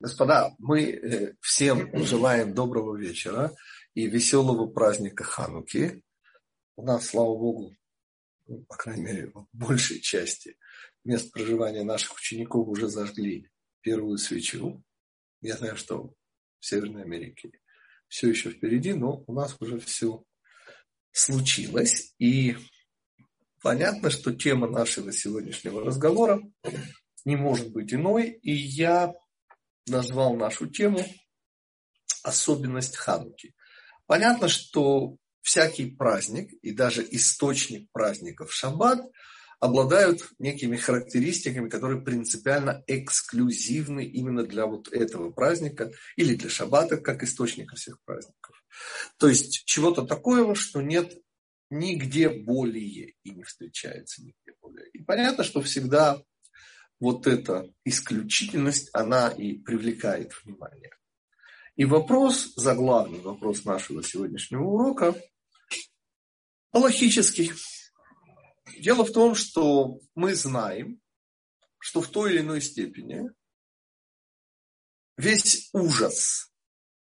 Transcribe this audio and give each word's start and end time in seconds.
Господа, 0.00 0.54
мы 0.58 0.82
э, 0.82 1.34
всем 1.40 1.90
желаем 2.04 2.54
доброго 2.54 2.96
вечера 2.96 3.52
и 3.94 4.06
веселого 4.06 4.68
праздника 4.68 5.24
Хануки. 5.24 6.04
У 6.76 6.84
нас, 6.84 7.06
слава 7.06 7.36
Богу, 7.36 7.74
ну, 8.46 8.64
по 8.68 8.76
крайней 8.76 9.02
мере, 9.02 9.32
в 9.34 9.48
большей 9.52 10.00
части 10.00 10.56
мест 11.04 11.32
проживания 11.32 11.82
наших 11.82 12.14
учеников 12.14 12.68
уже 12.68 12.86
зажгли 12.86 13.50
первую 13.80 14.18
свечу. 14.18 14.84
Я 15.40 15.56
знаю, 15.56 15.76
что 15.76 16.14
в 16.60 16.66
Северной 16.66 17.02
Америке 17.02 17.50
все 18.06 18.28
еще 18.28 18.50
впереди, 18.50 18.92
но 18.92 19.24
у 19.26 19.32
нас 19.32 19.56
уже 19.58 19.80
все 19.80 20.22
случилось. 21.10 22.14
И 22.20 22.56
понятно, 23.62 24.10
что 24.10 24.32
тема 24.32 24.68
нашего 24.68 25.10
сегодняшнего 25.12 25.84
разговора 25.84 26.40
не 27.24 27.34
может 27.34 27.72
быть 27.72 27.92
иной. 27.92 28.30
И 28.42 28.52
я 28.52 29.12
назвал 29.88 30.34
нашу 30.36 30.66
тему 30.66 31.04
«Особенность 32.22 32.96
Хануки». 32.96 33.54
Понятно, 34.06 34.48
что 34.48 35.16
всякий 35.42 35.90
праздник 35.90 36.52
и 36.62 36.72
даже 36.72 37.06
источник 37.10 37.90
праздников 37.92 38.52
Шаббат 38.52 39.00
обладают 39.60 40.28
некими 40.38 40.76
характеристиками, 40.76 41.68
которые 41.68 42.00
принципиально 42.02 42.84
эксклюзивны 42.86 44.04
именно 44.04 44.44
для 44.44 44.66
вот 44.66 44.88
этого 44.92 45.30
праздника 45.30 45.90
или 46.16 46.36
для 46.36 46.48
Шаббата, 46.48 46.96
как 46.96 47.22
источника 47.22 47.76
всех 47.76 48.00
праздников. 48.04 48.64
То 49.18 49.28
есть 49.28 49.64
чего-то 49.64 50.06
такого, 50.06 50.54
что 50.54 50.80
нет 50.80 51.12
нигде 51.70 52.28
более 52.28 53.14
и 53.22 53.30
не 53.30 53.42
встречается 53.42 54.22
нигде 54.22 54.52
более. 54.60 54.88
И 54.90 55.02
понятно, 55.02 55.44
что 55.44 55.60
всегда 55.60 56.22
вот 57.00 57.26
эта 57.26 57.72
исключительность, 57.84 58.90
она 58.92 59.28
и 59.28 59.54
привлекает 59.58 60.32
внимание. 60.42 60.90
И 61.76 61.84
вопрос, 61.84 62.54
заглавный 62.56 63.20
вопрос 63.20 63.64
нашего 63.64 64.02
сегодняшнего 64.02 64.64
урока, 64.64 65.14
логический. 66.72 67.52
Дело 68.80 69.04
в 69.04 69.12
том, 69.12 69.34
что 69.34 70.00
мы 70.14 70.34
знаем, 70.34 71.00
что 71.78 72.00
в 72.00 72.08
той 72.08 72.32
или 72.32 72.40
иной 72.40 72.60
степени 72.60 73.30
весь 75.16 75.70
ужас, 75.72 76.52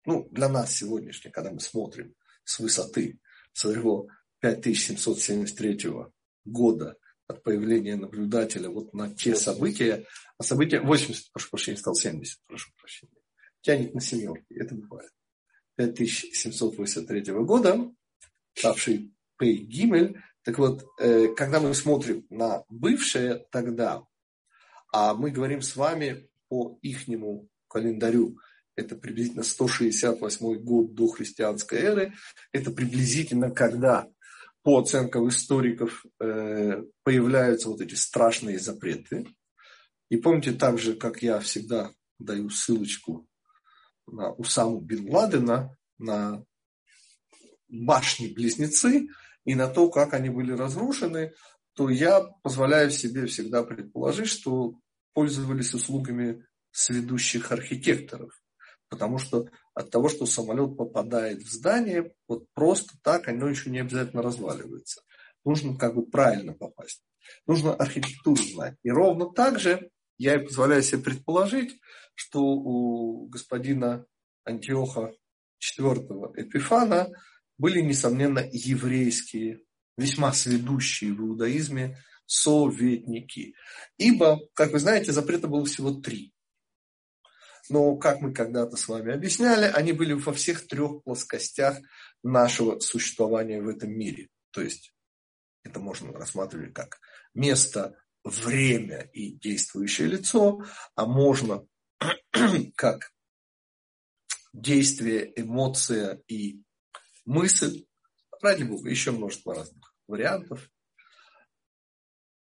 ну, 0.05 0.29
для 0.31 0.49
нас 0.49 0.77
сегодняшний, 0.77 1.31
когда 1.31 1.51
мы 1.51 1.61
смотрим 1.61 2.15
с 2.45 2.59
высоты 2.59 3.19
своего 3.53 4.09
5773 4.41 5.91
года 6.45 6.97
от 7.31 7.43
появления 7.43 7.97
наблюдателя 7.97 8.69
вот 8.69 8.93
на 8.93 9.15
те 9.15 9.35
события, 9.35 10.05
а 10.39 10.43
события 10.43 10.81
80, 10.81 11.33
прошу 11.33 11.51
прощения, 11.51 11.79
стал 11.79 11.95
70, 11.95 12.39
прошу 12.47 12.71
прощения, 12.79 13.13
тянет 13.63 13.95
на 13.95 14.01
семерки, 14.01 14.53
это 14.55 14.75
бывает. 14.75 15.11
5783 15.77 17.33
года, 17.33 17.91
ставший 18.55 19.15
Пей 19.39 19.57
Гимель, 19.57 20.21
так 20.43 20.59
вот, 20.59 20.85
э, 20.99 21.29
когда 21.35 21.61
мы 21.61 21.75
смотрим 21.75 22.27
на 22.31 22.65
бывшее 22.69 23.47
тогда, 23.51 24.03
а 24.93 25.15
мы 25.15 25.31
говорим 25.31 25.63
с 25.63 25.77
вами 25.77 26.29
по 26.49 26.79
ихнему 26.83 27.49
календарю, 27.69 28.39
это 28.77 28.97
приблизительно 28.97 29.43
168 29.43 30.55
год 30.59 30.95
до 30.95 31.09
христианской 31.09 31.79
эры, 31.79 32.15
это 32.53 32.71
приблизительно 32.71 33.51
когда 33.51 34.09
по 34.63 34.79
оценкам 34.79 35.29
историков, 35.29 36.05
э, 36.21 36.83
появляются 37.03 37.69
вот 37.69 37.81
эти 37.81 37.95
страшные 37.95 38.59
запреты. 38.59 39.27
И 40.11 40.17
помните, 40.17 40.53
так 40.53 40.79
же, 40.79 40.95
как 40.95 41.23
я 41.23 41.41
всегда 41.41 41.93
даю 42.19 42.51
ссылочку 42.51 43.27
на 44.07 44.33
Усаму 44.33 44.81
Бин 44.81 45.09
Ладена, 45.09 45.77
на 45.99 46.45
башни-близнецы 47.69 49.09
и 49.45 49.55
на 49.55 49.69
то, 49.69 49.89
как 49.89 50.15
они 50.15 50.29
были 50.29 50.53
разрушены, 50.53 51.33
то 51.75 51.89
я 51.89 52.21
позволяю 52.43 52.91
себе 52.91 53.27
всегда 53.27 53.63
предположить, 53.63 54.29
что 54.29 54.75
пользовались 55.15 55.75
услугами 55.75 56.45
сведущих 56.73 57.53
архитекторов. 57.53 58.40
Потому 58.91 59.19
что 59.19 59.47
от 59.73 59.91
того, 59.91 60.09
что 60.09 60.27
самолет 60.27 60.77
попадает 60.77 61.43
в 61.43 61.51
здание, 61.51 62.13
вот 62.29 62.45
просто 62.53 62.93
так 63.03 63.29
оно 63.29 63.49
еще 63.49 63.71
не 63.71 63.79
обязательно 63.79 64.21
разваливается. 64.21 65.03
Нужно 65.45 65.79
как 65.79 65.95
бы 65.95 66.05
правильно 66.05 66.53
попасть. 66.53 67.03
Нужно 67.47 67.73
архитектуру 67.73 68.43
знать. 68.43 68.75
И 68.83 68.91
ровно 68.91 69.33
так 69.33 69.61
же 69.61 69.91
я 70.19 70.35
и 70.35 70.45
позволяю 70.45 70.83
себе 70.83 71.03
предположить, 71.03 71.81
что 72.15 72.41
у 72.43 73.27
господина 73.29 74.05
Антиоха 74.45 75.13
IV 75.61 76.33
Эпифана 76.37 77.09
были, 77.59 77.81
несомненно, 77.81 78.41
еврейские, 78.53 79.61
весьма 79.97 80.33
сведущие 80.33 81.13
в 81.13 81.21
иудаизме 81.21 81.99
советники. 82.27 83.55
Ибо, 83.99 84.41
как 84.55 84.73
вы 84.73 84.81
знаете, 84.81 85.13
запрета 85.13 85.47
было 85.47 85.65
всего 85.65 85.93
три. 85.93 86.33
Но, 87.71 87.97
как 87.97 88.21
мы 88.21 88.35
когда-то 88.35 88.77
с 88.77 88.89
вами 88.89 89.15
объясняли, 89.15 89.65
они 89.65 89.93
были 89.93 90.13
во 90.13 90.33
всех 90.33 90.67
трех 90.67 91.03
плоскостях 91.05 91.79
нашего 92.23 92.81
существования 92.81 93.63
в 93.63 93.69
этом 93.69 93.91
мире. 93.93 94.29
То 94.51 94.61
есть 94.61 94.93
это 95.63 95.79
можно 95.79 96.13
рассматривать 96.13 96.75
как 96.75 97.01
место, 97.33 97.97
время 98.25 99.09
и 99.13 99.33
действующее 99.33 100.09
лицо, 100.09 100.65
а 100.95 101.07
можно 101.07 101.65
как 102.77 103.13
действие, 104.53 105.33
эмоция 105.41 106.23
и 106.27 106.63
мысль. 107.25 107.87
Ради 108.43 108.65
Бога, 108.65 108.91
еще 108.91 109.13
множество 109.13 109.55
разных 109.55 109.95
вариантов. 110.09 110.71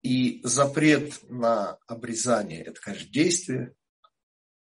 И 0.03 0.41
запрет 0.45 1.19
на 1.31 1.79
обрезание– 1.87 2.63
это, 2.65 2.81
конечно, 2.81 3.11
действие, 3.11 3.75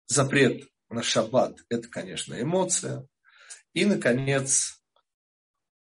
Запрет 0.07 0.69
на 0.89 1.03
шаббат– 1.03 1.59
это, 1.69 1.89
конечно, 1.89 2.41
эмоция. 2.41 3.07
И, 3.73 3.85
наконец, 3.85 4.83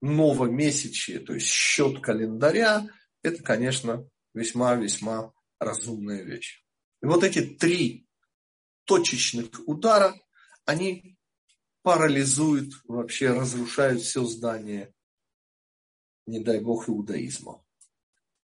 новомесячие, 0.02 1.20
то 1.20 1.34
есть 1.34 1.48
счет 1.48 2.02
календаря– 2.02 2.88
это, 3.22 3.44
конечно, 3.44 4.08
весьма-весьма 4.34 5.34
разумная 5.60 6.24
вещь. 6.24 6.64
И 7.02 7.06
вот 7.06 7.24
эти 7.24 7.42
три 7.42 8.08
точечных 8.86 9.50
удара, 9.68 10.16
они 10.66 11.18
парализуют, 11.84 12.74
вообще 12.86 13.32
разрушают 13.32 14.02
все 14.02 14.24
здание, 14.26 14.94
не 16.26 16.40
дай 16.40 16.60
бог, 16.60 16.88
иудаизма. 16.88 17.64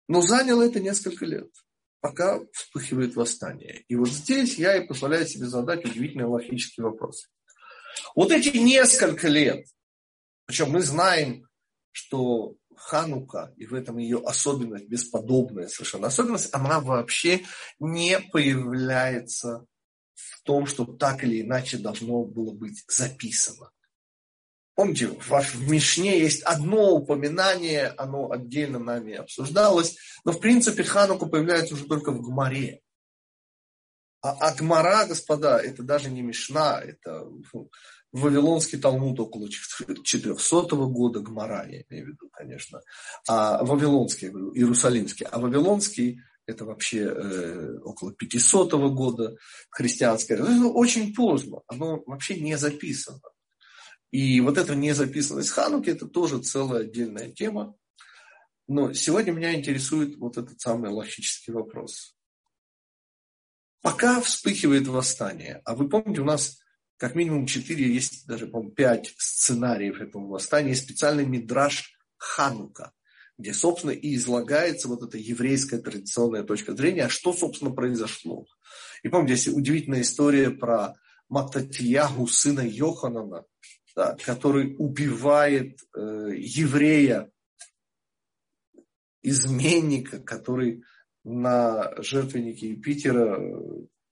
Но 0.09 0.21
заняло 0.21 0.63
это 0.63 0.81
несколько 0.81 1.25
лет 1.25 1.51
пока 2.03 2.41
вспыхивает 2.53 3.15
восстание. 3.15 3.85
И 3.89 3.95
вот 3.95 4.09
здесь 4.09 4.59
я 4.59 4.77
и 4.77 4.87
позволяю 4.87 5.25
себе 5.27 5.47
задать 5.47 5.85
удивительный 5.85 6.27
логический 6.27 6.83
вопрос. 6.83 7.31
Вот 8.17 8.33
эти 8.33 8.57
несколько 8.57 9.29
лет, 9.29 9.65
причем 10.45 10.71
мы 10.73 10.83
знаем, 10.83 11.47
что 11.93 12.57
Ханука, 12.75 13.55
и 13.57 13.67
в 13.67 13.75
этом 13.75 13.99
ее 13.99 14.19
особенность, 14.19 14.89
бесподобная 14.89 15.69
совершенно 15.69 16.09
особенность, 16.09 16.53
она 16.53 16.81
вообще 16.81 17.43
не 17.79 18.19
появляется 18.19 19.65
в 20.15 20.43
том, 20.43 20.67
что 20.67 20.85
так 20.85 21.23
или 21.23 21.43
иначе 21.43 21.79
должно 21.79 22.25
было 22.25 22.53
быть 22.53 22.83
записано. 22.89 23.71
Помните, 24.75 25.09
в 25.09 25.71
Мишне 25.71 26.19
есть 26.19 26.43
одно 26.43 26.95
упоминание, 26.95 27.89
оно 27.99 28.31
отдельно 28.31 28.79
нами 28.79 29.15
обсуждалось, 29.15 29.97
но 30.25 30.33
в 30.33 30.41
принципе 30.41 30.83
Ханука 30.83 31.27
появляется 31.27 31.75
уже 31.75 31.85
только 31.85 32.11
в 32.11 32.23
Гмаре. 32.23 32.81
А, 34.23 34.31
а 34.41 34.55
Гмара, 34.55 35.07
господа, 35.07 35.59
это 35.59 35.83
даже 35.83 36.09
не 36.11 36.23
Мишна, 36.23 36.81
это 36.81 37.29
Вавилонский 38.13 38.79
Талмуд 38.79 39.19
около 39.21 39.49
400 39.51 40.77
года, 40.77 41.21
Гмара, 41.21 41.67
я 41.69 41.83
имею 41.89 42.07
в 42.07 42.09
виду, 42.11 42.29
конечно. 42.33 42.81
А 43.29 43.65
Вавилонский, 43.65 44.29
я 44.29 44.33
говорю, 44.33 44.55
Иерусалимский. 44.55 45.27
А 45.27 45.39
Вавилонский 45.39 46.21
это 46.47 46.65
вообще 46.65 47.05
э, 47.05 47.79
около 47.85 48.13
500 48.13 48.73
года 48.93 49.37
христианское. 49.71 50.35
Это 50.35 50.67
очень 50.67 51.15
поздно, 51.15 51.61
оно 51.67 52.03
вообще 52.07 52.41
не 52.41 52.57
записано. 52.57 53.21
И 54.13 54.41
вот 54.41 54.59
эта 54.59 54.75
незаписанность 54.75 55.51
Хануки– 55.51 55.89
это 55.91 56.07
тоже 56.07 56.39
целая 56.41 56.83
отдельная 56.83 57.31
тема. 57.31 57.75
Но 58.69 58.93
сегодня 58.93 59.33
меня 59.33 59.55
интересует 59.55 60.17
вот 60.19 60.37
этот 60.37 60.61
самый 60.61 60.91
логический 60.91 61.51
вопрос. 61.51 62.15
Пока 63.81 64.21
вспыхивает 64.21 64.87
восстание, 64.87 65.61
а 65.65 65.75
вы 65.75 65.89
помните, 65.89 66.21
у 66.21 66.25
нас 66.25 66.59
как 66.99 67.17
минимум 67.17 67.47
четыре, 67.47 67.93
есть 67.93 68.29
даже, 68.29 68.47
по 68.47 68.63
пять 68.63 69.13
сценариев 69.19 70.01
этого 70.01 70.29
восстания, 70.29 70.77
специальный 70.77 71.27
мидраж 71.27 71.93
Ханука, 72.17 72.93
где, 73.39 73.53
собственно, 73.53 73.91
и 73.91 74.15
излагается 74.15 74.87
вот 74.87 75.03
эта 75.03 75.19
еврейская 75.19 75.79
традиционная 75.79 76.45
точка 76.45 76.77
зрения, 76.77 77.07
а 77.07 77.09
что, 77.09 77.33
собственно, 77.33 77.73
произошло. 77.73 78.47
И 79.03 79.09
помните, 79.09 79.33
есть 79.33 79.49
удивительная 79.49 80.03
история 80.03 80.51
про 80.51 80.95
Мататьягу, 81.29 82.29
сына 82.29 82.61
Йоханана, 82.61 83.47
да, 83.95 84.17
который 84.25 84.75
убивает 84.79 85.79
э, 85.95 86.31
еврея, 86.37 87.31
изменника, 89.23 90.19
который 90.19 90.83
на 91.25 91.93
жертвеннике 92.03 92.71
Юпитера 92.71 93.39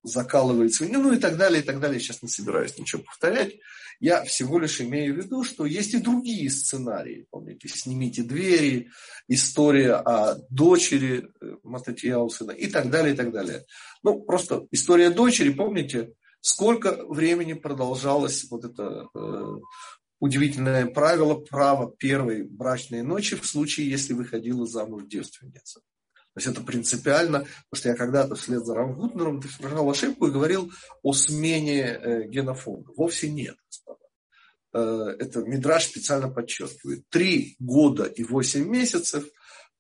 закалывает 0.02 0.72
свинью, 0.72 1.00
ну 1.00 1.12
и 1.12 1.18
так 1.18 1.36
далее, 1.36 1.60
и 1.60 1.64
так 1.64 1.80
далее. 1.80 2.00
Сейчас 2.00 2.22
не 2.22 2.28
собираюсь 2.28 2.78
ничего 2.78 3.02
повторять. 3.02 3.56
Я 3.98 4.24
всего 4.24 4.58
лишь 4.58 4.80
имею 4.80 5.14
в 5.14 5.18
виду, 5.18 5.44
что 5.44 5.66
есть 5.66 5.92
и 5.92 5.98
другие 5.98 6.50
сценарии. 6.50 7.26
Помните, 7.30 7.68
«Снимите 7.68 8.22
двери», 8.22 8.88
история 9.28 9.96
о 9.96 10.36
дочери 10.48 11.28
э, 11.40 11.56
Мататьяусена 11.62 12.52
и 12.52 12.66
так 12.68 12.90
далее, 12.90 13.12
и 13.12 13.16
так 13.16 13.30
далее. 13.30 13.66
Ну, 14.02 14.22
просто 14.22 14.66
история 14.70 15.10
дочери, 15.10 15.50
помните, 15.50 16.12
сколько 16.40 17.04
времени 17.06 17.52
продолжалось 17.52 18.46
вот 18.50 18.64
это 18.64 19.08
э, 19.14 19.56
удивительное 20.18 20.86
правило, 20.86 21.34
право 21.34 21.90
первой 21.96 22.44
брачной 22.44 23.02
ночи 23.02 23.36
в 23.36 23.46
случае, 23.46 23.90
если 23.90 24.12
выходила 24.12 24.66
замуж 24.66 25.04
девственница. 25.06 25.80
То 25.80 26.38
есть 26.38 26.46
это 26.46 26.60
принципиально, 26.60 27.40
потому 27.40 27.74
что 27.74 27.88
я 27.88 27.96
когда-то 27.96 28.34
вслед 28.36 28.64
за 28.64 28.74
Рамгутнером 28.74 29.42
совершал 29.42 29.90
ошибку 29.90 30.28
и 30.28 30.30
говорил 30.30 30.70
о 31.02 31.12
смене 31.12 31.82
э, 31.82 32.28
генофонда. 32.28 32.92
Вовсе 32.96 33.28
нет, 33.30 33.56
господа. 33.66 34.04
Э, 34.72 35.16
это 35.18 35.40
Мидраж 35.40 35.86
специально 35.86 36.30
подчеркивает. 36.30 37.02
Три 37.08 37.56
года 37.58 38.04
и 38.04 38.22
восемь 38.22 38.68
месяцев 38.68 39.24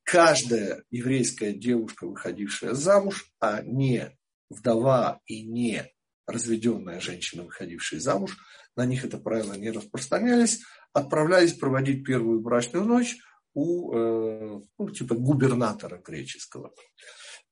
каждая 0.02 0.82
еврейская 0.90 1.52
девушка, 1.52 2.06
выходившая 2.06 2.74
замуж, 2.74 3.30
а 3.38 3.62
не 3.62 4.10
вдова 4.48 5.20
и 5.26 5.42
не 5.46 5.88
разведенная 6.30 7.00
женщина, 7.00 7.44
выходившая 7.44 8.00
замуж, 8.00 8.36
на 8.76 8.86
них 8.86 9.04
это 9.04 9.18
правило 9.18 9.54
не 9.54 9.70
распространялись, 9.70 10.60
отправлялись 10.92 11.54
проводить 11.54 12.04
первую 12.04 12.40
брачную 12.40 12.84
ночь 12.84 13.16
у 13.54 13.92
э, 13.92 14.60
ну, 14.78 14.90
типа 14.90 15.14
губернатора 15.14 15.98
греческого. 15.98 16.72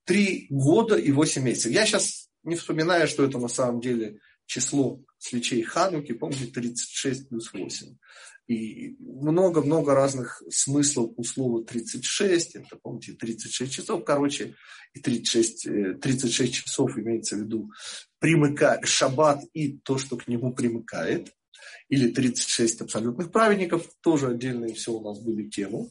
Три 0.05 0.47
года 0.49 0.97
и 0.97 1.13
восемь 1.13 1.43
месяцев. 1.43 1.73
Я 1.73 1.87
сейчас 1.87 2.31
не 2.45 2.57
вспоминаю, 2.57 3.09
что 3.09 3.25
это 3.25 3.39
на 3.39 3.49
самом 3.49 3.81
деле 3.81 4.21
число 4.47 5.01
свечей 5.19 5.63
Хануки, 5.63 6.13
помните, 6.13 6.47
36 6.47 7.29
плюс 7.29 7.53
8. 7.53 7.97
И 8.49 8.97
много-много 8.99 9.95
разных 9.95 10.43
смыслов 10.49 11.13
у 11.17 11.25
слова 11.25 11.65
36, 11.65 12.57
это, 12.57 12.77
помните, 12.77 13.13
36 13.13 13.73
часов, 13.73 14.05
короче, 14.05 14.55
и 14.95 15.01
36, 15.01 16.01
36 16.01 16.41
э, 16.41 16.53
часов 16.53 16.97
имеется 16.97 17.37
в 17.37 17.41
виду 17.41 17.71
примыка, 18.19 18.81
шаббат 18.85 19.45
и 19.53 19.77
то, 19.79 19.99
что 19.99 20.17
к 20.17 20.29
нему 20.29 20.55
примыкает 20.55 21.35
или 21.91 22.11
36 22.11 22.83
абсолютных 22.83 23.31
праведников, 23.31 23.87
тоже 24.01 24.29
отдельные 24.29 24.75
все 24.75 24.93
у 24.93 25.03
нас 25.03 25.19
были 25.21 25.49
темы. 25.49 25.91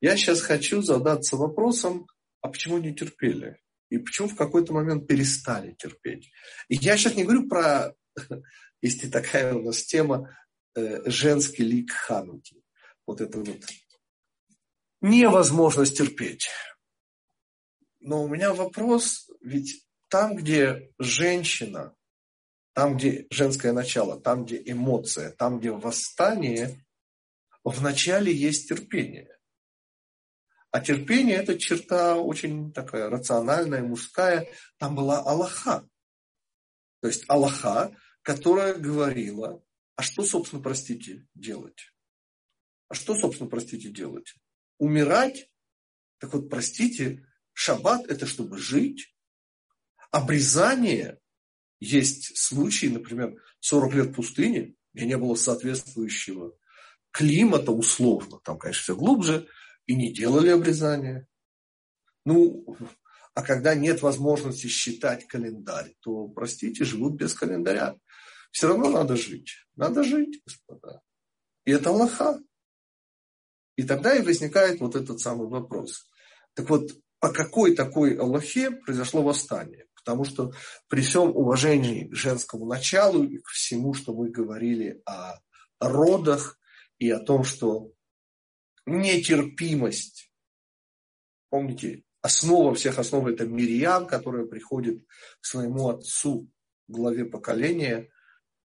Я 0.00 0.16
сейчас 0.16 0.40
хочу 0.40 0.82
задаться 0.82 1.36
вопросом, 1.36 2.06
а 2.40 2.48
почему 2.48 2.78
не 2.78 2.94
терпели? 2.94 3.58
И 3.90 3.98
почему 3.98 4.28
в 4.28 4.36
какой-то 4.36 4.72
момент 4.72 5.06
перестали 5.06 5.74
терпеть? 5.78 6.30
И 6.68 6.76
я 6.76 6.96
сейчас 6.96 7.16
не 7.16 7.24
говорю 7.24 7.48
про, 7.48 7.94
если 8.80 9.08
такая 9.08 9.54
у 9.54 9.62
нас 9.62 9.82
тема, 9.82 10.36
э, 10.74 11.08
женский 11.08 11.64
лик 11.64 11.90
Хануки. 11.92 12.62
Вот 13.06 13.20
это 13.20 13.38
вот 13.38 13.64
невозможность 15.00 15.96
терпеть. 15.96 16.48
Но 18.00 18.24
у 18.24 18.28
меня 18.28 18.52
вопрос, 18.52 19.30
ведь 19.40 19.86
там, 20.08 20.36
где 20.36 20.90
женщина 20.98 21.96
там, 22.76 22.98
где 22.98 23.26
женское 23.30 23.72
начало, 23.72 24.20
там, 24.20 24.44
где 24.44 24.60
эмоция, 24.62 25.30
там, 25.30 25.58
где 25.58 25.70
восстание, 25.70 26.84
вначале 27.64 28.30
есть 28.30 28.68
терпение. 28.68 29.34
А 30.72 30.80
терпение– 30.80 31.36
это 31.38 31.58
черта 31.58 32.16
очень 32.16 32.74
такая 32.74 33.08
рациональная, 33.08 33.82
мужская. 33.82 34.46
Там 34.76 34.94
была 34.94 35.20
Аллаха. 35.20 35.88
То 37.00 37.08
есть 37.08 37.24
Аллаха, 37.28 37.96
которая 38.26 38.74
говорила, 38.74 39.62
а 39.94 40.02
что, 40.02 40.24
собственно, 40.24 40.60
простите, 40.60 41.28
делать? 41.36 41.92
А 42.88 42.94
что, 42.94 43.14
собственно, 43.14 43.48
простите, 43.48 43.88
делать? 43.88 44.34
Умирать? 44.78 45.48
Так 46.18 46.34
вот, 46.34 46.50
простите, 46.50 47.24
шаббат– 47.52 48.04
это 48.08 48.26
чтобы 48.26 48.58
жить. 48.58 49.16
Обрезание 50.10 51.20
есть 51.78 52.36
случаи, 52.36 52.86
например, 52.86 53.40
40 53.60 53.94
лет 53.94 54.16
пустыни, 54.16 54.76
где 54.92 55.06
не 55.06 55.16
было 55.16 55.36
соответствующего 55.36 56.52
климата 57.12 57.70
условно, 57.70 58.40
там, 58.42 58.58
конечно, 58.58 58.82
все 58.82 58.96
глубже, 58.96 59.46
и 59.86 59.94
не 59.94 60.12
делали 60.12 60.48
обрезания. 60.48 61.28
Ну, 62.24 62.76
а 63.34 63.42
когда 63.42 63.76
нет 63.76 64.02
возможности 64.02 64.66
считать 64.66 65.28
календарь, 65.28 65.94
то, 66.00 66.26
простите, 66.26 66.84
живут 66.84 67.14
без 67.14 67.34
календаря. 67.34 67.96
Все 68.50 68.68
равно 68.68 68.90
надо 68.90 69.16
жить. 69.16 69.50
Надо 69.74 70.02
жить, 70.02 70.40
господа. 70.44 71.02
И 71.64 71.72
это 71.72 71.90
Аллаха. 71.90 72.40
И 73.76 73.82
тогда 73.82 74.16
и 74.16 74.22
возникает 74.22 74.80
вот 74.80 74.96
этот 74.96 75.20
самый 75.20 75.48
вопрос. 75.48 76.08
Так 76.54 76.70
вот, 76.70 76.90
по 77.18 77.32
какой 77.32 77.74
такой 77.74 78.16
Аллахе 78.16 78.70
произошло 78.70 79.22
восстание? 79.22 79.86
Потому 79.94 80.24
что 80.24 80.52
при 80.88 81.02
всем 81.02 81.30
уважении 81.30 82.08
к 82.08 82.14
женскому 82.14 82.66
началу 82.66 83.24
и 83.24 83.38
к 83.38 83.48
всему, 83.48 83.92
что 83.92 84.14
мы 84.14 84.30
говорили 84.30 85.02
о 85.04 85.40
родах 85.80 86.58
и 86.98 87.10
о 87.10 87.18
том, 87.18 87.44
что 87.44 87.90
нетерпимость, 88.86 90.32
помните, 91.50 92.04
основа 92.22 92.74
всех 92.74 92.98
основ 92.98 93.26
это 93.26 93.46
Мирьям, 93.46 94.06
которая 94.06 94.46
приходит 94.46 95.04
к 95.40 95.44
своему 95.44 95.88
отцу, 95.88 96.48
главе 96.88 97.24
поколения, 97.24 98.08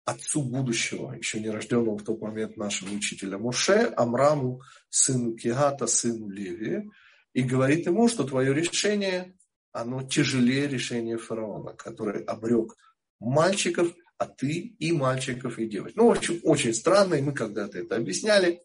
отцу 0.04 0.43
будущего, 0.43 1.12
еще 1.12 1.40
не 1.40 1.50
рожденного 1.50 1.99
в 1.99 2.04
тот 2.04 2.20
момент 2.20 2.56
нашего 2.56 2.93
учителя 2.93 3.38
Моше, 3.38 3.93
Амраму, 3.96 4.62
сыну 4.88 5.34
Кигата, 5.37 5.87
сыну 5.87 6.28
Левия, 6.28 6.84
и 7.32 7.43
говорит 7.43 7.87
ему, 7.87 8.08
что 8.08 8.25
твое 8.25 8.52
решение 8.52 9.34
оно 9.72 10.02
тяжелее 10.02 10.69
решения 10.69 11.16
фараона, 11.16 11.72
который 11.72 12.22
обрек 12.25 12.76
мальчиков, 13.20 13.94
а 14.19 14.26
ты 14.26 14.75
и 14.78 14.93
мальчиков, 14.93 15.58
и 15.58 15.66
девочек. 15.66 15.96
Ну, 15.96 16.08
в 16.08 16.10
общем, 16.10 16.40
очень 16.43 16.75
странно, 16.75 17.14
и 17.14 17.23
мы 17.23 17.32
когда-то 17.32 17.78
это 17.78 17.97
объясняли. 17.97 18.62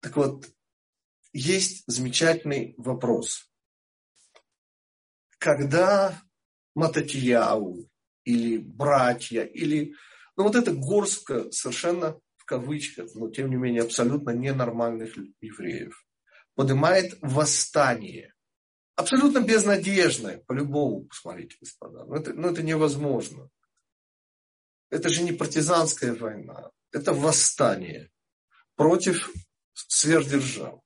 Так 0.00 0.16
вот, 0.16 0.48
есть 1.32 1.82
замечательный 1.86 2.74
вопрос. 2.78 3.50
Когда 5.38 6.22
Мататьяу 6.74 7.90
или 8.24 8.58
братья, 8.58 9.42
или 9.42 9.94
ну, 10.36 10.44
вот 10.44 10.54
эта 10.54 10.72
горстка 10.72 11.50
совершенно 11.50 12.20
в 12.36 12.44
кавычках, 12.44 13.14
но 13.14 13.30
тем 13.30 13.50
не 13.50 13.56
менее 13.56 13.82
абсолютно 13.82 14.30
ненормальных 14.30 15.16
евреев, 15.40 16.06
поднимает 16.54 17.18
восстание 17.20 18.34
абсолютно 18.96 19.40
безнадежное, 19.40 20.38
по-любому, 20.38 21.04
посмотрите, 21.04 21.56
господа. 21.60 22.04
Но 22.04 22.16
это, 22.16 22.32
но 22.32 22.50
это 22.50 22.62
невозможно. 22.62 23.50
Это 24.90 25.08
же 25.08 25.22
не 25.22 25.32
партизанская 25.32 26.14
война, 26.14 26.70
это 26.92 27.12
восстание 27.12 28.10
против 28.74 29.30
сверхдержав. 29.74 30.80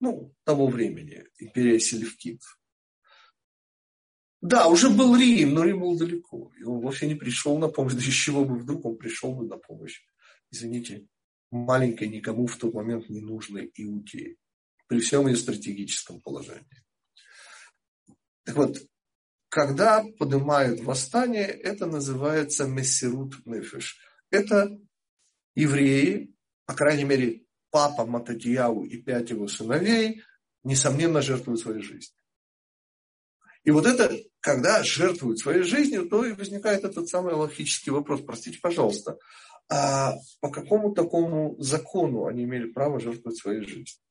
Ну, 0.00 0.34
того 0.44 0.68
времени, 0.68 1.24
империя 1.38 1.80
Селевкидов. 1.80 2.57
Да, 4.40 4.68
уже 4.68 4.88
был 4.90 5.16
Рим, 5.16 5.54
но 5.54 5.64
Рим 5.64 5.80
был 5.80 5.98
далеко. 5.98 6.52
И 6.58 6.62
он 6.62 6.80
вовсе 6.80 7.08
не 7.08 7.16
пришел 7.16 7.58
на 7.58 7.68
помощь. 7.68 7.94
Да 7.94 8.00
из 8.00 8.14
чего 8.14 8.44
бы 8.44 8.58
вдруг 8.58 8.84
он 8.84 8.96
пришел 8.96 9.34
бы 9.34 9.46
на 9.46 9.56
помощь? 9.56 10.00
Извините, 10.50 11.06
маленькой, 11.50 12.08
никому 12.08 12.46
в 12.46 12.56
тот 12.56 12.72
момент 12.74 13.08
не 13.08 13.20
нужной 13.20 13.70
Иудеи 13.74 14.36
при 14.86 15.00
всем 15.00 15.26
ее 15.26 15.36
стратегическом 15.36 16.20
положении. 16.20 16.84
Так 18.44 18.56
вот, 18.56 18.78
когда 19.48 20.04
поднимают 20.18 20.80
восстание, 20.80 21.46
это 21.46 21.86
называется 21.86 22.66
мессирут 22.66 23.44
нефиш. 23.44 23.98
Это 24.30 24.78
евреи, 25.54 26.34
по 26.64 26.74
крайней 26.74 27.04
мере, 27.04 27.44
папа 27.70 28.06
Мататьяу 28.06 28.84
и 28.84 29.02
пять 29.02 29.30
его 29.30 29.48
сыновей, 29.48 30.22
несомненно, 30.64 31.22
жертвуют 31.22 31.60
своей 31.60 31.82
жизнью. 31.82 32.17
И 33.64 33.70
вот 33.70 33.86
это, 33.86 34.16
когда 34.40 34.82
жертвуют 34.82 35.38
своей 35.38 35.62
жизнью, 35.62 36.08
то 36.08 36.24
и 36.24 36.32
возникает 36.32 36.84
этот 36.84 37.08
самый 37.08 37.34
логический 37.34 37.90
вопрос. 37.90 38.22
Простите, 38.22 38.58
пожалуйста, 38.60 39.18
а 39.70 40.14
по 40.40 40.50
какому 40.50 40.94
такому 40.94 41.56
закону 41.58 42.26
они 42.26 42.44
имели 42.44 42.70
право 42.70 43.00
жертвовать 43.00 43.38
своей 43.38 43.62
жизнью? 43.62 44.02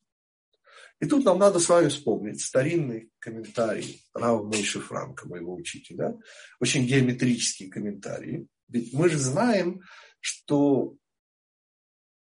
И 1.00 1.06
тут 1.06 1.26
нам 1.26 1.38
надо 1.38 1.60
с 1.60 1.70
вами 1.70 1.90
вспомнить 1.90 2.42
старинный 2.42 3.12
комментарий 3.20 4.04
Рава 4.14 4.44
Мойши 4.44 4.80
Франка, 4.80 5.28
моего 5.28 5.54
учителя, 5.54 6.16
очень 6.60 6.86
геометрический 6.86 7.70
комментарий. 7.70 8.48
Ведь 8.68 8.94
мы 8.94 9.10
же 9.10 9.18
знаем, 9.18 9.82
что 10.20 10.96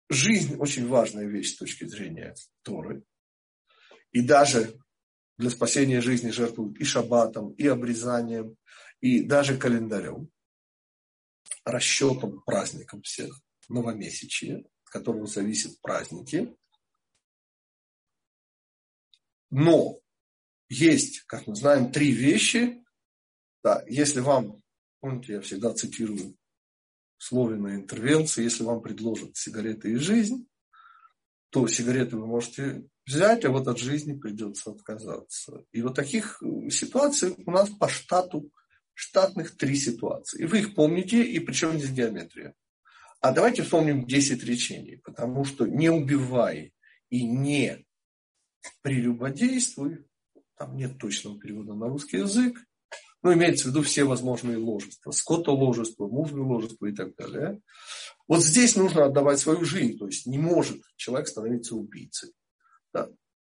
жизнь 0.09 0.55
очень 0.57 0.87
важная 0.87 1.25
вещь 1.25 1.53
с 1.53 1.57
точки 1.57 1.85
зрения 1.85 2.35
Торы. 2.61 3.03
И 4.11 4.21
даже 4.21 4.79
для 5.37 5.49
спасения 5.49 6.01
жизни 6.01 6.31
жертвуют 6.31 6.77
и 6.79 6.83
шаббатом, 6.83 7.51
и 7.53 7.67
обрезанием, 7.67 8.57
и 8.99 9.21
даже 9.21 9.57
календарем, 9.57 10.29
расчетом, 11.63 12.41
праздником 12.41 13.01
всех, 13.03 13.39
новомесячия, 13.69 14.65
от 14.83 14.89
которого 14.89 15.27
зависят 15.27 15.79
праздники. 15.81 16.55
Но 19.49 19.99
есть, 20.69 21.21
как 21.21 21.47
мы 21.47 21.55
знаем, 21.55 21.91
три 21.91 22.11
вещи. 22.11 22.83
Да, 23.63 23.83
если 23.87 24.19
вам, 24.19 24.61
помните, 24.99 25.33
я 25.33 25.41
всегда 25.41 25.73
цитирую 25.73 26.35
Словенной 27.19 27.75
интервенции, 27.75 28.43
если 28.43 28.63
вам 28.63 28.81
предложат 28.81 29.35
сигареты 29.35 29.91
и 29.91 29.95
жизнь, 29.95 30.47
то 31.49 31.67
сигареты 31.67 32.17
вы 32.17 32.27
можете 32.27 32.87
взять, 33.07 33.45
а 33.45 33.49
вот 33.49 33.67
от 33.67 33.79
жизни 33.79 34.13
придется 34.13 34.71
отказаться. 34.71 35.63
И 35.71 35.81
вот 35.81 35.95
таких 35.95 36.43
э, 36.43 36.69
ситуаций 36.69 37.33
у 37.45 37.51
нас 37.51 37.69
по 37.69 37.87
штату, 37.87 38.51
штатных 38.93 39.55
три 39.55 39.75
ситуации. 39.75 40.43
И 40.43 40.45
вы 40.45 40.59
их 40.59 40.75
помните, 40.75 41.23
и 41.23 41.39
причем 41.39 41.79
здесь 41.79 41.91
геометрия. 41.91 42.53
А 43.21 43.31
давайте 43.31 43.63
вспомним 43.63 44.05
10 44.05 44.43
речений, 44.43 44.97
потому 44.97 45.45
что 45.45 45.65
не 45.65 45.89
убивай 45.89 46.73
и 47.09 47.23
не 47.23 47.85
прелюбодействуй, 48.81 50.05
там 50.57 50.75
нет 50.75 50.97
точного 50.97 51.39
перевода 51.39 51.73
на 51.73 51.87
русский 51.87 52.17
язык, 52.17 52.59
ну, 53.23 53.33
имеется 53.33 53.65
в 53.65 53.71
виду 53.71 53.81
все 53.81 54.03
возможные 54.03 54.57
ложества, 54.57 55.11
скотоложество, 55.11 56.05
ложество 56.05 56.85
и 56.85 56.93
так 56.93 57.15
далее. 57.15 57.59
Вот 58.27 58.43
здесь 58.43 58.75
нужно 58.75 59.05
отдавать 59.05 59.39
свою 59.39 59.65
жизнь, 59.65 59.97
то 59.97 60.05
есть 60.05 60.27
не 60.27 60.37
может 60.37 60.81
человек 60.95 61.27
становиться 61.27 61.75
убийцей. 61.75 62.33
Да. 62.93 63.09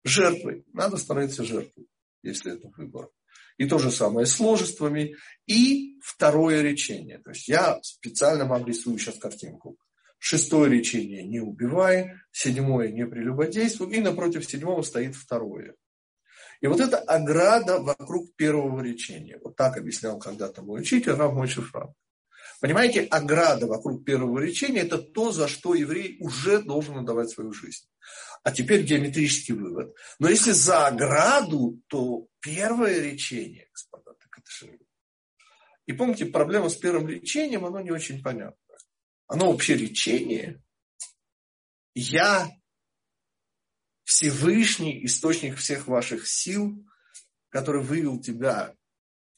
Жертвой. 0.05 0.65
Надо 0.73 0.97
становиться 0.97 1.45
жертвой, 1.45 1.89
если 2.23 2.55
это 2.55 2.69
выбор. 2.77 3.11
И 3.59 3.67
то 3.67 3.79
же 3.79 3.91
самое 3.91 4.27
с 4.27 4.41
ложествами. 4.41 5.17
И 5.47 5.99
второе 6.03 6.63
речение. 6.63 7.19
То 7.19 7.31
есть 7.31 7.49
я 7.49 7.79
специально 7.83 8.47
вам 8.47 8.67
рисую 8.67 8.99
сейчас 8.99 9.19
картинку. 9.19 9.77
Шестое 10.19 10.71
речение 10.71 11.23
не 11.23 11.41
убивай, 11.41 12.13
седьмое 12.31 12.93
не 12.93 13.07
прелюбодействуй, 13.07 13.91
и 13.95 14.01
напротив 14.01 14.45
седьмого 14.45 14.83
стоит 14.83 15.17
второе. 15.17 15.75
И 16.61 16.67
вот 16.67 16.79
эта 16.81 16.99
ограда 16.99 17.81
вокруг 17.81 18.35
первого 18.37 18.83
речения. 18.83 19.39
Вот 19.43 19.57
так 19.57 19.79
объяснял 19.79 20.19
когда-то 20.19 20.63
мой 20.63 20.83
учитель 20.83 21.13
Рав 21.13 21.33
Мой 21.33 21.49
Шифран. 21.49 21.95
Понимаете, 22.61 23.05
ограда 23.05 23.67
вокруг 23.67 24.05
первого 24.05 24.39
речения– 24.39 24.81
это 24.83 24.99
то, 24.99 25.33
за 25.33 25.49
что 25.49 25.75
еврей 25.75 26.19
уже 26.21 26.61
должен 26.63 26.99
отдавать 26.99 27.31
свою 27.31 27.53
жизнь. 27.53 27.87
А 28.43 28.53
теперь 28.53 28.83
геометрический 28.83 29.55
вывод. 29.55 29.95
Но 30.19 30.29
если 30.29 30.53
за 30.53 30.87
ограду, 30.87 31.81
то 31.87 32.27
первое 32.41 33.01
речение, 33.01 33.69
господа, 33.73 34.13
так 34.15 34.39
это 34.39 34.51
же... 34.51 34.79
И 35.87 35.93
помните, 35.93 36.27
проблема 36.27 36.69
с 36.69 36.77
первым 36.77 37.09
речением, 37.09 37.65
оно 37.65 37.81
не 37.81 37.91
очень 37.91 38.23
понятно. 38.23 38.57
Оно 39.27 39.51
вообще 39.51 39.75
речение. 39.77 40.63
Я 41.95 42.51
Всевышний 44.05 45.05
источник 45.07 45.57
всех 45.57 45.87
ваших 45.87 46.27
сил, 46.27 46.85
который 47.49 47.83
вывел 47.83 48.21
тебя 48.21 48.75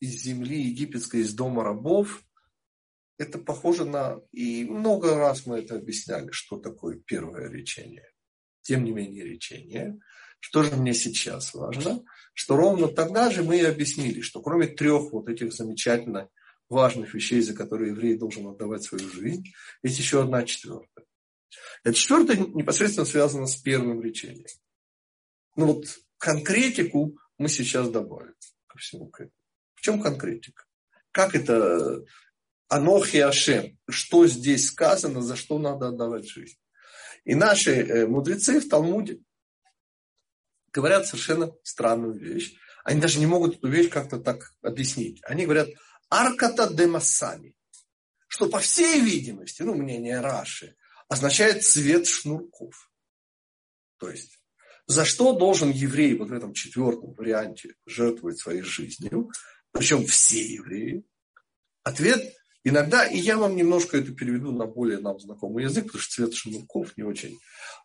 из 0.01 0.23
земли 0.23 0.61
египетской, 0.63 1.21
из 1.21 1.35
дома 1.35 1.63
рабов, 1.63 2.23
это 3.23 3.39
похоже 3.39 3.85
на... 3.85 4.21
И 4.33 4.65
много 4.65 5.17
раз 5.17 5.47
мы 5.47 5.59
это 5.59 5.77
объясняли, 5.77 6.31
что 6.31 6.59
такое 6.59 6.97
первое 6.97 7.49
речение. 7.49 8.09
Тем 8.63 8.85
не 8.85 8.93
менее, 8.93 9.25
речение. 9.25 9.99
Что 10.41 10.63
же 10.63 10.75
мне 10.77 10.93
сейчас 10.93 11.55
важно? 11.55 12.03
Что 12.35 12.57
ровно 12.57 12.89
тогда 12.89 13.31
же 13.31 13.43
мы 13.43 13.59
и 13.59 13.65
объяснили, 13.65 14.21
что 14.21 14.43
кроме 14.43 14.67
трех 14.67 15.13
вот 15.13 15.29
этих 15.29 15.53
замечательно 15.53 16.29
важных 16.69 17.15
вещей, 17.15 17.41
за 17.41 17.55
которые 17.55 17.91
еврей 17.91 18.17
должен 18.17 18.47
отдавать 18.49 18.83
свою 18.83 19.09
жизнь, 19.09 19.53
есть 19.83 19.99
еще 19.99 20.23
одна 20.23 20.43
четвертая. 20.43 21.07
Это 21.85 21.95
четвертое 21.95 22.37
непосредственно 22.37 23.07
связано 23.07 23.47
с 23.47 23.57
первым 23.57 24.03
речением. 24.03 24.47
Ну 25.55 25.67
вот 25.67 25.85
конкретику 26.19 27.19
мы 27.39 27.49
сейчас 27.49 27.91
добавим 27.91 28.35
ко 28.67 28.79
всему 28.79 29.09
к 29.09 29.21
этому. 29.21 29.37
В 29.75 29.81
чем 29.83 30.01
конкретика? 30.01 30.65
Как 31.13 31.35
это 31.35 32.05
Анохи 32.73 33.19
Ашем? 33.19 33.79
Что 33.87 34.27
здесь 34.27 34.69
сказано, 34.69 35.21
за 35.21 35.37
что 35.37 35.59
надо 35.59 35.89
отдавать 35.89 36.27
жизнь? 36.27 36.57
И 37.25 37.35
наши 37.35 37.73
э, 37.73 38.07
мудрецы 38.07 38.61
в 38.61 38.69
Талмуде 38.69 39.21
говорят 40.73 41.07
совершенно 41.07 41.53
странную 41.63 42.15
вещь. 42.15 42.57
Они 42.83 42.99
даже 42.99 43.19
не 43.19 43.27
могут 43.27 43.59
эту 43.59 43.69
вещь 43.69 43.91
как-то 43.91 44.19
так 44.19 44.55
объяснить. 44.63 45.21
Они 45.25 45.45
говорят 45.45 45.69
арката 46.09 46.73
де 46.73 46.89
что 48.27 48.49
по 48.49 48.59
всей 48.59 49.01
видимости, 49.01 49.61
ну, 49.61 49.75
мнение 49.75 50.21
Раши, 50.21 50.75
означает 51.09 51.63
цвет 51.65 52.07
шнурков. 52.07 52.91
То 53.99 54.09
есть 54.09 54.39
за 54.87 55.05
что 55.05 55.35
должен 55.35 55.71
еврей 55.71 56.17
вот 56.17 56.31
в 56.31 56.33
этом 56.33 56.55
четвертом 56.55 57.13
варианте 57.13 57.75
жертвовать 57.85 58.39
своей 58.39 58.63
жизнью, 58.63 59.31
причем 59.73 60.07
все 60.07 60.43
евреи? 60.43 61.05
Ответ 61.83 62.35
иногда, 62.65 63.07
и 63.07 63.19
я 63.19 63.37
вам 63.37 63.57
немножко 63.57 63.97
это 63.97 64.13
переведу 64.13 64.53
на 64.53 64.67
более 64.67 64.99
нам 64.99 65.19
знакомый 65.19 65.65
язык, 65.65 65.87
потому 65.87 66.03
что 66.03 66.15
цвет 66.15 66.35
шнурков 66.35 66.97
не 66.97 67.05
очень. 67.05 67.39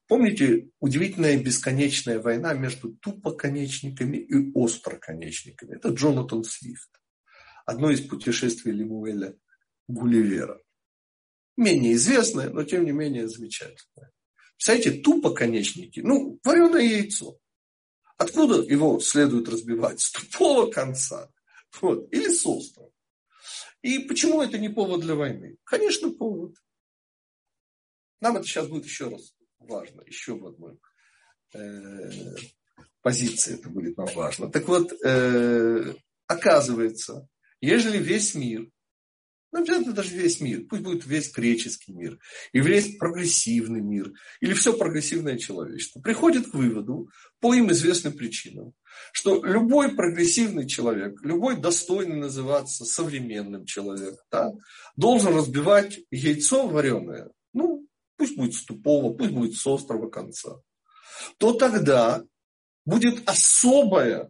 Помните 0.07 0.69
удивительная 0.79 1.37
бесконечная 1.37 2.19
война 2.19 2.53
между 2.53 2.93
тупоконечниками 2.95 4.17
и 4.17 4.51
остроконечниками? 4.55 5.75
Это 5.75 5.89
Джонатан 5.89 6.43
Свифт. 6.43 6.89
Одно 7.65 7.91
из 7.91 8.01
путешествий 8.01 8.71
Лемуэля 8.71 9.35
Гулливера. 9.87 10.61
Менее 11.57 11.93
известное, 11.93 12.49
но 12.49 12.63
тем 12.63 12.85
не 12.85 12.91
менее 12.91 13.27
замечательное. 13.27 14.11
Представляете, 14.55 15.01
тупо 15.01 15.31
конечники. 15.31 15.99
Ну, 15.99 16.39
вареное 16.43 16.81
яйцо. 16.81 17.37
Откуда 18.17 18.61
его 18.61 18.99
следует 18.99 19.49
разбивать? 19.49 19.99
С 19.99 20.11
тупого 20.11 20.71
конца. 20.71 21.29
Вот. 21.81 22.11
Или 22.11 22.29
с 22.29 22.45
острова. 22.45 22.89
И 23.81 23.99
почему 23.99 24.41
это 24.41 24.57
не 24.57 24.69
повод 24.69 25.01
для 25.01 25.15
войны? 25.15 25.57
Конечно, 25.63 26.11
повод. 26.11 26.55
Нам 28.21 28.37
это 28.37 28.45
сейчас 28.45 28.67
будет 28.67 28.85
еще 28.85 29.09
раз 29.09 29.35
важно. 29.59 30.01
Еще 30.05 30.33
в 30.35 30.47
одной 30.47 30.79
э, 31.53 32.35
позиции 33.01 33.55
это 33.55 33.69
будет 33.69 33.97
нам 33.97 34.07
важно. 34.15 34.51
Так 34.51 34.67
вот, 34.67 34.91
э, 35.03 35.93
оказывается, 36.25 37.27
ежели 37.61 37.97
весь 37.97 38.35
мир 38.35 38.69
ну, 39.57 39.63
обязательно 39.63 39.93
даже 39.93 40.15
весь 40.15 40.39
мир. 40.39 40.65
Пусть 40.69 40.83
будет 40.83 41.05
весь 41.05 41.31
греческий 41.33 41.91
мир. 41.91 42.19
И 42.51 42.59
весь 42.59 42.97
прогрессивный 42.97 43.81
мир. 43.81 44.13
Или 44.39 44.53
все 44.53 44.73
прогрессивное 44.77 45.37
человечество. 45.37 45.99
Приходит 45.99 46.51
к 46.51 46.53
выводу, 46.53 47.09
по 47.39 47.55
им 47.55 47.71
известным 47.71 48.13
причинам, 48.13 48.73
что 49.11 49.43
любой 49.43 49.95
прогрессивный 49.95 50.67
человек, 50.67 51.19
любой 51.23 51.59
достойный 51.59 52.17
называться 52.17 52.85
современным 52.85 53.65
человеком, 53.65 54.25
да, 54.31 54.51
должен 54.95 55.35
разбивать 55.35 55.99
яйцо 56.11 56.67
вареное. 56.67 57.31
Ну, 57.53 57.87
пусть 58.15 58.37
будет 58.37 58.53
с 58.53 58.63
тупого, 58.63 59.13
пусть 59.13 59.31
будет 59.31 59.55
с 59.55 59.65
острого 59.65 60.09
конца. 60.09 60.61
То 61.39 61.53
тогда 61.53 62.23
будет 62.85 63.27
особая, 63.27 64.29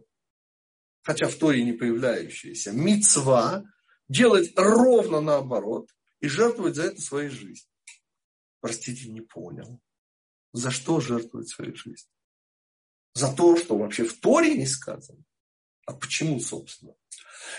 хотя 1.02 1.28
в 1.28 1.34
Торе 1.34 1.62
не 1.64 1.72
появляющаяся, 1.72 2.72
мецва 2.72 3.64
делать 4.08 4.52
ровно 4.56 5.20
наоборот 5.20 5.90
и 6.20 6.28
жертвовать 6.28 6.76
за 6.76 6.84
это 6.84 7.00
своей 7.00 7.28
жизнью. 7.28 7.70
Простите, 8.60 9.08
не 9.08 9.20
понял. 9.20 9.80
За 10.52 10.70
что 10.70 11.00
жертвовать 11.00 11.48
своей 11.48 11.74
жизнью? 11.74 12.12
За 13.14 13.32
то, 13.34 13.56
что 13.56 13.76
вообще 13.76 14.04
в 14.04 14.18
Торе 14.18 14.54
не 14.54 14.66
сказано. 14.66 15.22
А 15.86 15.92
почему, 15.92 16.40
собственно? 16.40 16.94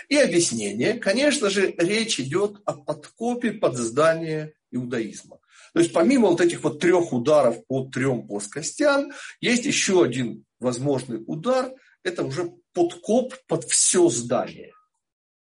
И 0.08 0.16
объяснение, 0.16 0.94
конечно 0.94 1.50
же, 1.50 1.74
речь 1.78 2.20
идет 2.20 2.60
о 2.64 2.74
подкопе 2.74 3.52
под 3.52 3.76
здание 3.76 4.54
иудаизма. 4.70 5.40
То 5.72 5.80
есть 5.80 5.92
помимо 5.92 6.28
вот 6.28 6.40
этих 6.40 6.62
вот 6.62 6.80
трех 6.80 7.12
ударов 7.12 7.64
по 7.66 7.88
трем 7.88 8.26
плоскостям, 8.26 9.12
есть 9.40 9.64
еще 9.64 10.02
один 10.02 10.44
возможный 10.58 11.22
удар, 11.26 11.72
это 12.02 12.24
уже 12.24 12.52
подкоп 12.72 13.34
под 13.46 13.64
все 13.64 14.08
здание. 14.08 14.72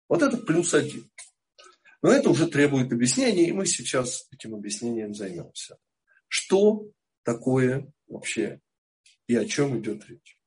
Вот 0.09 0.23
это 0.23 0.37
плюс 0.37 0.75
один. 0.75 1.11
Но 2.03 2.13
это 2.13 2.31
уже 2.31 2.47
требует 2.47 2.93
объяснения, 2.93 3.49
и 3.49 3.53
мы 3.53 3.67
сейчас 3.67 4.29
этим 4.31 4.55
объяснением 4.55 5.15
займемся. 5.15 5.77
Что 6.29 6.89
такое 7.25 7.91
вообще 8.07 8.61
и 9.27 9.37
о 9.37 9.45
чем 9.45 9.81
идет 9.81 10.07
речь? 10.09 10.39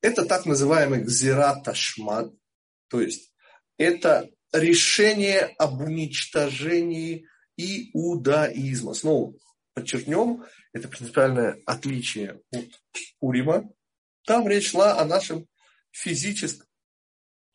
Это 0.00 0.26
так 0.26 0.44
называемый 0.44 1.02
гзираташмат, 1.02 2.32
то 2.88 3.00
есть 3.00 3.32
это 3.78 4.28
решение 4.52 5.40
об 5.58 5.80
уничтожении 5.80 7.26
иудаизма. 7.56 8.94
Снова 8.94 9.34
подчеркнем, 9.74 10.44
это 10.72 10.88
принципиальное 10.88 11.60
отличие 11.66 12.42
от 12.52 12.66
Урима. 13.20 13.70
Там 14.26 14.48
речь 14.48 14.70
шла 14.70 15.00
о 15.00 15.04
нашем 15.04 15.46
физическом 15.94 16.66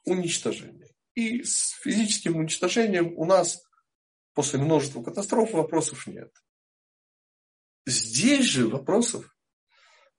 уничтожении. 0.05 0.95
И 1.15 1.43
с 1.43 1.71
физическим 1.81 2.37
уничтожением 2.37 3.13
у 3.17 3.25
нас 3.25 3.61
после 4.33 4.59
множества 4.59 5.03
катастроф 5.03 5.51
вопросов 5.51 6.07
нет. 6.07 6.33
Здесь 7.85 8.45
же 8.45 8.67
вопросов 8.67 9.35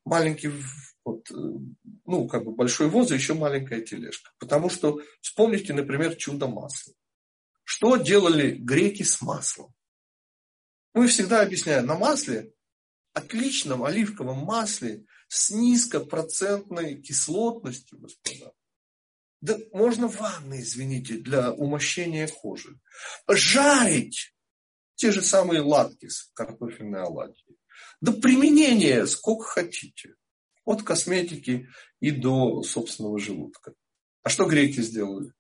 маленький, 0.05 0.53
вот, 1.05 1.31
ну, 2.05 2.29
как 2.29 2.45
бы 2.45 2.53
большой 2.53 2.89
воз 2.89 3.11
и 3.11 3.15
еще 3.15 3.35
маленькая 3.35 3.81
тележка. 3.81 4.31
Потому 4.39 4.69
что 4.69 5.00
вспомните, 5.21 5.73
например, 5.73 6.17
чудо 6.17 6.47
масла. 6.47 6.95
Что 7.65 7.97
делали 7.97 8.50
греки 8.50 9.03
с 9.03 9.23
маслом? 9.23 9.73
Мы 10.93 11.07
всегда 11.07 11.41
объясняем, 11.41 11.87
на 11.87 11.97
масле, 11.97 12.53
отличном 13.12 13.85
оливковом 13.85 14.39
масле 14.39 15.07
с 15.31 15.53
низкопроцентной 15.53 17.01
кислотностью, 17.01 18.01
господа, 18.01 18.53
да 19.41 19.57
можно 19.73 20.09
ванны, 20.09 20.61
извините, 20.61 21.19
для 21.19 21.53
умощения 21.53 22.27
кожи. 22.27 22.81
Жарить 23.29 24.35
те 24.97 25.13
же 25.13 25.23
самые 25.23 25.61
латки 25.61 26.09
с 26.09 26.33
картофельной 26.35 27.03
оладьей. 27.03 27.57
Да 28.01 28.13
применение 28.13 29.07
сколько 29.07 29.45
хотите. 29.45 30.17
От 30.65 30.83
косметики 30.83 31.69
и 32.01 32.11
до 32.11 32.65
собственного 32.65 33.21
желудка. 33.21 33.75
А 34.25 34.31
что 34.31 34.47
греки 34.47 34.81
сделали? 34.81 35.33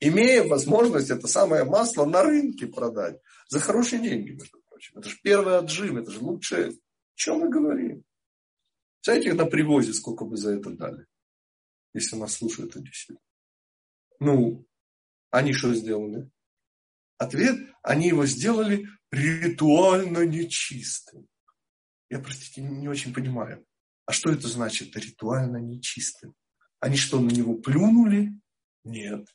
Имея 0.00 0.42
возможность 0.42 1.10
это 1.10 1.28
самое 1.28 1.62
масло 1.62 2.04
на 2.04 2.24
рынке 2.24 2.66
продать 2.66 3.20
за 3.48 3.60
хорошие 3.60 4.02
деньги, 4.02 4.32
между 4.32 4.60
прочим. 4.68 4.98
Это 4.98 5.08
же 5.08 5.16
первый 5.22 5.56
отжим, 5.56 5.98
это 5.98 6.10
же 6.10 6.18
лучшее. 6.18 6.70
О 6.70 6.74
чем 7.14 7.38
мы 7.38 7.48
говорим? 7.48 8.04
Знаете, 9.06 9.34
на 9.34 9.46
привозе 9.46 9.92
сколько 9.92 10.24
бы 10.24 10.36
за 10.36 10.56
это 10.56 10.70
дали? 10.70 11.06
Если 11.94 12.16
нас 12.16 12.34
слушают 12.34 12.74
все. 12.90 13.14
Ну, 14.18 14.66
они 15.30 15.52
что 15.52 15.72
сделали? 15.74 16.28
Ответ, 17.16 17.72
они 17.84 18.08
его 18.08 18.26
сделали 18.26 18.88
ритуально 19.12 20.26
нечистым. 20.26 21.28
Я, 22.10 22.18
простите, 22.18 22.62
не 22.62 22.88
очень 22.88 23.14
понимаю. 23.14 23.64
А 24.06 24.12
что 24.12 24.32
это 24.32 24.48
значит 24.48 24.96
ритуально 24.96 25.58
нечистым? 25.58 26.34
Они 26.80 26.96
что, 26.96 27.20
на 27.20 27.30
него 27.30 27.54
плюнули? 27.54 28.32
Нет. 28.82 29.28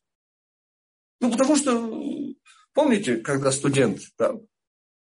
Ну, 1.22 1.32
потому 1.32 1.56
что, 1.56 2.36
помните, 2.74 3.20
когда 3.20 3.54
студент, 3.54 4.01
да, 4.18 4.34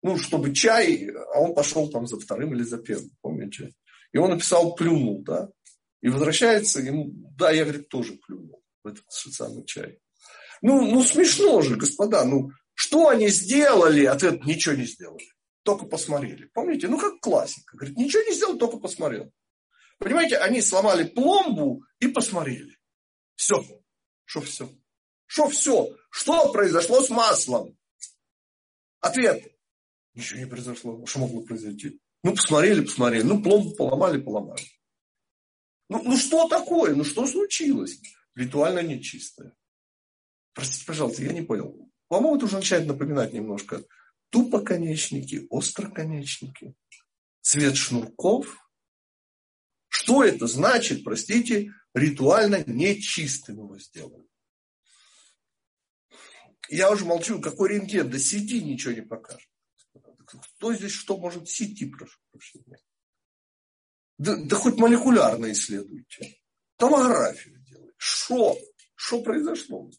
ну, 0.04 0.18
чтобы 0.18 0.54
чай, 0.54 1.10
а 1.34 1.40
он 1.40 1.52
пошел 1.52 1.90
там 1.90 2.06
за 2.06 2.20
вторым 2.20 2.54
или 2.54 2.62
за 2.62 2.78
первым, 2.78 3.10
помните? 3.22 3.74
И 4.12 4.18
он 4.18 4.30
написал 4.30 4.74
плюнул, 4.74 5.22
да? 5.22 5.50
И 6.00 6.08
возвращается, 6.08 6.80
ему, 6.80 7.12
да, 7.36 7.50
я, 7.50 7.64
говорит, 7.64 7.88
тоже 7.88 8.14
плюнул 8.14 8.62
в 8.82 8.88
этот 8.88 9.04
самый 9.08 9.64
чай. 9.64 9.98
Ну, 10.60 10.82
ну, 10.90 11.02
смешно 11.02 11.62
же, 11.62 11.76
господа, 11.76 12.24
ну, 12.24 12.50
что 12.74 13.08
они 13.08 13.28
сделали? 13.28 14.04
Ответ, 14.04 14.44
ничего 14.44 14.74
не 14.74 14.84
сделали, 14.84 15.26
только 15.62 15.86
посмотрели. 15.86 16.46
Помните? 16.52 16.88
Ну, 16.88 16.98
как 16.98 17.20
классика. 17.20 17.76
Говорит, 17.76 17.96
ничего 17.96 18.22
не 18.22 18.34
сделал, 18.34 18.58
только 18.58 18.78
посмотрел. 18.78 19.32
Понимаете, 19.98 20.38
они 20.38 20.60
сломали 20.60 21.04
пломбу 21.04 21.84
и 22.00 22.08
посмотрели. 22.08 22.76
Все. 23.36 23.62
Что 24.24 24.40
все? 24.40 24.68
Что 25.26 25.48
все? 25.48 25.96
Что 26.10 26.52
произошло 26.52 27.02
с 27.02 27.10
маслом? 27.10 27.76
Ответ. 29.00 29.44
Ничего 30.14 30.40
не 30.40 30.46
произошло. 30.46 31.04
Что 31.06 31.20
могло 31.20 31.42
произойти? 31.42 32.00
Ну, 32.22 32.34
посмотрели, 32.34 32.82
посмотрели. 32.82 33.22
Ну, 33.22 33.42
пломбу 33.42 33.74
поломали, 33.74 34.20
поломали. 34.20 34.62
Ну, 35.88 36.02
ну 36.02 36.16
что 36.16 36.48
такое? 36.48 36.94
Ну, 36.94 37.04
что 37.04 37.26
случилось? 37.26 38.00
Ритуально 38.34 38.80
нечистое. 38.80 39.54
Простите, 40.54 40.86
пожалуйста, 40.86 41.22
я 41.22 41.32
не 41.32 41.42
понял. 41.42 41.90
По-моему, 42.08 42.36
это 42.36 42.44
уже 42.44 42.56
начинает 42.56 42.86
напоминать 42.86 43.32
немножко 43.32 43.84
тупоконечники, 44.30 45.46
остроконечники, 45.50 46.74
цвет 47.40 47.76
шнурков. 47.76 48.56
Что 49.88 50.24
это 50.24 50.46
значит, 50.46 51.04
простите, 51.04 51.72
ритуально 51.94 52.62
нечистым 52.66 53.56
его 53.56 53.78
сделали? 53.78 54.26
Я 56.68 56.90
уже 56.90 57.04
молчу, 57.04 57.40
какой 57.40 57.70
рентген, 57.70 58.08
до 58.08 58.18
сети 58.18 58.62
ничего 58.62 58.94
не 58.94 59.02
покажет. 59.02 59.48
Кто 60.40 60.72
здесь 60.74 60.92
что 60.92 61.18
может 61.18 61.48
сети, 61.48 61.86
прошу 61.86 62.18
прощения? 62.30 62.78
Да, 64.18 64.36
да 64.36 64.56
хоть 64.56 64.76
молекулярно 64.76 65.50
исследуйте. 65.52 66.38
Томографию 66.76 67.60
делать. 67.64 67.94
Что? 67.96 68.56
Что 68.94 69.22
произошло? 69.22 69.90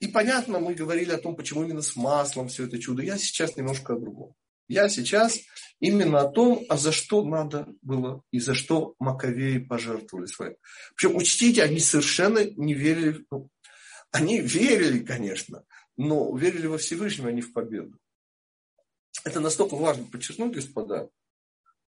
И 0.00 0.08
понятно, 0.08 0.58
мы 0.60 0.74
говорили 0.74 1.12
о 1.12 1.18
том, 1.18 1.34
почему 1.34 1.64
именно 1.64 1.82
с 1.82 1.96
маслом 1.96 2.48
все 2.48 2.66
это 2.66 2.78
чудо. 2.78 3.02
Я 3.02 3.16
сейчас 3.16 3.56
немножко 3.56 3.94
о 3.94 3.98
другом. 3.98 4.34
Я 4.68 4.88
сейчас 4.88 5.38
именно 5.80 6.20
о 6.20 6.28
том, 6.30 6.64
а 6.68 6.76
за 6.76 6.92
что 6.92 7.24
надо 7.24 7.68
было 7.82 8.22
и 8.30 8.38
за 8.38 8.54
что 8.54 8.94
Маковеи 8.98 9.58
пожертвовали 9.58 10.26
своим. 10.26 10.56
Причем, 10.94 11.16
учтите, 11.16 11.62
они 11.62 11.80
совершенно 11.80 12.44
не 12.44 12.74
верили, 12.74 13.24
они 14.14 14.40
верили, 14.40 15.00
конечно, 15.00 15.64
но 15.96 16.36
верили 16.36 16.68
во 16.68 16.78
Всевышнего, 16.78 17.30
а 17.30 17.32
не 17.32 17.42
в 17.42 17.52
победу. 17.52 17.98
Это 19.24 19.40
настолько 19.40 19.74
важно 19.74 20.04
подчеркнуть, 20.04 20.54
господа. 20.54 21.10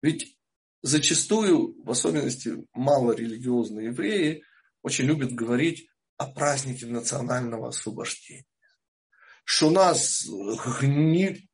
Ведь 0.02 0.36
зачастую, 0.82 1.80
в 1.84 1.88
особенности 1.88 2.66
малорелигиозные 2.72 3.86
евреи, 3.86 4.42
очень 4.82 5.04
любят 5.04 5.34
говорить 5.34 5.88
о 6.16 6.26
празднике 6.26 6.86
национального 6.86 7.68
освобождения. 7.68 8.44
Что 9.44 9.70
нас 9.70 10.26
гнит 10.80 11.44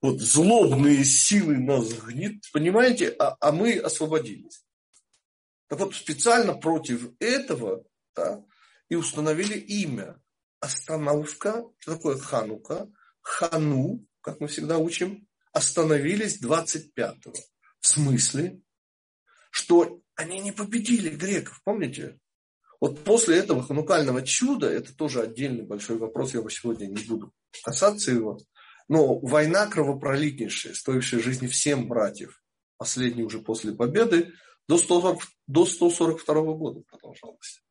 вот 0.00 0.20
злобные 0.20 1.04
силы 1.04 1.58
нас 1.58 1.92
гнит, 1.94 2.44
понимаете, 2.52 3.08
а, 3.18 3.36
а 3.40 3.50
мы 3.50 3.78
освободились. 3.78 4.64
Так 5.66 5.80
вот, 5.80 5.96
специально 5.96 6.54
против 6.54 7.10
этого 7.18 7.82
да, 8.14 8.44
и 8.88 8.96
установили 8.96 9.58
имя. 9.58 10.20
Остановка, 10.60 11.64
что 11.78 11.94
такое 11.94 12.16
ханука, 12.16 12.88
хану, 13.20 14.06
как 14.20 14.40
мы 14.40 14.48
всегда 14.48 14.78
учим, 14.78 15.26
остановились 15.52 16.42
25-го. 16.42 17.34
В 17.80 17.86
смысле, 17.86 18.60
что 19.50 20.00
они 20.14 20.40
не 20.40 20.52
победили 20.52 21.10
греков, 21.10 21.60
помните? 21.64 22.18
Вот 22.80 23.02
после 23.04 23.38
этого 23.38 23.62
ханукального 23.62 24.22
чуда, 24.22 24.68
это 24.68 24.94
тоже 24.94 25.22
отдельный 25.22 25.64
большой 25.64 25.96
вопрос, 25.96 26.34
я 26.34 26.40
сегодня 26.48 26.86
не 26.86 27.02
буду 27.04 27.32
касаться 27.62 28.10
его, 28.10 28.38
но 28.88 29.18
война 29.20 29.66
кровопролитнейшая, 29.66 30.74
стоившая 30.74 31.20
жизни 31.20 31.46
всем 31.46 31.88
братьев, 31.88 32.42
последний 32.76 33.22
уже 33.22 33.38
после 33.40 33.72
победы, 33.72 34.32
до, 34.68 34.76
140, 34.76 35.22
до 35.46 35.66
142 35.66 36.42
года 36.54 36.80
продолжалась. 36.80 37.63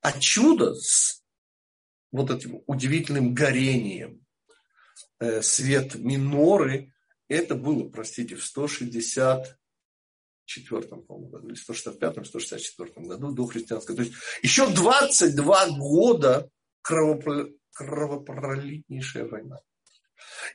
А 0.00 0.18
чудо 0.18 0.74
с 0.74 1.22
вот 2.10 2.30
этим 2.30 2.62
удивительным 2.66 3.34
горением 3.34 4.24
э, 5.20 5.42
свет 5.42 5.96
миноры, 5.96 6.94
это 7.28 7.54
было, 7.54 7.86
простите, 7.88 8.34
в 8.36 8.44
164 8.44 10.80
году, 10.80 11.46
или 11.46 11.54
165 11.54 12.26
164 12.26 13.06
году 13.06 13.32
до 13.32 13.46
христианской. 13.46 13.96
То 13.96 14.02
есть 14.02 14.14
еще 14.42 14.68
22 14.68 15.78
года 15.78 16.50
кровопролитнейшая 16.82 19.26
война. 19.26 19.60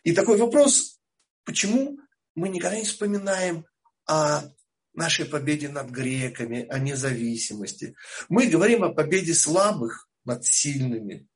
И 0.04 0.14
такой 0.14 0.38
вопрос, 0.38 1.00
почему 1.46 1.98
мы 2.36 2.50
никогда 2.50 2.78
не 2.78 2.86
вспоминаем 2.86 3.66
о 4.06 4.44
нашей 4.94 5.26
победе 5.26 5.70
над 5.70 5.90
греками, 5.90 6.66
о 6.70 6.80
независимости. 6.80 7.96
Мы 8.30 8.48
говорим 8.48 8.84
о 8.84 8.94
победе 8.94 9.34
слабых 9.34 10.10
над 10.26 10.46
сильными. 10.46 11.28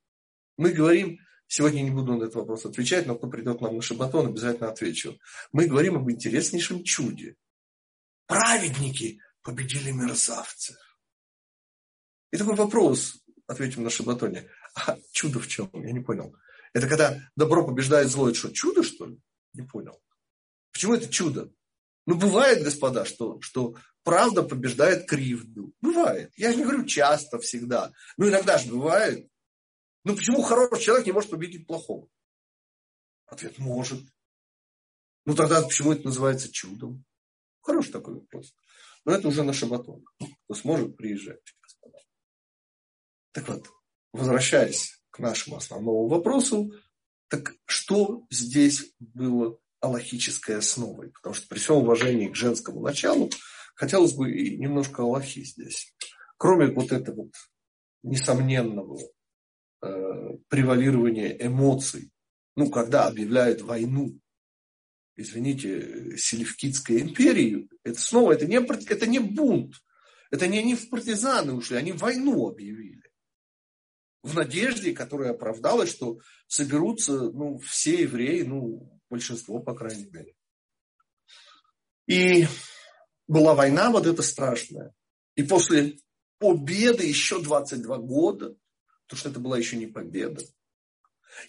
Мы 0.56 0.70
говорим, 0.70 1.18
сегодня 1.46 1.82
не 1.82 1.90
буду 1.90 2.16
на 2.16 2.24
этот 2.24 2.36
вопрос 2.36 2.64
отвечать, 2.64 3.06
но 3.06 3.16
кто 3.16 3.28
придет 3.28 3.60
нам 3.60 3.76
на 3.76 3.82
шабатон, 3.82 4.28
обязательно 4.28 4.70
отвечу. 4.70 5.18
Мы 5.52 5.66
говорим 5.66 5.96
об 5.96 6.10
интереснейшем 6.10 6.84
чуде. 6.84 7.36
Праведники 8.26 9.20
победили 9.42 9.90
мерзавцев. 9.90 10.76
И 12.30 12.36
такой 12.36 12.54
вопрос, 12.54 13.24
ответим 13.46 13.84
на 13.84 13.90
шабатоне. 13.90 14.48
А 14.74 14.96
чудо 15.12 15.40
в 15.40 15.48
чем? 15.48 15.70
Я 15.72 15.92
не 15.92 16.00
понял. 16.00 16.36
Это 16.72 16.86
когда 16.86 17.18
добро 17.34 17.66
побеждает 17.66 18.08
зло. 18.08 18.28
Это 18.28 18.38
что, 18.38 18.50
чудо, 18.50 18.82
что 18.82 19.06
ли? 19.06 19.18
Не 19.54 19.62
понял. 19.62 20.00
Почему 20.72 20.94
это 20.94 21.08
чудо? 21.08 21.50
Ну, 22.08 22.16
бывает, 22.16 22.64
господа, 22.64 23.04
что, 23.04 23.38
что 23.42 23.74
правда 24.02 24.42
побеждает 24.42 25.06
кривду. 25.06 25.74
Бывает. 25.82 26.32
Я 26.38 26.54
не 26.54 26.62
говорю 26.62 26.86
часто, 26.86 27.38
всегда. 27.38 27.92
Ну, 28.16 28.30
иногда 28.30 28.56
же 28.56 28.70
бывает. 28.70 29.30
Ну, 30.04 30.16
почему 30.16 30.40
хороший 30.40 30.84
человек 30.84 31.04
не 31.04 31.12
может 31.12 31.28
победить 31.28 31.66
плохого? 31.66 32.08
Ответ– 33.26 33.58
может. 33.58 34.00
Ну, 35.26 35.34
тогда 35.34 35.60
почему 35.60 35.92
это 35.92 36.06
называется 36.06 36.50
чудом? 36.50 37.04
Хороший 37.60 37.92
такой 37.92 38.14
вопрос. 38.14 38.54
Но 39.04 39.12
это 39.12 39.28
уже 39.28 39.42
на 39.42 39.52
шабатон. 39.52 40.02
Кто 40.16 40.54
сможет, 40.54 40.96
приезжать, 40.96 41.42
господа. 41.60 41.98
Так 43.32 43.48
вот, 43.48 43.68
возвращаясь 44.14 44.98
к 45.10 45.18
нашему 45.18 45.56
основному 45.56 46.08
вопросу, 46.08 46.72
так 47.28 47.52
что 47.66 48.26
здесь 48.30 48.94
было 48.98 49.58
аллахической 49.80 50.56
основой? 50.56 51.10
Потому 51.10 51.34
что 51.34 51.48
при 51.48 51.58
всем 51.58 51.76
уважении 51.76 52.28
к 52.28 52.36
женскому 52.36 52.80
началу, 52.80 53.30
хотелось 53.74 54.12
бы 54.12 54.32
и 54.32 54.56
немножко 54.56 55.02
аллахи 55.02 55.44
здесь. 55.44 55.94
Кроме 56.36 56.68
вот 56.68 56.92
этого 56.92 57.24
вот 57.24 57.32
несомненного 58.02 58.98
э, 59.82 59.88
превалирования 60.48 61.36
эмоций, 61.40 62.10
ну, 62.56 62.70
когда 62.70 63.06
объявляют 63.06 63.62
войну, 63.62 64.18
извините, 65.16 66.16
Селевкидской 66.16 67.00
империи, 67.00 67.68
это 67.84 67.98
снова, 68.00 68.32
это 68.32 68.46
не, 68.46 68.56
это 68.56 69.06
не 69.06 69.18
бунт, 69.18 69.74
это 70.30 70.46
не 70.46 70.58
они 70.58 70.74
в 70.74 70.90
партизаны 70.90 71.54
ушли, 71.54 71.76
они 71.76 71.92
войну 71.92 72.48
объявили 72.48 73.08
в 74.22 74.34
надежде, 74.34 74.92
которая 74.92 75.30
оправдалась, 75.30 75.90
что 75.90 76.18
соберутся 76.46 77.30
ну, 77.30 77.58
все 77.58 78.02
евреи, 78.02 78.42
ну, 78.42 78.97
большинство, 79.08 79.60
по 79.60 79.74
крайней 79.74 80.06
мере. 80.06 80.34
И 82.06 82.46
была 83.26 83.54
война 83.54 83.90
вот 83.90 84.06
эта 84.06 84.22
страшная. 84.22 84.94
И 85.34 85.42
после 85.42 85.98
победы 86.38 87.04
еще 87.04 87.42
22 87.42 87.98
года, 87.98 88.56
потому 89.06 89.18
что 89.18 89.28
это 89.28 89.40
была 89.40 89.58
еще 89.58 89.76
не 89.76 89.86
победа, 89.86 90.42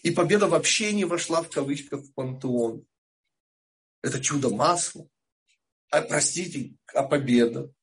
и 0.04 0.12
победа 0.12 0.48
вообще 0.48 0.94
не 0.94 1.06
вошла 1.06 1.42
в 1.42 1.50
кавычках 1.50 2.02
в 2.02 2.14
пантеон. 2.14 2.86
Это 4.02 4.22
чудо 4.22 4.50
масла. 4.50 5.10
А 5.90 6.02
простите, 6.02 6.76
а 6.94 7.04
победа? 7.04 7.74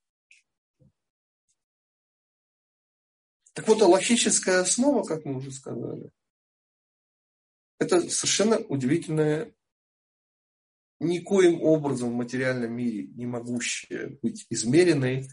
Так 3.52 3.66
вот, 3.68 3.80
аллахическая 3.80 4.60
основа, 4.60 5.02
как 5.02 5.24
мы 5.24 5.36
уже 5.38 5.50
сказали, 5.50 6.10
это 7.78 8.00
совершенно 8.10 8.58
удивительная, 8.58 9.54
никоим 11.00 11.62
образом 11.62 12.10
в 12.10 12.14
материальном 12.14 12.72
мире 12.72 13.06
не 13.08 13.26
могущая 13.26 14.18
быть 14.22 14.46
измеренной 14.50 15.28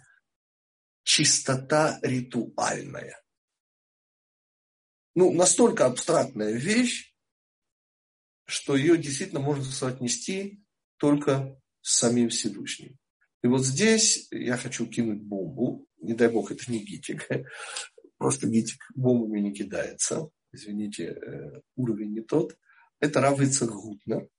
чистота 1.03 1.99
ритуальная. 2.01 3.21
Ну, 5.15 5.31
настолько 5.31 5.85
абстрактная 5.85 6.53
вещь, 6.53 7.13
что 8.45 8.75
ее 8.75 8.97
действительно 8.97 9.39
можно 9.39 9.63
соотнести 9.63 10.63
только 10.97 11.59
с 11.81 11.97
самим 11.97 12.29
Всевышним. 12.29 12.97
И 13.43 13.47
вот 13.47 13.65
здесь 13.65 14.27
я 14.31 14.57
хочу 14.57 14.87
кинуть 14.87 15.21
бомбу. 15.21 15.85
Не 15.97 16.13
дай 16.13 16.29
бог, 16.29 16.51
это 16.51 16.69
не 16.71 16.79
гитик 16.79 17.27
просто 18.17 18.47
гитик 18.47 18.81
бомбами 18.95 19.41
не 19.41 19.53
кидается. 19.53 20.29
Извините, 20.53 21.07
э, 21.07 21.61
уровень 21.75 22.13
не 22.13 22.21
тот. 22.21 22.57
Это 22.99 23.19
Рав 23.19 23.41
Ицек 23.41 23.69
Гутнер. 23.69 24.29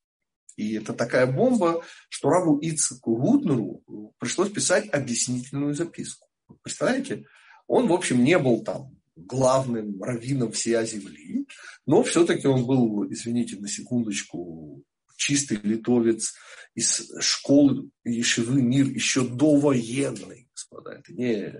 И 0.57 0.75
это 0.75 0.93
такая 0.93 1.27
бомба, 1.27 1.83
что 2.09 2.29
Раву 2.29 2.59
Ицеку 2.61 3.17
Гутнеру 3.17 3.83
пришлось 4.19 4.51
писать 4.51 4.89
объяснительную 4.93 5.75
записку. 5.75 6.29
Представляете? 6.63 7.25
Он, 7.67 7.87
в 7.89 7.93
общем, 7.93 8.23
не 8.23 8.39
был 8.39 8.63
там 8.63 8.97
главным 9.17 10.03
раввином 10.03 10.53
всей 10.53 10.85
земли, 10.87 11.47
но 11.87 12.03
все-таки 12.03 12.47
он 12.47 12.67
был, 12.67 13.11
извините, 13.13 13.57
на 13.57 13.69
секундочку, 13.69 14.83
чистый 15.17 15.59
литовец 15.63 16.35
из 16.75 17.11
школы 17.21 17.91
Ешивы 18.05 18.61
Мир 18.61 18.87
еще 18.87 19.27
довоенный, 19.27 20.49
господа. 20.53 20.93
Это 20.93 21.13
не 21.13 21.55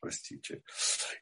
простите. 0.00 0.62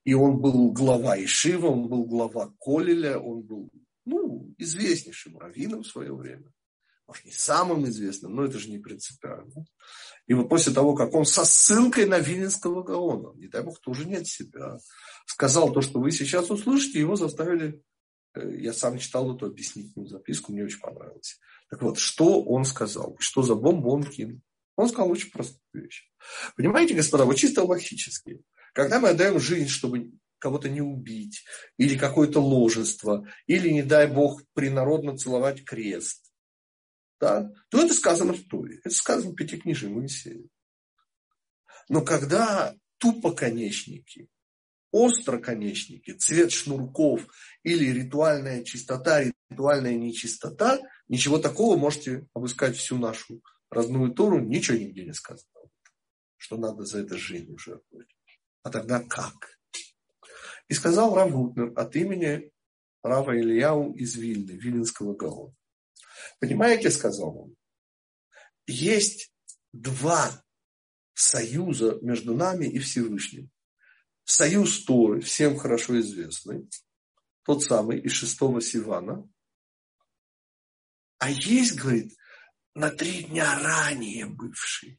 И 0.05 0.15
он 0.15 0.39
был 0.39 0.73
глава 0.73 1.23
Ишива, 1.23 1.69
он 1.69 1.89
был 1.89 2.05
глава 2.05 2.53
Колеля, 2.61 3.19
он 3.19 3.43
был 3.43 3.71
ну, 4.05 4.55
известнейшим 4.59 5.39
раввином 5.39 5.83
в 5.83 5.87
свое 5.87 6.15
время. 6.15 6.53
Может, 7.07 7.25
не 7.27 7.33
самым 7.33 7.85
известным, 7.85 8.35
но 8.35 8.45
это 8.45 8.59
же 8.59 8.71
не 8.71 8.79
принципиально. 8.79 9.67
И 10.27 10.33
вот 10.33 10.49
после 10.49 10.73
того, 10.73 10.95
как 10.95 11.15
он 11.15 11.27
со 11.27 11.45
ссылкой 11.45 12.07
на 12.07 12.19
Виленского 12.19 12.83
Гаона, 12.83 13.37
не 13.39 13.47
дай 13.47 13.63
бог, 13.63 13.79
тоже 13.81 14.07
нет 14.07 14.27
себя, 14.27 14.79
сказал 15.27 15.73
то, 15.73 15.83
что 15.83 16.01
вы 16.01 16.13
сейчас 16.13 16.51
услышите, 16.51 16.99
его 16.99 17.17
заставили, 17.17 17.83
э, 18.35 18.57
я 18.59 18.73
сам 18.73 18.99
читал 18.99 19.35
эту 19.35 19.47
объяснительную 19.47 20.09
записку, 20.09 20.53
мне 20.53 20.65
очень 20.65 20.81
понравилось. 20.81 21.39
Так 21.69 21.83
вот, 21.83 21.99
что 21.99 22.43
он 22.43 22.65
сказал, 22.65 23.17
что 23.19 23.43
за 23.43 23.55
бомбу 23.55 23.91
он 23.93 24.05
кинул? 24.05 24.41
Он 24.77 24.89
сказал 24.89 25.11
очень 25.11 25.31
простую 25.31 25.61
вещь. 25.75 26.11
Понимаете, 26.57 26.95
господа, 26.95 27.27
вот 27.27 27.37
чисто 27.37 27.63
логически. 27.63 28.41
Когда 28.73 28.99
мы 28.99 29.11
отдаем 29.11 29.39
жизнь, 29.39 29.69
чтобы 29.69 30.11
кого-то 30.39 30.69
не 30.69 30.81
убить, 30.81 31.45
или 31.79 31.97
какое-то 31.97 32.41
ложество, 32.41 33.27
или, 33.47 33.71
не 33.71 33.83
дай 33.83 34.07
бог, 34.07 34.43
принародно 34.53 35.17
целовать 35.17 35.65
крест, 35.65 36.24
да, 37.21 37.51
то 37.69 37.83
это 37.83 37.95
сказано 37.95 38.33
в 38.33 38.43
Торе. 38.45 38.81
Это 38.85 38.95
сказано 38.95 39.33
в 39.33 39.35
Пятикнижии 39.35 39.87
Моисея. 39.87 40.49
Но 41.89 42.03
когда 42.03 42.75
тупоконечники, 42.99 44.29
остроконечники, 44.93 46.13
цвет 46.13 46.53
шнурков 46.53 47.27
или 47.63 47.91
ритуальная 47.91 48.63
чистота, 48.65 49.25
ритуальная 49.51 49.95
нечистота, 49.95 50.81
ничего 51.09 51.39
такого 51.39 51.77
можете 51.77 52.27
обыскать 52.33 52.77
всю 52.77 52.99
нашу 52.99 53.43
родную 53.71 54.13
Тору, 54.13 54.41
ничего 54.41 54.77
нигде 54.79 55.05
не 55.05 55.13
сказано, 55.13 55.51
что 56.37 56.57
надо 56.57 56.85
за 56.85 57.01
это 57.01 57.19
жизнь 57.19 57.57
жертвовать. 57.59 58.09
А 58.63 58.71
тогда 58.71 59.01
как? 59.01 59.59
И 60.69 60.75
сказал 60.75 61.15
Рав 61.15 61.31
Гутнер 61.31 61.73
от 61.77 61.95
имени 61.97 62.51
Рава 63.03 63.37
Ильяу 63.37 63.93
из 63.95 64.17
Вильны, 64.17 64.53
Виленского 64.53 65.15
Гаона. 65.15 65.55
Понимаете, 66.41 66.91
сказал 66.91 67.37
он, 67.37 67.57
есть 68.67 69.33
два 69.73 70.43
союза 71.15 71.99
между 72.03 72.35
нами 72.35 72.67
и 72.67 72.79
Всевышним. 72.79 73.51
Союз 74.25 74.85
Торы, 74.85 75.21
всем 75.21 75.57
хорошо 75.57 76.01
известный, 76.01 76.69
тот 77.45 77.63
самый 77.63 78.01
из 78.01 78.13
шестого 78.13 78.61
Сивана. 78.61 79.29
А 81.19 81.31
есть, 81.31 81.77
говорит, 81.77 82.15
на 82.75 82.91
три 82.91 83.25
дня 83.25 83.59
ранее 83.61 84.27
бывший 84.27 84.99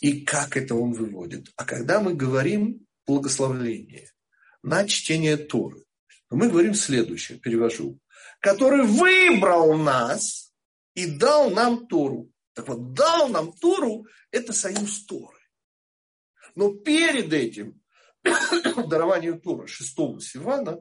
и 0.00 0.22
как 0.22 0.56
это 0.56 0.74
он 0.74 0.92
выводит. 0.92 1.50
А 1.56 1.64
когда 1.64 2.00
мы 2.00 2.14
говорим 2.14 2.86
благословление 3.06 4.10
на 4.62 4.86
чтение 4.86 5.36
Торы, 5.36 5.84
то 6.28 6.36
мы 6.36 6.50
говорим 6.50 6.74
следующее, 6.74 7.38
перевожу, 7.38 7.98
который 8.40 8.84
выбрал 8.84 9.76
нас 9.76 10.52
и 10.94 11.06
дал 11.06 11.50
нам 11.50 11.86
Тору. 11.86 12.30
Так 12.52 12.68
вот, 12.68 12.92
дал 12.92 13.28
нам 13.28 13.52
Тору– 13.52 14.06
это 14.30 14.52
союз 14.52 15.04
Торы. 15.06 15.38
Но 16.54 16.72
перед 16.72 17.32
этим 17.32 17.82
дарованию 18.88 19.40
Торы 19.40 19.66
шестого 19.66 20.20
Сивана 20.20 20.78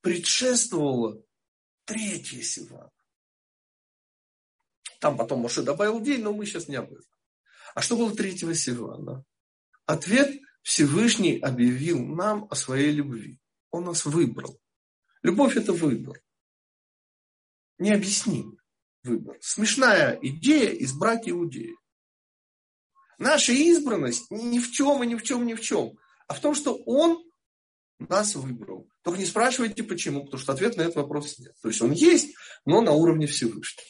предшествовало 0.00 1.22
третье 1.84 2.42
Сивана. 2.42 2.90
Там 5.00 5.16
потом 5.16 5.40
Моше 5.40 5.62
добавил 5.62 6.00
день, 6.00 6.22
но 6.22 6.32
мы 6.32 6.46
сейчас 6.46 6.68
не 6.68 6.76
об 6.76 6.92
этом. 6.92 7.04
А 7.74 7.82
что 7.82 7.96
было 7.96 8.14
третьего 8.14 8.54
Сивана? 8.54 9.24
Ответ 9.86 10.40
Всевышний 10.62 11.38
объявил 11.38 12.04
нам 12.04 12.46
о 12.50 12.54
своей 12.54 12.92
любви. 12.92 13.40
Он 13.70 13.84
нас 13.84 14.04
выбрал. 14.04 14.60
Любовь– 15.22 15.56
это 15.56 15.72
выбор. 15.72 16.20
Необъяснимый 17.78 18.58
выбор. 19.02 19.38
Смешная 19.40 20.18
идея 20.20 20.70
избрать 20.70 21.28
иудея. 21.28 21.74
Наша 23.18 23.52
избранность 23.52 24.30
ни 24.30 24.58
в 24.58 24.70
чем 24.70 25.02
и 25.02 25.06
ни 25.06 25.16
в 25.16 25.22
чем, 25.22 25.46
ни 25.46 25.54
в 25.54 25.60
чем, 25.60 25.98
а 26.26 26.34
в 26.34 26.40
том, 26.40 26.54
что 26.54 26.74
он 26.86 27.24
нас 27.98 28.34
выбрал. 28.36 28.88
Только 29.02 29.18
не 29.18 29.26
спрашивайте 29.26 29.82
почему, 29.82 30.24
потому 30.24 30.40
что 30.40 30.52
ответ 30.52 30.76
на 30.76 30.82
этот 30.82 30.96
вопрос 30.96 31.38
нет. 31.38 31.54
То 31.60 31.68
есть 31.68 31.80
он 31.80 31.92
есть, 31.92 32.36
но 32.64 32.80
на 32.80 32.92
уровне 32.92 33.26
Всевышнего. 33.26 33.88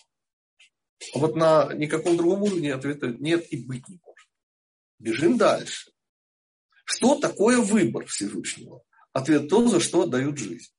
А 1.14 1.18
вот 1.18 1.36
на 1.36 1.72
никаком 1.74 2.16
другом 2.16 2.42
уровне 2.42 2.72
ответа 2.74 3.08
нет 3.08 3.46
и 3.52 3.64
быть 3.64 3.86
не 3.88 4.00
может. 4.02 4.28
Бежим 4.98 5.36
дальше. 5.36 5.92
Что 6.84 7.16
такое 7.16 7.58
выбор 7.58 8.06
Всевышнего? 8.06 8.82
Ответ 9.12 9.48
то, 9.48 9.66
за 9.68 9.80
что 9.80 10.02
отдают 10.02 10.38
жизнь. 10.38 10.72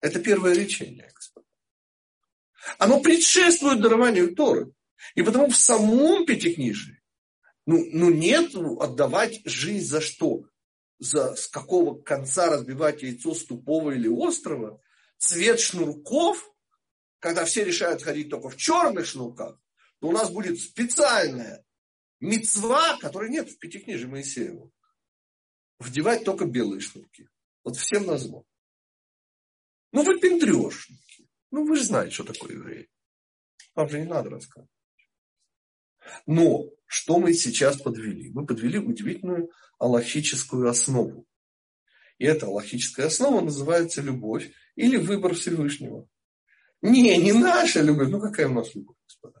Это 0.00 0.20
первое 0.20 0.54
речение, 0.54 1.10
господа. 1.14 1.23
Оно 2.78 3.00
предшествует 3.00 3.80
дарованию 3.80 4.34
Торы. 4.34 4.72
И 5.14 5.22
потому 5.22 5.48
в 5.48 5.56
самом 5.56 6.24
Пятикнижии 6.24 7.00
ну, 7.66 7.84
ну 7.92 8.10
нет 8.10 8.54
отдавать 8.54 9.40
жизнь 9.44 9.86
за 9.86 10.00
что? 10.00 10.44
За 10.98 11.34
с 11.34 11.48
какого 11.48 12.00
конца 12.00 12.48
разбивать 12.48 13.02
яйцо 13.02 13.34
с 13.34 13.44
тупого 13.44 13.92
или 13.92 14.08
острого? 14.08 14.80
Цвет 15.18 15.60
шнурков, 15.60 16.52
когда 17.18 17.44
все 17.44 17.64
решают 17.64 18.02
ходить 18.02 18.28
только 18.30 18.50
в 18.50 18.56
черных 18.56 19.06
шнурках, 19.06 19.58
то 20.00 20.08
у 20.08 20.12
нас 20.12 20.30
будет 20.30 20.60
специальная 20.60 21.64
мецва, 22.20 22.98
которой 22.98 23.30
нет 23.30 23.50
в 23.50 23.58
Пятикнижии 23.58 24.06
Моисеева. 24.06 24.70
Вдевать 25.78 26.24
только 26.24 26.44
белые 26.44 26.80
шнурки. 26.80 27.28
Вот 27.64 27.76
всем 27.76 28.06
назло. 28.06 28.44
Ну 29.92 30.02
вы 30.02 30.18
пендрежники. 30.18 31.13
Ну 31.54 31.64
вы 31.64 31.76
же 31.76 31.84
знаете, 31.84 32.12
что 32.12 32.24
такое 32.24 32.56
евреи. 32.56 32.88
Вам 33.76 33.88
же 33.88 34.00
не 34.00 34.06
надо 34.06 34.28
рассказывать. 34.28 34.68
Но 36.26 36.64
что 36.84 37.20
мы 37.20 37.32
сейчас 37.32 37.80
подвели? 37.80 38.32
Мы 38.32 38.44
подвели 38.44 38.80
удивительную 38.80 39.52
аллахическую 39.78 40.68
основу. 40.68 41.28
И 42.18 42.24
эта 42.24 42.46
аллахическая 42.46 43.06
основа 43.06 43.40
называется 43.40 44.02
любовь 44.02 44.50
или 44.74 44.96
выбор 44.96 45.34
Всевышнего. 45.34 46.08
Не, 46.82 47.18
не 47.18 47.32
наша 47.32 47.82
любовь. 47.82 48.08
Ну 48.08 48.20
какая 48.20 48.48
у 48.48 48.52
нас 48.52 48.74
любовь, 48.74 48.96
господа? 49.06 49.38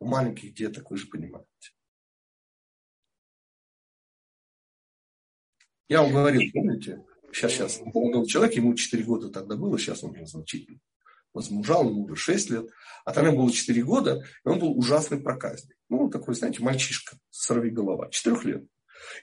У 0.00 0.06
маленьких 0.06 0.54
деток, 0.54 0.90
вы 0.90 0.96
же 0.96 1.06
понимаете. 1.06 1.46
Я 5.86 6.02
вам 6.02 6.10
говорил, 6.10 6.42
помните, 6.52 7.06
сейчас, 7.32 7.52
сейчас, 7.52 7.80
молодой 7.82 8.26
человек, 8.26 8.56
ему 8.56 8.74
4 8.74 9.04
года 9.04 9.30
тогда 9.30 9.54
было, 9.54 9.78
сейчас 9.78 10.02
он 10.02 10.10
уже 10.10 10.26
значительно 10.26 10.80
возмужал, 11.34 11.88
ему 11.88 12.04
уже 12.04 12.16
6 12.16 12.50
лет, 12.50 12.66
а 13.04 13.12
тогда 13.12 13.32
было 13.32 13.50
4 13.50 13.82
года, 13.82 14.22
и 14.44 14.48
он 14.48 14.58
был 14.58 14.78
ужасный 14.78 15.18
проказник. 15.18 15.76
Ну, 15.88 16.08
такой, 16.08 16.34
знаете, 16.34 16.62
мальчишка, 16.62 17.16
сорви 17.30 17.70
голова, 17.70 18.08
4 18.10 18.36
лет. 18.44 18.64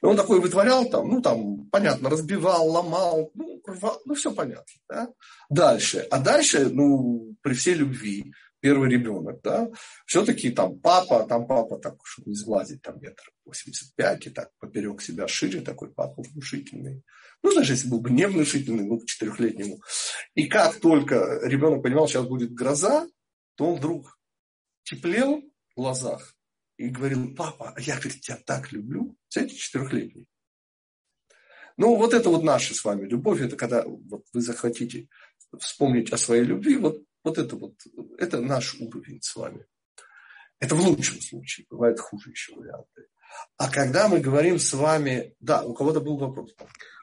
И 0.01 0.05
он 0.05 0.17
такой 0.17 0.39
вытворял 0.39 0.89
там, 0.89 1.07
ну 1.07 1.21
там, 1.21 1.65
понятно, 1.69 2.09
разбивал, 2.09 2.67
ломал, 2.67 3.31
ну, 3.33 3.61
рвал, 3.65 4.01
ну 4.05 4.13
все 4.13 4.33
понятно. 4.33 4.73
Да? 4.89 5.09
Дальше. 5.49 6.05
А 6.11 6.19
дальше, 6.19 6.69
ну, 6.69 7.35
при 7.41 7.53
всей 7.53 7.75
любви, 7.75 8.33
первый 8.59 8.89
ребенок, 8.89 9.41
да, 9.41 9.69
все-таки 10.05 10.51
там 10.51 10.79
папа, 10.79 11.25
там 11.27 11.47
папа, 11.47 11.77
так, 11.77 11.95
чтобы 12.03 12.29
не 12.29 12.35
сглазить, 12.35 12.81
там 12.81 12.99
метр 12.99 13.23
85, 13.45 14.27
и 14.27 14.29
так 14.29 14.51
поперек 14.59 15.01
себя 15.01 15.27
шире, 15.27 15.61
такой 15.61 15.91
папа 15.91 16.21
внушительный. 16.21 17.03
Ну, 17.41 17.51
знаешь, 17.51 17.69
если 17.69 17.87
был 17.87 18.01
бы 18.01 18.09
не 18.09 18.27
внушительный, 18.27 18.83
ну, 18.83 18.99
к 18.99 19.05
четырехлетнему. 19.05 19.81
И 20.35 20.47
как 20.47 20.79
только 20.79 21.39
ребенок 21.43 21.83
понимал, 21.83 22.07
сейчас 22.07 22.27
будет 22.27 22.53
гроза, 22.53 23.07
то 23.55 23.67
он 23.67 23.77
вдруг 23.77 24.19
теплел 24.83 25.41
в 25.71 25.75
глазах 25.75 26.35
и 26.77 26.89
говорил, 26.89 27.33
папа, 27.35 27.73
а 27.75 27.81
я, 27.81 27.95
говорит, 27.95 28.21
тебя 28.21 28.37
так 28.45 28.71
люблю. 28.71 29.15
Знаете, 29.29 29.55
четырехлетний. 29.55 30.27
Ну, 31.77 31.95
вот 31.95 32.13
это 32.13 32.29
вот 32.29 32.43
наша 32.43 32.75
с 32.75 32.83
вами 32.83 33.07
любовь, 33.07 33.41
это 33.41 33.55
когда 33.55 33.83
вот 33.85 34.25
вы 34.33 34.41
захотите 34.41 35.07
вспомнить 35.57 36.11
о 36.11 36.17
своей 36.17 36.43
любви, 36.43 36.75
вот 36.75 37.03
вот 37.23 37.37
это 37.37 37.55
вот, 37.55 37.73
это 38.17 38.41
наш 38.41 38.75
уровень 38.75 39.21
с 39.21 39.35
вами. 39.35 39.65
Это 40.59 40.75
в 40.75 40.81
лучшем 40.81 41.21
случае. 41.21 41.65
Бывает 41.69 41.99
хуже 41.99 42.31
еще 42.31 42.55
варианты. 42.55 43.07
А 43.57 43.69
когда 43.69 44.07
мы 44.07 44.19
говорим 44.19 44.59
с 44.59 44.73
вами... 44.73 45.35
Да, 45.39 45.63
у 45.63 45.73
кого-то 45.73 46.01
был 46.01 46.17
вопрос. 46.17 46.53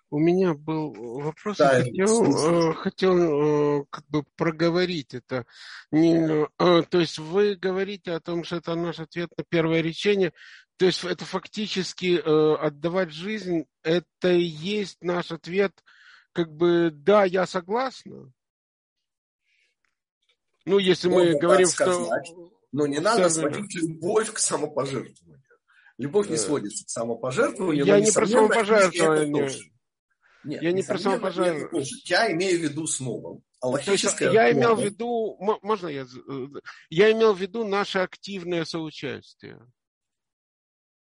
У 0.09 0.19
меня 0.19 0.55
был 0.55 0.93
вопрос, 1.21 1.57
да, 1.57 1.79
я 1.79 1.85
хотел, 1.85 2.71
э, 2.71 2.75
хотел 2.75 3.81
э, 3.81 3.85
как 3.91 4.07
бы 4.07 4.23
проговорить 4.37 5.15
это. 5.15 5.47
Не, 5.91 6.47
э, 6.47 6.83
то 6.89 7.01
есть 7.01 7.19
вы 7.19 7.57
говорите 7.57 8.13
о 8.13 8.21
том, 8.21 8.45
что 8.45 8.57
это 8.57 8.77
наш 8.77 9.01
ответ 9.01 9.31
на 9.37 9.43
первое 9.43 9.81
речение. 9.81 10.33
То 10.77 10.87
есть 10.87 11.03
это 11.03 11.25
фактически 11.25 12.21
отдавать 12.21 13.11
жизнь, 13.11 13.65
это 13.83 14.29
и 14.29 14.43
есть 14.43 14.99
наш 15.03 15.33
ответ, 15.33 15.73
как 16.33 16.53
бы, 16.53 16.91
да, 16.93 17.25
я 17.25 17.47
согласна. 17.47 18.31
Ну, 20.67 20.79
если 20.79 21.09
Можно 21.09 21.33
мы 21.33 21.39
говорим, 21.39 21.67
сказать, 21.67 22.27
что... 22.27 22.53
Но 22.73 22.87
не 22.87 22.99
надо 22.99 23.31
сводить 23.31 23.75
любовь 23.77 24.33
к 24.33 24.39
самопожертвованию. 24.39 25.43
Любовь 25.97 26.29
не 26.29 26.37
сводится 26.37 26.85
к 26.85 26.91
самопожертвованию. 26.91 27.87
Я 27.87 28.01
не 28.01 28.13
про 28.13 28.27
самопожертвование. 28.27 29.51
Нет, 30.45 30.63
я 30.63 30.73
не 30.73 30.83
про 30.83 30.99
самопожертвование. 30.99 31.89
Я 32.05 32.33
имею 32.33 32.59
в 32.59 32.63
виду 32.63 32.87
снова. 32.87 33.41
Аллахическое 33.61 34.31
я 34.33 34.53
имел 34.53 34.77
в 34.77 34.85
виду, 34.85 35.39
можно 35.63 35.89
я, 35.89 36.03
э, 36.03 36.47
я 36.91 37.11
имел 37.13 37.33
в 37.33 37.41
виду 37.41 37.65
наше 37.65 38.01
активное 38.01 38.65
соучастие 38.65 39.59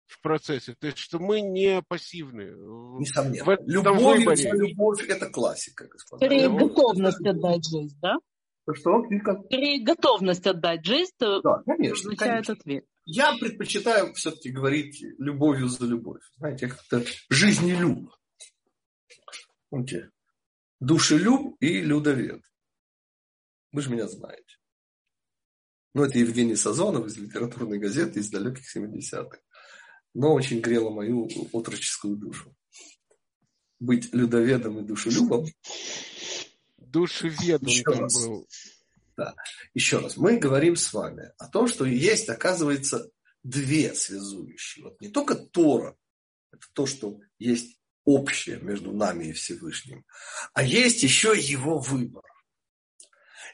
в 0.06 0.20
процессе. 0.22 0.74
То 0.78 0.86
есть, 0.86 0.98
что 0.98 1.18
мы 1.18 1.42
не 1.42 1.82
пассивные. 1.82 2.52
Несомненно. 2.98 3.44
В 3.44 3.58
любовь, 3.66 4.40
любовь– 4.44 5.06
это 5.08 5.28
классика, 5.28 5.86
господа. 5.86 6.24
Скорее, 6.24 6.48
готовность 6.48 7.24
отдать 7.24 7.68
жизнь, 7.68 7.96
да? 8.00 8.16
Что? 8.74 9.02
Скорее 9.46 9.82
готовность 9.82 10.46
отдать 10.46 10.84
жизнь, 10.84 11.12
то 11.18 11.40
да, 11.40 11.62
конечно, 11.64 11.94
означает 11.94 12.46
конечно. 12.46 12.54
ответ. 12.54 12.84
Я 13.06 13.36
предпочитаю 13.38 14.12
все-таки 14.14 14.50
говорить 14.50 15.02
любовью 15.18 15.68
за 15.68 15.86
любовь. 15.86 16.20
Знаете, 16.36 16.68
как-то 16.68 17.02
жизнелюб. 17.30 18.10
Помните? 19.70 20.10
Душелюб 20.80 21.56
и 21.60 21.80
людовед. 21.80 22.42
Вы 23.72 23.82
же 23.82 23.90
меня 23.90 24.08
знаете. 24.08 24.56
Ну, 25.94 26.04
это 26.04 26.18
Евгений 26.18 26.56
Сазонов 26.56 27.06
из 27.06 27.16
литературной 27.16 27.78
газеты 27.78 28.20
из 28.20 28.30
далеких 28.30 28.64
70-х. 28.76 29.38
Но 30.14 30.34
очень 30.34 30.60
грело 30.60 30.90
мою 30.90 31.28
отроческую 31.52 32.16
душу. 32.16 32.54
Быть 33.80 34.12
людоведом 34.12 34.78
и 34.80 34.86
душелюбом 34.86 35.46
Душевед 36.90 37.62
он 37.62 37.82
там 37.84 38.02
раз. 38.02 38.26
был. 38.26 38.48
Да. 39.16 39.34
Еще 39.74 39.98
раз, 39.98 40.16
мы 40.16 40.38
говорим 40.38 40.76
с 40.76 40.92
вами 40.92 41.32
о 41.38 41.48
том, 41.48 41.66
что 41.66 41.84
есть, 41.84 42.28
оказывается, 42.28 43.10
две 43.42 43.94
связующие. 43.94 44.84
Вот 44.84 45.00
не 45.00 45.08
только 45.08 45.34
Тора, 45.34 45.96
это 46.52 46.66
то, 46.72 46.86
что 46.86 47.20
есть 47.38 47.78
общее 48.04 48.58
между 48.60 48.92
нами 48.92 49.26
и 49.26 49.32
Всевышним, 49.32 50.04
а 50.54 50.62
есть 50.62 51.02
еще 51.02 51.34
его 51.36 51.78
выбор. 51.78 52.22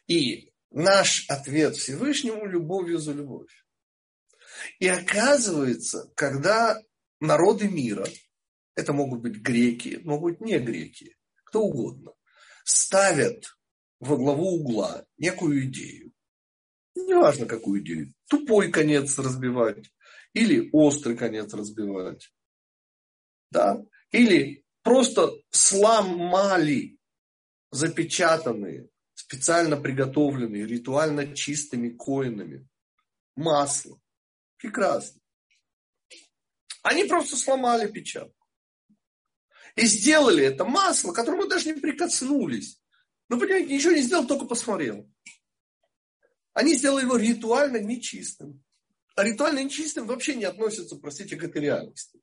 И 0.06 0.52
наш 0.70 1.28
ответ 1.28 1.76
Всевышнему– 1.76 2.46
любовью 2.46 2.98
за 2.98 3.12
любовь. 3.12 3.50
И 4.78 4.86
оказывается, 4.86 6.10
когда 6.14 6.80
народы 7.20 7.68
мира, 7.68 8.06
это 8.74 8.92
могут 8.92 9.22
быть 9.22 9.36
греки, 9.36 10.00
могут 10.04 10.38
быть 10.38 10.40
не 10.40 10.58
греки, 10.58 11.16
кто 11.44 11.62
угодно, 11.62 12.12
ставят 12.64 13.56
во 14.00 14.16
главу 14.16 14.56
угла 14.56 15.06
некую 15.16 15.66
идею. 15.66 16.12
Неважно, 16.94 17.46
какую 17.46 17.82
идею. 17.82 18.12
Тупой 18.28 18.70
конец 18.70 19.18
разбивать 19.18 19.90
или 20.32 20.68
острый 20.72 21.16
конец 21.16 21.54
разбивать. 21.54 22.32
Да? 23.50 23.84
Или 24.10 24.64
просто 24.82 25.30
сломали 25.50 26.98
запечатанные, 27.70 28.88
специально 29.14 29.76
приготовленные, 29.76 30.66
ритуально 30.66 31.34
чистыми 31.34 31.90
коинами 31.90 32.68
масло. 33.36 34.00
Прекрасно. 34.58 35.20
Они 36.82 37.04
просто 37.04 37.36
сломали 37.36 37.90
печатку. 37.90 38.33
И 39.76 39.86
сделали 39.86 40.44
это 40.44 40.64
масло, 40.64 41.12
к 41.12 41.16
которому 41.16 41.46
даже 41.46 41.72
не 41.72 41.80
прикоснулись. 41.80 42.80
Ну, 43.28 43.38
понимаете, 43.38 43.74
ничего 43.74 43.92
не 43.92 44.02
сделал, 44.02 44.26
только 44.26 44.44
посмотрел. 44.44 45.10
Они 46.52 46.74
сделали 46.74 47.04
его 47.04 47.16
ритуально 47.16 47.78
нечистым. 47.78 48.62
А 49.16 49.24
ритуально 49.24 49.64
нечистым 49.64 50.06
вообще 50.06 50.34
не 50.36 50.44
относится, 50.44 50.96
простите, 50.96 51.36
к 51.36 51.44
этой 51.44 51.62
реальности. 51.62 52.20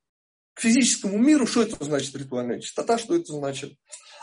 К 0.53 0.61
физическому 0.61 1.17
миру, 1.17 1.47
что 1.47 1.63
это 1.63 1.83
значит 1.83 2.15
ритуальная 2.15 2.59
чистота, 2.59 2.97
что 2.97 3.15
это 3.15 3.33
значит? 3.33 3.77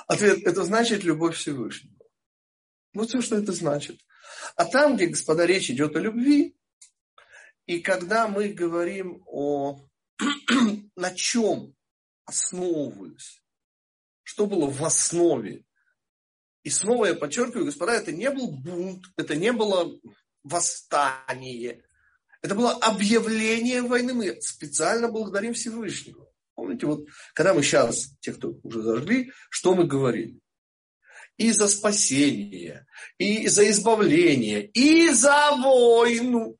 Ответ, 0.06 0.44
это 0.44 0.64
значит 0.64 1.04
любовь 1.04 1.36
Всевышнего. 1.36 1.94
Вот 2.94 3.08
все, 3.08 3.20
что 3.20 3.36
это 3.36 3.52
значит. 3.52 4.00
А 4.56 4.64
там, 4.64 4.96
где, 4.96 5.06
господа, 5.06 5.46
речь 5.46 5.70
идет 5.70 5.96
о 5.96 6.00
любви, 6.00 6.56
и 7.66 7.80
когда 7.80 8.28
мы 8.28 8.48
говорим 8.48 9.22
о 9.26 9.86
на 10.96 11.14
чем 11.14 11.74
основывались. 12.28 13.42
Что 14.22 14.46
было 14.46 14.68
в 14.70 14.84
основе? 14.84 15.64
И 16.62 16.70
снова 16.70 17.06
я 17.06 17.14
подчеркиваю, 17.14 17.64
господа, 17.64 17.94
это 17.94 18.12
не 18.12 18.30
был 18.30 18.52
бунт, 18.52 19.06
это 19.16 19.34
не 19.34 19.52
было 19.52 19.98
восстание. 20.42 21.82
Это 22.42 22.54
было 22.54 22.72
объявление 22.72 23.82
войны. 23.82 24.12
Мы 24.12 24.42
специально 24.42 25.08
благодарим 25.08 25.54
Всевышнего. 25.54 26.30
Помните, 26.54 26.86
вот 26.86 27.06
когда 27.34 27.54
мы 27.54 27.62
сейчас, 27.62 28.10
те, 28.20 28.34
кто 28.34 28.52
уже 28.62 28.82
зажгли, 28.82 29.32
что 29.48 29.74
мы 29.74 29.86
говорили? 29.86 30.38
И 31.38 31.52
за 31.52 31.68
спасение, 31.68 32.86
и 33.16 33.48
за 33.48 33.70
избавление, 33.70 34.66
и 34.66 35.08
за 35.10 35.52
войну. 35.56 36.58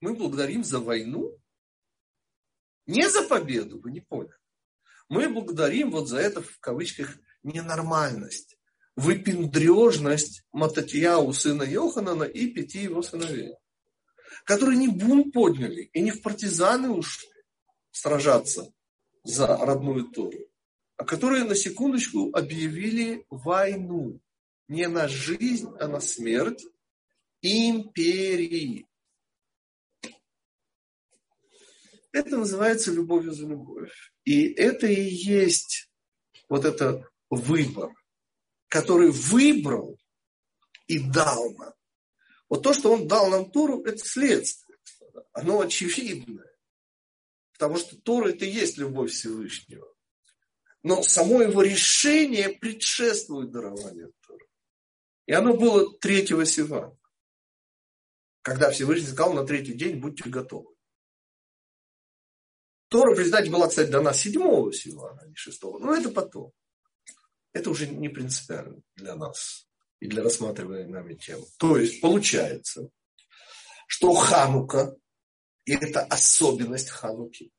Мы 0.00 0.14
благодарим 0.14 0.64
за 0.64 0.80
войну, 0.80 1.38
не 2.86 3.08
за 3.08 3.22
победу, 3.22 3.80
вы 3.80 3.92
не 3.92 4.00
поняли. 4.00 4.41
Мы 5.12 5.28
благодарим 5.28 5.90
вот 5.90 6.08
за 6.08 6.20
это, 6.20 6.40
в 6.40 6.58
кавычках, 6.58 7.18
ненормальность, 7.42 8.56
выпендрежность 8.96 10.42
Мататьяу, 10.52 11.34
сына 11.34 11.64
Йоханана 11.64 12.24
и 12.24 12.46
пяти 12.46 12.84
его 12.84 13.02
сыновей, 13.02 13.52
которые 14.46 14.78
не 14.78 14.88
бунт 14.88 15.34
подняли 15.34 15.90
и 15.92 16.00
не 16.00 16.12
в 16.12 16.22
партизаны 16.22 16.88
ушли 16.88 17.28
сражаться 17.90 18.72
за 19.22 19.48
родную 19.48 20.04
Тору, 20.08 20.48
а 20.96 21.04
которые 21.04 21.44
на 21.44 21.56
секундочку 21.56 22.30
объявили 22.32 23.26
войну 23.28 24.18
не 24.66 24.88
на 24.88 25.08
жизнь, 25.08 25.68
а 25.78 25.88
на 25.88 26.00
смерть 26.00 26.64
империи. 27.42 28.86
Это 32.12 32.36
называется 32.36 32.92
любовью 32.92 33.32
за 33.32 33.46
любовь. 33.46 34.12
И 34.24 34.52
это 34.52 34.86
и 34.86 35.02
есть 35.02 35.90
вот 36.48 36.64
это 36.64 37.08
выбор, 37.30 37.90
который 38.68 39.10
выбрал 39.10 39.98
и 40.86 40.98
дал 40.98 41.52
нам. 41.54 41.72
Вот 42.48 42.62
то, 42.62 42.74
что 42.74 42.92
он 42.92 43.08
дал 43.08 43.30
нам 43.30 43.50
Тору, 43.50 43.82
это 43.82 44.04
следствие. 44.04 44.78
Оно 45.32 45.60
очевидное. 45.60 46.52
Потому 47.52 47.78
что 47.78 47.96
Тора 47.96 48.28
это 48.28 48.44
и 48.44 48.50
есть 48.50 48.76
любовь 48.76 49.12
Всевышнего. 49.12 49.88
Но 50.82 51.02
само 51.02 51.42
его 51.42 51.62
решение 51.62 52.50
предшествует 52.50 53.52
дарованию 53.52 54.12
Торы. 54.26 54.46
И 55.26 55.32
оно 55.32 55.56
было 55.56 55.96
третьего 55.98 56.44
Сивана. 56.44 56.98
Когда 58.42 58.70
Всевышний 58.70 59.06
сказал 59.06 59.32
на 59.32 59.46
третий 59.46 59.74
день, 59.74 60.00
будьте 60.00 60.28
готовы. 60.28 60.71
Тора, 62.92 63.16
признать, 63.16 63.50
была, 63.50 63.68
кстати, 63.68 63.88
дана 63.88 64.12
седьмого 64.12 64.70
Силана, 64.70 65.22
а 65.22 65.26
не 65.26 65.34
шестого. 65.34 65.78
Но 65.78 65.94
это 65.94 66.10
потом. 66.10 66.52
Это 67.54 67.70
уже 67.70 67.86
не 67.86 68.10
принципиально 68.10 68.82
для 68.96 69.16
нас 69.16 69.66
и 69.98 70.06
для 70.06 70.22
рассматриваемой 70.22 70.92
нами 70.92 71.14
темы. 71.14 71.46
То 71.58 71.78
есть 71.78 72.02
получается, 72.02 72.90
что 73.86 74.12
Ханука– 74.12 74.94
это 75.64 76.00
особенность 76.00 76.90
Хануки. 76.90 77.50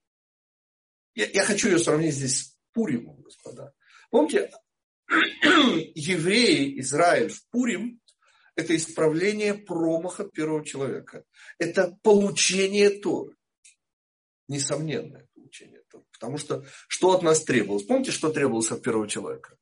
Я, 1.15 1.27
я 1.31 1.43
хочу 1.43 1.67
ее 1.67 1.79
сравнить 1.79 2.13
здесь 2.13 2.41
с 2.41 2.57
Пуримом, 2.71 3.19
господа. 3.21 3.73
Помните, 4.11 4.51
евреи, 5.95 6.79
Израиль 6.79 7.29
в 7.29 7.43
Пурим– 7.49 7.99
это 8.55 8.75
исправление 8.75 9.55
промаха 9.55 10.25
первого 10.25 10.63
человека. 10.63 11.23
Это 11.57 11.97
получение 12.03 12.91
Торы 12.91 13.35
несомненное 14.47 15.27
получение 15.33 15.79
этого. 15.79 16.03
Потому 16.11 16.37
что 16.37 16.65
что 16.87 17.11
от 17.11 17.21
нас 17.21 17.43
требовалось? 17.43 17.83
Помните, 17.83 18.11
что 18.11 18.31
требовалось 18.31 18.71
от 18.71 18.81
первого 18.81 19.07
человека? 19.07 19.57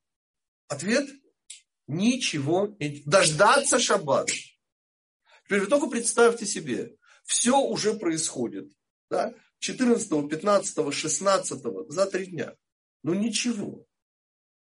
Ответ– 0.68 1.08
ничего. 1.86 2.76
Дождаться 3.04 3.78
шаббата. 3.78 4.32
Теперь 5.44 5.60
вы 5.60 5.66
только 5.66 5.88
представьте 5.88 6.46
себе, 6.46 6.96
все 7.24 7.58
уже 7.58 7.94
происходит. 7.94 8.72
Да? 9.10 9.34
14, 9.58 10.28
15, 10.28 10.94
16, 10.94 11.62
за 11.88 12.06
три 12.06 12.26
дня. 12.26 12.54
Ну 13.02 13.14
ничего. 13.14 13.86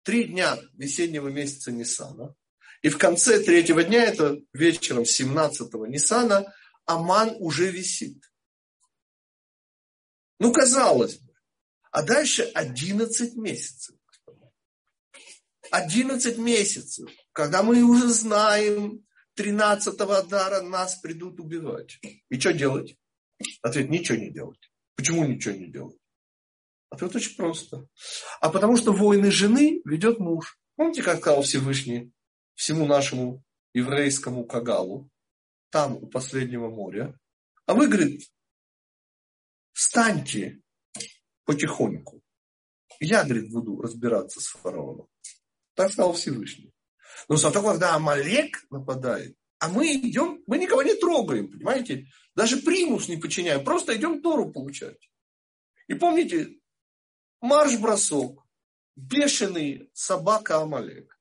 Три 0.04 0.26
дня 0.26 0.58
весеннего 0.74 1.30
месяца 1.30 1.72
Ниссана. 1.72 2.36
И 2.82 2.90
в 2.90 2.98
конце 2.98 3.40
третьего 3.40 3.84
дня, 3.84 4.04
это 4.04 4.40
вечером 4.52 5.04
17-го 5.04 5.86
Ниссана, 5.86 6.54
Аман 6.86 7.34
уже 7.40 7.72
висит. 7.72 8.33
Ну, 10.40 10.52
казалось 10.52 11.18
бы. 11.18 11.34
А 11.92 12.02
дальше 12.02 12.44
11 12.44 13.36
месяцев. 13.36 13.96
11 15.72 16.38
месяцев, 16.38 17.10
когда 17.32 17.64
мы 17.64 17.82
уже 17.84 18.10
знаем, 18.10 19.06
13-го 19.38 20.22
дара 20.24 20.62
нас 20.62 20.96
придут 20.96 21.40
убивать. 21.40 22.00
И 22.30 22.40
что 22.40 22.54
делать? 22.54 22.96
Ответ, 23.62 23.90
ничего 23.90 24.18
не 24.18 24.30
делать. 24.30 24.72
Почему 24.96 25.26
ничего 25.26 25.56
не 25.56 25.72
делать? 25.72 25.98
Ответ 26.90 27.16
очень 27.16 27.36
просто. 27.36 27.88
А 28.40 28.50
потому 28.50 28.78
что 28.78 28.94
войны 28.94 29.32
жены 29.32 29.82
ведет 29.86 30.20
муж. 30.20 30.60
Помните, 30.76 31.02
как 31.02 31.20
сказал 31.20 31.42
Всевышний 31.42 32.12
всему 32.54 32.86
нашему 32.86 33.44
еврейскому 33.74 34.46
Кагалу, 34.46 35.10
там, 35.72 35.96
у 35.96 36.08
последнего 36.08 36.70
моря? 36.70 37.18
А 37.66 37.74
вы, 37.74 37.88
говорит, 37.88 38.30
встаньте 39.74 40.62
потихоньку. 41.46 42.22
Я, 43.00 43.24
говорит, 43.24 43.52
буду 43.52 43.82
разбираться 43.82 44.40
с 44.40 44.48
фараоном. 44.48 45.08
Так 45.76 45.92
сказал 45.92 46.14
Всевышний. 46.14 46.74
Но 47.28 47.36
зато 47.36 47.62
когда 47.62 47.96
Амалек 47.96 48.66
нападает, 48.70 49.36
а 49.60 49.70
мы 49.70 49.96
идем, 49.96 50.44
мы 50.48 50.58
никого 50.58 50.84
не 50.84 50.94
трогаем, 50.96 51.50
понимаете? 51.50 52.08
Даже 52.36 52.58
примус 52.58 53.08
не 53.08 53.18
подчиняем, 53.18 53.64
просто 53.64 53.96
идем 53.96 54.22
Тору 54.22 54.52
получать. 54.52 55.10
И 55.88 55.94
помните, 55.94 56.58
марш-бросок, 57.42 58.46
бешеный 58.96 59.90
собака 59.94 60.62
Амалек. 60.62 61.18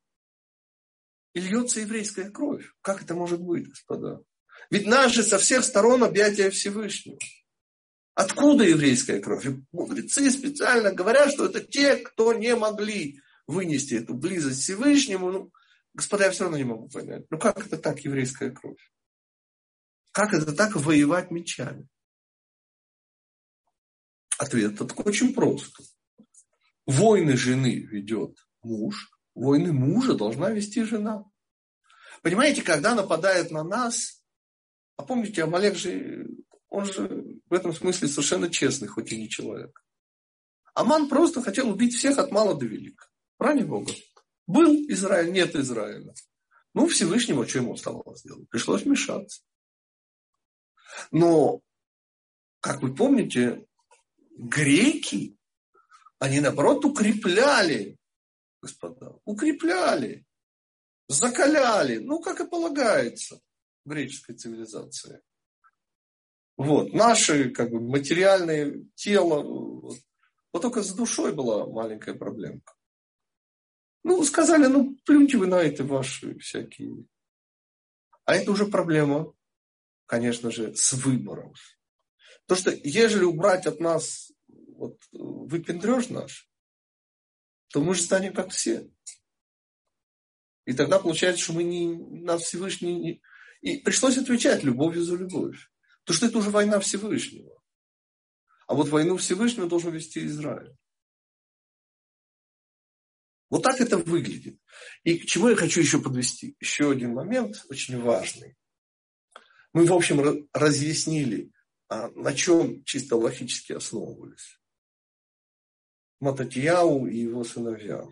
И 1.35 1.41
льется 1.41 1.81
еврейская 1.81 2.31
кровь. 2.31 2.67
Как 2.81 3.03
это 3.03 3.15
может 3.15 3.41
быть, 3.41 3.69
господа? 3.69 4.23
Ведь 4.71 4.87
нас 4.87 5.13
же 5.13 5.23
со 5.23 5.39
всех 5.39 5.65
сторон 5.65 6.05
объятия 6.05 6.51
Всевышнего. 6.51 7.19
Откуда 8.15 8.65
еврейская 8.65 9.21
кровь? 9.21 9.47
мудрецы 9.73 10.31
специально 10.31 10.93
говорят, 10.93 11.33
что 11.33 11.47
это 11.47 11.61
те, 11.61 11.97
кто 11.97 12.33
не 12.35 12.55
могли 12.55 13.21
вынести 13.47 13.95
эту 13.95 14.15
близость 14.15 14.61
к 14.61 14.63
Всевышнему. 14.63 15.31
Ну, 15.31 15.53
господа, 15.95 16.27
я 16.27 16.31
все 16.31 16.45
равно 16.45 16.59
не 16.59 16.65
могу 16.65 16.89
понять. 16.89 17.25
Ну 17.31 17.39
как 17.39 17.67
это 17.67 17.79
так 17.79 18.01
еврейская 18.01 18.51
кровь? 18.51 18.93
Как 20.13 20.35
это 20.35 20.53
так 20.53 20.77
воевать 20.77 21.31
мечами? 21.31 21.89
Ответ 24.39 24.77
тут 24.77 24.93
очень 25.07 25.33
прост. 25.33 25.75
Войны 26.85 27.37
жены 27.37 27.77
ведет 27.77 28.37
муж, 28.63 29.11
войны 29.35 29.73
мужа 29.73 30.15
должна 30.15 30.51
вести 30.51 30.83
жена. 30.83 31.25
Понимаете, 32.23 32.63
когда 32.63 32.95
нападает 32.95 33.51
на 33.51 33.63
нас, 33.63 34.23
а 34.97 35.05
помните, 35.05 35.45
Амалек 35.45 35.77
же 35.77 36.27
он 36.73 36.87
же 36.87 37.39
в 37.51 37.53
этом 37.53 37.75
смысле 37.75 38.09
совершенно 38.09 38.51
честный, 38.51 38.89
хоть 38.89 39.13
и 39.13 39.21
не 39.21 39.29
человек. 39.29 39.85
Аман 40.75 41.07
просто 41.11 41.43
хотел 41.43 41.69
убить 41.69 41.95
всех 41.95 42.17
от 42.17 42.33
мала 42.33 42.59
до 42.59 42.65
велика. 42.65 43.09
Ради 43.39 43.63
Бога. 43.63 43.93
Был 44.47 44.75
Израиль, 44.89 45.33
нет 45.33 45.55
Израиля. 45.55 46.15
Ну, 46.73 46.87
Всевышнего, 46.87 47.47
что 47.47 47.59
ему 47.59 47.75
оставалось 47.75 48.23
делать? 48.23 48.49
Пришлось 48.49 48.85
вмешаться. 48.85 49.43
Но, 51.11 51.61
как 52.61 52.81
вы 52.81 52.95
помните, 52.95 53.67
греки, 54.31 55.37
они, 56.19 56.41
наоборот, 56.41 56.87
укрепляли, 56.87 57.99
господа, 58.63 59.19
укрепляли, 59.27 60.25
закаляли, 61.07 61.99
ну, 61.99 62.19
как 62.23 62.41
и 62.41 62.49
полагается 62.49 63.43
в 63.85 63.91
греческой 63.91 64.37
цивилизации. 64.37 65.21
Вот. 66.57 66.93
Наши 66.93 67.51
как 67.51 67.71
бы, 67.71 67.81
материальные 67.81 68.87
тело. 68.95 69.43
Вот. 69.43 69.99
вот 70.53 70.63
только 70.63 70.83
с 70.83 70.93
душой 70.95 71.33
была 71.33 71.67
маленькая 71.67 72.15
проблемка. 72.15 72.75
Ну, 74.05 74.23
сказали, 74.25 74.67
ну, 74.67 74.97
плюньте 75.05 75.37
вы 75.39 75.47
на 75.47 75.61
это 75.63 75.85
ваши 75.85 76.39
всякие. 76.39 77.05
А 78.25 78.35
это 78.35 78.51
уже 78.51 78.67
проблема, 78.67 79.33
конечно 80.07 80.51
же, 80.51 80.75
с 80.75 80.93
выбором. 80.93 81.55
То, 82.47 82.57
что 82.57 82.71
ежели 82.71 83.25
убрать 83.25 83.67
от 83.67 83.81
нас 83.81 84.33
вот, 84.49 84.99
выпендреж 85.13 86.09
наш, 86.09 86.49
то 87.69 87.81
мы 87.81 87.95
же 87.95 88.03
станем 88.03 88.35
как 88.35 88.51
все. 88.51 88.91
И 90.65 90.73
тогда 90.73 90.99
получается, 90.99 91.43
что 91.43 91.55
мы 91.55 91.65
не, 91.65 91.95
нас 92.23 92.43
Всевышний 92.43 92.95
не... 92.95 93.23
И 93.61 93.79
пришлось 93.79 94.19
отвечать 94.19 94.65
любовью 94.65 95.03
за 95.03 95.17
любовь. 95.17 95.72
Потому 96.05 96.17
что 96.17 96.27
это 96.27 96.39
уже 96.39 96.51
война 96.51 96.81
Всевышнего. 96.81 97.63
А 98.67 98.75
вот 98.75 98.89
войну 98.89 99.17
Всевышнего 99.17 99.69
должен 99.69 99.93
вести 99.93 100.25
Израиль. 100.27 100.77
Вот 103.51 103.63
так 103.63 103.81
это 103.81 103.99
выглядит. 103.99 104.59
И 105.05 105.19
к 105.19 105.27
чему 105.27 105.51
я 105.51 105.57
хочу 105.57 105.81
еще 105.81 106.01
подвести? 106.01 106.57
Еще 106.59 106.91
один 106.91 107.13
момент 107.13 107.67
очень 107.69 108.01
важный. 108.01 108.57
Мы, 109.75 109.85
в 109.85 109.93
общем, 109.93 110.49
разъяснили, 110.53 111.53
а, 111.89 112.09
на 112.13 112.35
чем 112.35 112.83
чисто 112.85 113.17
логически 113.17 113.73
основывались. 113.73 114.59
Мататьяу 116.21 117.07
и 117.07 117.19
его 117.19 117.45
сыновья. 117.45 118.07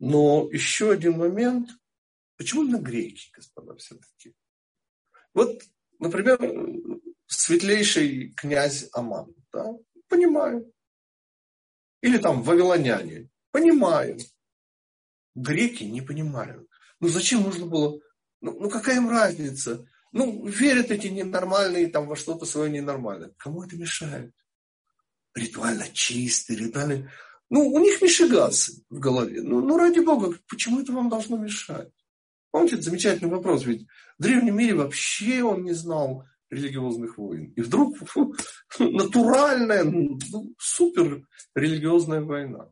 Но 0.00 0.48
еще 0.50 0.90
один 0.90 1.18
момент. 1.18 1.70
Почему 2.36 2.62
на 2.62 2.78
греки, 2.78 3.30
господа, 3.32 3.76
все-таки? 3.76 4.34
Вот 5.34 5.62
например, 6.00 6.38
светлейший 7.26 8.32
князь 8.36 8.88
Аман. 8.92 9.32
Да? 9.52 9.72
Понимаю. 10.08 10.72
Или 12.02 12.18
там 12.18 12.42
вавилоняне. 12.42 13.28
Понимаю. 13.52 14.18
Греки 15.34 15.84
не 15.84 16.00
понимали. 16.00 16.58
Ну 16.98 17.08
зачем 17.08 17.42
нужно 17.42 17.66
было? 17.66 18.00
Ну, 18.40 18.58
ну 18.58 18.70
какая 18.70 18.96
им 18.96 19.08
разница? 19.08 19.86
Ну, 20.12 20.44
верят 20.46 20.90
эти 20.90 21.06
ненормальные 21.06 21.86
там 21.86 22.08
во 22.08 22.16
что-то 22.16 22.44
свое 22.44 22.70
ненормальное. 22.70 23.32
Кому 23.36 23.62
это 23.62 23.76
мешает? 23.76 24.34
Ритуально 25.34 25.86
чистый, 25.92 26.56
ритуально... 26.56 27.12
Ну, 27.48 27.68
у 27.68 27.78
них 27.78 28.02
мишигасы 28.02 28.84
в 28.90 28.98
голове. 28.98 29.42
Ну, 29.42 29.60
ну, 29.60 29.76
ради 29.76 30.00
бога, 30.00 30.36
почему 30.48 30.80
это 30.80 30.92
вам 30.92 31.08
должно 31.08 31.36
мешать? 31.36 31.92
Помните, 32.50 32.80
замечательный 32.80 33.30
вопрос, 33.30 33.64
ведь 33.64 33.86
в 34.18 34.22
древнем 34.22 34.56
мире 34.56 34.74
вообще 34.74 35.42
он 35.42 35.62
не 35.62 35.72
знал 35.72 36.24
религиозных 36.50 37.16
войн. 37.16 37.52
И 37.56 37.60
вдруг 37.60 37.96
фу, 37.98 38.34
натуральная, 38.78 39.84
ну, 39.84 40.18
супер 40.58 41.26
религиозная 41.54 42.22
война. 42.22 42.70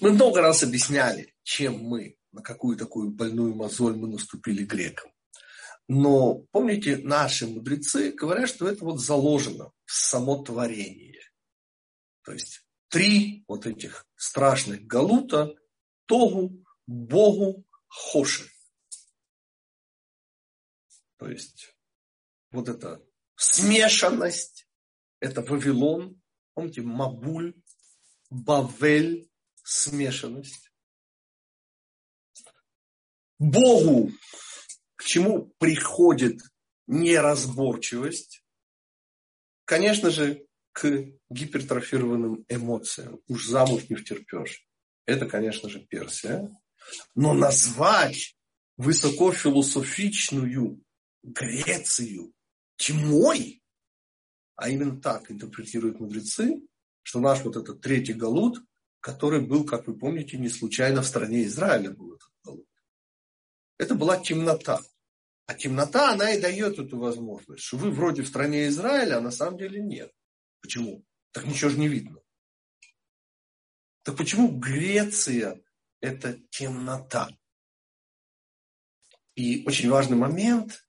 Мы 0.00 0.12
много 0.12 0.40
раз 0.40 0.62
объясняли, 0.62 1.34
чем 1.42 1.78
мы, 1.78 2.18
на 2.32 2.42
какую 2.42 2.76
такую 2.76 3.10
больную 3.10 3.54
мозоль 3.54 3.96
мы 3.96 4.08
наступили 4.08 4.64
грекам. 4.64 5.13
Но 5.86 6.38
помните, 6.50 6.98
наши 6.98 7.46
мудрецы 7.46 8.12
говорят, 8.12 8.48
что 8.48 8.68
это 8.68 8.84
вот 8.84 9.00
заложено 9.00 9.72
в 9.84 9.92
само 9.92 10.42
творение. 10.42 11.20
То 12.22 12.32
есть 12.32 12.66
три 12.88 13.44
вот 13.48 13.66
этих 13.66 14.06
страшных 14.16 14.86
галута, 14.86 15.54
Тогу, 16.06 16.64
Богу, 16.86 17.64
Хоши. 17.88 18.50
То 21.16 21.30
есть 21.30 21.74
вот 22.50 22.68
эта 22.68 23.02
смешанность, 23.36 24.68
это 25.20 25.40
Вавилон, 25.42 26.20
помните, 26.52 26.82
Мабуль, 26.82 27.54
Бавель, 28.30 29.30
смешанность. 29.62 30.70
Богу, 33.38 34.10
чему 35.06 35.52
приходит 35.58 36.40
неразборчивость, 36.86 38.44
конечно 39.64 40.10
же, 40.10 40.46
к 40.72 41.06
гипертрофированным 41.30 42.44
эмоциям. 42.48 43.20
Уж 43.28 43.46
замуж 43.46 43.88
не 43.88 43.96
втерпешь. 43.96 44.66
Это, 45.06 45.26
конечно 45.26 45.68
же, 45.68 45.80
Персия. 45.80 46.50
Но 47.14 47.32
назвать 47.32 48.36
высокофилософичную 48.76 50.82
Грецию 51.22 52.32
тьмой, 52.76 53.62
а 54.56 54.68
именно 54.68 55.00
так 55.00 55.30
интерпретируют 55.30 56.00
мудрецы, 56.00 56.60
что 57.02 57.20
наш 57.20 57.44
вот 57.44 57.56
этот 57.56 57.80
третий 57.80 58.14
галут, 58.14 58.58
который 59.00 59.40
был, 59.40 59.64
как 59.64 59.86
вы 59.86 59.96
помните, 59.96 60.38
не 60.38 60.48
случайно 60.48 61.02
в 61.02 61.06
стране 61.06 61.44
Израиля 61.44 61.90
был 61.90 62.14
этот 62.14 62.30
галут. 62.44 62.66
Это 63.78 63.94
была 63.94 64.18
темнота. 64.18 64.80
А 65.46 65.54
темнота, 65.54 66.12
она 66.12 66.32
и 66.32 66.40
дает 66.40 66.78
эту 66.78 66.98
возможность, 66.98 67.62
что 67.62 67.76
вы 67.76 67.90
вроде 67.90 68.22
в 68.22 68.28
стране 68.28 68.68
Израиля, 68.68 69.18
а 69.18 69.20
на 69.20 69.30
самом 69.30 69.58
деле 69.58 69.80
нет. 69.82 70.10
Почему? 70.60 71.04
Так 71.32 71.44
ничего 71.44 71.70
же 71.70 71.78
не 71.78 71.88
видно. 71.88 72.20
Так 74.02 74.16
почему 74.16 74.48
Греция– 74.48 75.60
это 76.00 76.38
темнота? 76.50 77.28
И 79.34 79.66
очень 79.66 79.90
важный 79.90 80.16
момент, 80.16 80.86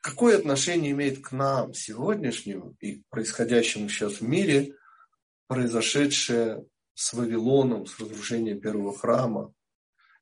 какое 0.00 0.38
отношение 0.38 0.92
имеет 0.92 1.24
к 1.24 1.32
нам 1.32 1.72
сегодняшнему 1.74 2.76
и 2.80 3.02
происходящему 3.08 3.88
сейчас 3.88 4.20
в 4.20 4.22
мире, 4.22 4.76
произошедшее 5.48 6.66
с 6.94 7.12
Вавилоном, 7.12 7.86
с 7.86 7.98
разрушением 7.98 8.60
первого 8.60 8.96
храма. 8.96 9.54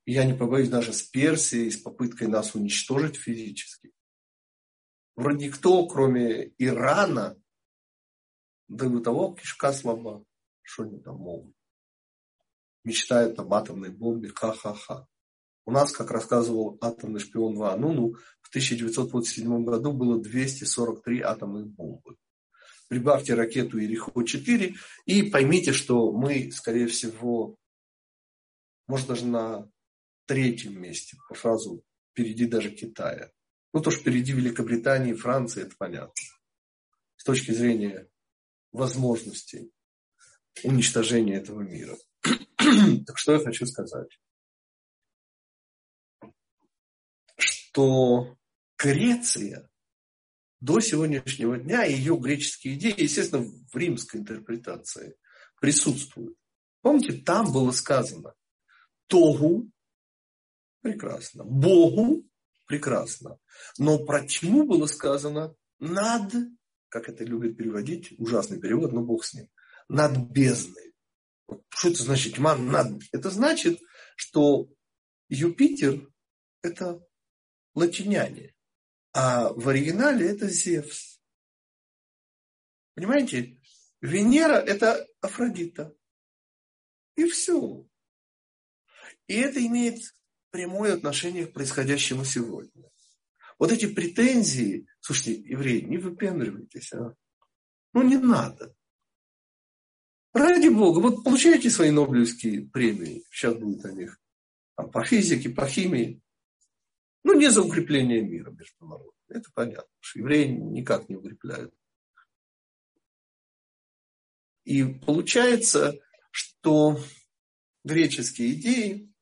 Я 0.07 0.24
не 0.24 0.34
побоюсь 0.34 0.68
даже 0.68 0.92
с 0.92 1.02
Персией, 1.02 1.70
с 1.70 1.78
попыткой 1.78 2.28
нас 2.28 2.55
уничтожить 2.55 3.16
физически. 3.16 3.92
Вроде 5.16 5.46
никто, 5.46 5.86
кроме 5.86 6.52
Ирана, 6.59 7.40
да 8.68 8.86
у 8.86 9.00
того 9.00 9.34
кишка 9.34 9.72
слаба. 9.72 10.24
Что 10.62 10.82
они 10.82 10.98
там 10.98 11.16
могут? 11.16 11.55
Мечтают 12.84 13.38
об 13.38 13.52
атомной 13.55 13.90
бомбе. 13.90 14.28
Ха-ха-ха. 14.28 15.07
У 15.66 15.70
нас, 15.70 15.92
как 15.92 16.11
рассказывал 16.11 16.76
атомный 16.80 17.20
шпион 17.20 17.55
2 17.55 17.76
Нуну, 17.76 18.14
в 18.42 18.48
1987 18.48 19.64
году 19.64 19.92
было 19.92 20.20
243 20.20 21.20
атомных 21.20 21.68
бомбы. 21.68 22.16
Прибавьте 22.88 23.34
ракету 23.34 23.78
Ирихо-4 23.78 24.74
и 25.07 25.22
поймите, 25.30 25.72
что 25.72 26.12
мы, 26.12 26.50
скорее 26.52 26.86
всего, 26.86 27.57
может 28.86 29.07
даже 29.09 29.26
на 29.26 29.70
третьем 30.27 30.81
месте 30.81 31.16
по 31.29 31.35
фразу 31.35 31.85
впереди 32.12 32.47
даже 32.47 32.70
Китая. 32.70 33.31
Ну, 33.72 33.81
то, 33.81 33.91
что 33.91 34.01
впереди 34.01 34.33
Великобритании 34.33 35.12
и 35.12 35.16
Франции, 35.16 35.62
это 35.62 35.75
понятно. 35.77 36.14
С 37.16 37.25
точки 37.25 37.51
зрения 37.51 38.09
возможностей 38.72 39.72
уничтожения 40.62 41.37
этого 41.37 41.62
мира. 41.62 41.97
так 43.07 43.18
что 43.18 43.33
я 43.33 43.39
хочу 43.41 43.66
сказать? 43.66 44.20
Что 47.37 48.37
Греция 48.79 49.68
до 50.61 50.81
сегодняшнего 50.81 51.59
дня, 51.59 51.85
ее 51.85 52.16
греческие 52.16 52.75
идеи, 52.75 53.03
естественно, 53.03 53.45
в 53.45 53.77
римской 53.77 54.20
интерпретации 54.20 55.16
присутствуют. 55.61 56.37
Помните, 56.81 57.12
там 57.14 57.53
было 57.53 57.70
сказано 57.70 58.35
Тогу, 59.07 59.70
прекрасно, 60.85 61.45
Богу, 61.45 62.22
прекрасно. 62.66 63.39
Но 63.78 63.99
про 64.05 64.24
тьму 64.24 64.64
было 64.64 64.87
сказано 64.87 65.57
над 65.80 66.32
как 66.95 67.09
это 67.09 67.24
любят 67.24 67.57
переводить, 67.57 68.14
ужасный 68.20 68.61
перевод, 68.61 68.93
но 68.93 69.03
бог 69.03 69.24
с 69.24 69.35
ним, 69.35 69.51
над 69.89 70.16
бездной. 70.30 70.95
Что 71.68 71.89
это 71.89 72.05
значит 72.05 72.37
тьма 72.37 72.55
над? 72.55 73.03
Это 73.11 73.30
значит, 73.30 73.80
что 74.14 74.68
Юпитер– 75.28 76.09
это 76.62 77.05
латиняне, 77.74 78.55
а 79.12 79.53
в 79.53 79.68
оригинале 79.68 80.30
это 80.30 80.47
Зевс. 80.47 81.20
Понимаете? 82.95 83.61
Венера– 84.01 84.55
это 84.66 85.05
Афродита. 85.20 85.93
И 87.16 87.28
все. 87.28 87.89
И 89.26 89.35
это 89.35 89.66
имеет 89.66 90.14
прямое 90.55 90.94
отношение 90.94 91.46
к 91.46 91.52
происходящему 91.52 92.24
сегодня. 92.24 92.88
Вот 93.59 93.72
эти 93.72 93.92
претензии, 93.92 94.86
слушайте, 95.00 95.32
евреи, 95.50 95.80
не 95.80 95.98
выпендривайтесь, 95.98 96.92
а? 96.92 97.12
Ну, 97.92 98.02
не 98.05 98.18
надо. 98.18 98.72
Ради 100.32 100.68
Бога, 100.68 101.00
вот 101.00 101.24
получаете 101.24 101.70
свои 101.70 101.90
Нобелевские 101.90 102.68
премии, 102.68 103.24
сейчас 103.32 103.57
будет 103.57 103.84
о 103.84 103.90
них, 103.90 104.20
там, 104.76 104.92
по 104.92 105.05
физике, 105.05 105.50
по 105.50 105.66
химии. 105.66 106.22
Ну, 107.24 107.36
не 107.36 107.50
за 107.50 107.61
укрепление 107.61 108.22
мира 108.22 108.52
международного. 108.52 109.12
Это 109.26 109.50
понятно, 109.55 109.90
что 109.98 110.20
евреи 110.20 110.46
никак 110.46 111.09
не 111.09 111.16
укрепляют. 111.16 111.74
И 114.62 114.84
получается, 114.84 115.98
что 116.30 117.00
греческие 117.82 118.52
идеи, 118.52 119.14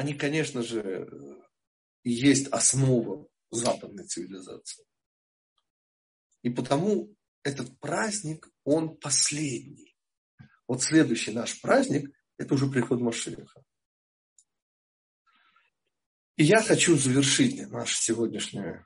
они, 0.00 0.14
конечно 0.14 0.62
же, 0.62 1.06
и 2.04 2.10
есть 2.10 2.46
основа 2.46 3.28
западной 3.50 4.06
цивилизации. 4.06 4.86
И 6.40 6.48
потому 6.48 7.14
этот 7.42 7.78
праздник, 7.80 8.48
он 8.64 8.96
последний. 8.96 9.94
Вот 10.66 10.82
следующий 10.82 11.32
наш 11.32 11.60
праздник, 11.60 12.10
это 12.38 12.54
уже 12.54 12.70
приход 12.70 13.02
Машеха. 13.02 13.62
И 16.36 16.44
я 16.44 16.62
хочу 16.62 16.96
завершить 16.96 17.68
наш 17.68 17.98
сегодняшний 17.98 18.82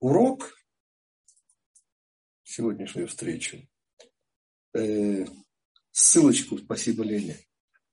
урок, 0.00 0.52
сегодняшнюю 2.42 3.06
встречу. 3.06 3.68
Э, 4.72 5.24
ссылочку, 5.92 6.58
спасибо 6.58 7.04
Лене, 7.04 7.38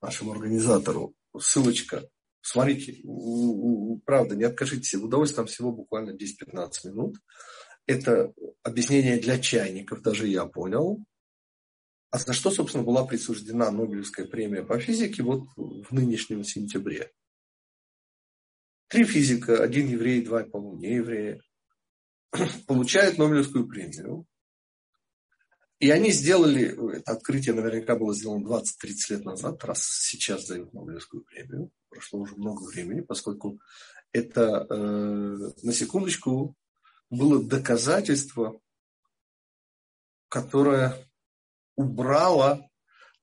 нашему 0.02 0.32
организатору, 0.32 1.14
ссылочка. 1.38 2.10
Смотрите, 2.42 3.04
правда, 4.06 4.36
не 4.36 4.44
откажитесь 4.46 4.96
от 4.96 5.04
удовольствия, 5.04 5.38
там 5.38 5.46
всего 5.46 5.72
буквально 5.72 6.12
10-15 6.18 6.72
минут. 6.86 7.18
это 7.86 8.34
объяснение 8.64 9.20
для 9.20 9.40
чайников, 9.40 10.02
даже 10.02 10.28
я 10.28 10.46
понял. 10.46 11.04
А 12.10 12.18
за 12.18 12.34
что, 12.34 12.52
собственно, 12.52 12.84
была 12.84 13.06
присуждена 13.06 13.72
Нобелевская 13.72 14.26
премия 14.26 14.64
по 14.64 14.80
физике 14.80 15.24
вот 15.24 15.48
в 15.56 15.92
нынешнем 15.92 16.44
сентябре? 16.44 17.12
Три 18.90 19.06
физика, 19.06 19.64
один 19.64 19.88
еврей, 19.88 20.22
два, 20.22 20.44
по-моему, 20.44 20.78
не 20.78 20.96
евреи, 20.96 21.42
получают 22.68 23.18
Нобелевскую 23.18 23.68
премию. 23.68 24.26
И 25.82 25.90
они 25.90 26.12
сделали, 26.12 26.98
это 26.98 27.14
открытие 27.14 27.56
наверняка 27.56 27.96
было 27.96 28.14
сделано 28.14 28.46
20-30 28.48 28.64
лет 29.10 29.26
назад, 29.26 29.64
раз 29.64 29.82
сейчас 29.82 30.46
дают 30.46 30.72
Нобелевскую 30.74 31.24
премию. 31.24 31.72
Прошло 31.90 32.20
уже 32.20 32.36
много 32.36 32.62
времени, 32.62 33.02
поскольку 33.02 33.60
это, 34.12 34.68
э, 34.70 34.76
на 35.64 35.74
секундочку, 35.74 36.56
было 37.10 37.44
доказательство, 37.44 38.62
которое 40.30 40.96
убрало 41.76 42.70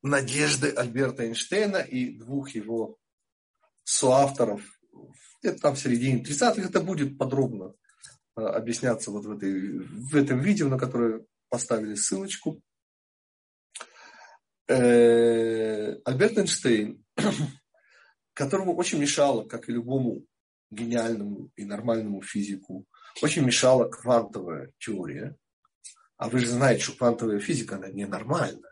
надежды 0.03 0.71
Альберта 0.71 1.27
Эйнштейна 1.27 1.77
и 1.77 2.19
двух 2.19 2.51
его 2.57 2.99
соавторов 3.85 4.63
где-то 5.41 5.61
там 5.61 5.77
в 5.77 5.79
середине 5.79 6.25
30-х. 6.25 6.61
Это 6.61 6.81
будет 6.81 7.19
подробно 7.19 7.75
э, 8.37 8.41
объясняться 8.41 9.13
вот 9.13 9.27
в, 9.27 9.31
этой, 9.31 9.79
в 9.79 10.17
этом 10.17 10.41
видео, 10.41 10.69
на 10.69 10.77
которое 10.77 11.25
поставили 11.49 11.95
ссылочку. 11.95 12.61
Э, 14.69 15.95
Альберт 16.05 16.39
Эйнштейн, 16.39 17.05
которому 18.35 18.77
очень 18.77 18.99
мешало, 18.99 19.45
как 19.45 19.69
и 19.69 19.73
любому 19.73 20.25
гениальному 20.71 21.51
и 21.57 21.65
нормальному 21.65 22.23
физику, 22.23 22.87
очень 23.23 23.45
мешала 23.45 23.89
квантовая 23.89 24.73
теория. 24.79 25.37
А 26.17 26.29
вы 26.29 26.41
же 26.41 26.49
знаете, 26.49 26.83
что 26.83 26.97
квантовая 26.97 27.41
физика, 27.41 27.77
она 27.77 27.89
ненормальна. 27.89 28.69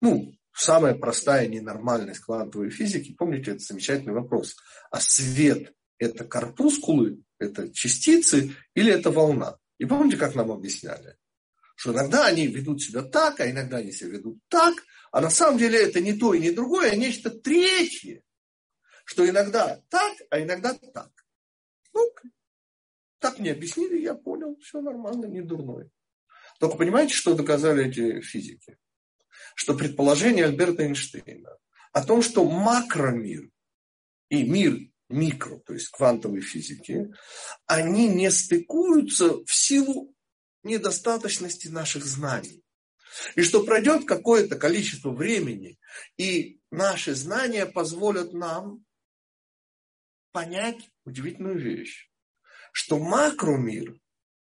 Ну, 0.00 0.34
самая 0.52 0.94
простая 0.94 1.46
ненормальность 1.46 2.20
квантовой 2.20 2.70
физики, 2.70 3.14
помните, 3.14 3.52
это 3.52 3.60
замечательный 3.60 4.14
вопрос. 4.14 4.56
А 4.90 5.00
свет– 5.00 5.74
это 5.98 6.24
корпускулы, 6.24 7.22
это 7.38 7.72
частицы 7.72 8.54
или 8.74 8.92
это 8.92 9.10
волна? 9.10 9.58
И 9.78 9.84
помните, 9.84 10.16
как 10.16 10.34
нам 10.34 10.50
объясняли? 10.50 11.16
Что 11.74 11.92
иногда 11.92 12.26
они 12.26 12.46
ведут 12.46 12.82
себя 12.82 13.02
так, 13.02 13.40
а 13.40 13.50
иногда 13.50 13.78
они 13.78 13.92
себя 13.92 14.10
ведут 14.10 14.38
так, 14.48 14.74
а 15.10 15.20
на 15.20 15.30
самом 15.30 15.58
деле 15.58 15.82
это 15.82 16.00
не 16.00 16.12
то 16.12 16.34
и 16.34 16.40
не 16.40 16.50
другое, 16.50 16.92
а 16.92 16.96
нечто 16.96 17.30
третье. 17.30 18.22
Что 19.04 19.28
иногда 19.28 19.80
так, 19.88 20.14
а 20.30 20.40
иногда 20.40 20.74
так. 20.74 21.10
Ну, 21.92 22.12
так 23.18 23.38
мне 23.38 23.52
объяснили, 23.52 24.00
я 24.00 24.14
понял, 24.14 24.56
все 24.60 24.80
нормально, 24.80 25.26
не 25.26 25.42
дурной. 25.42 25.90
Только 26.58 26.76
понимаете, 26.76 27.14
что 27.14 27.34
доказали 27.34 27.86
эти 27.86 28.20
физики? 28.20 28.78
Что 29.54 29.74
предположение 29.74 30.46
Альберта 30.46 30.84
Эйнштейна 30.84 31.56
о 31.92 32.04
том, 32.04 32.22
что 32.22 32.44
макромир 32.44 33.50
и 34.28 34.42
мир 34.42 34.78
микро, 35.08 35.58
то 35.58 35.74
есть 35.74 35.88
квантовой 35.88 36.40
физики, 36.40 37.12
они 37.66 38.08
не 38.08 38.30
стыкуются 38.30 39.44
в 39.44 39.54
силу 39.54 40.13
недостаточности 40.64 41.68
наших 41.68 42.04
знаний. 42.04 42.62
И 43.36 43.42
что 43.42 43.64
пройдет 43.64 44.06
какое-то 44.06 44.56
количество 44.56 45.10
времени, 45.10 45.78
и 46.16 46.60
наши 46.70 47.14
знания 47.14 47.66
позволят 47.66 48.32
нам 48.32 48.84
понять 50.32 50.90
удивительную 51.04 51.60
вещь 51.60 52.10
что 52.74 52.98
макромир, 52.98 53.96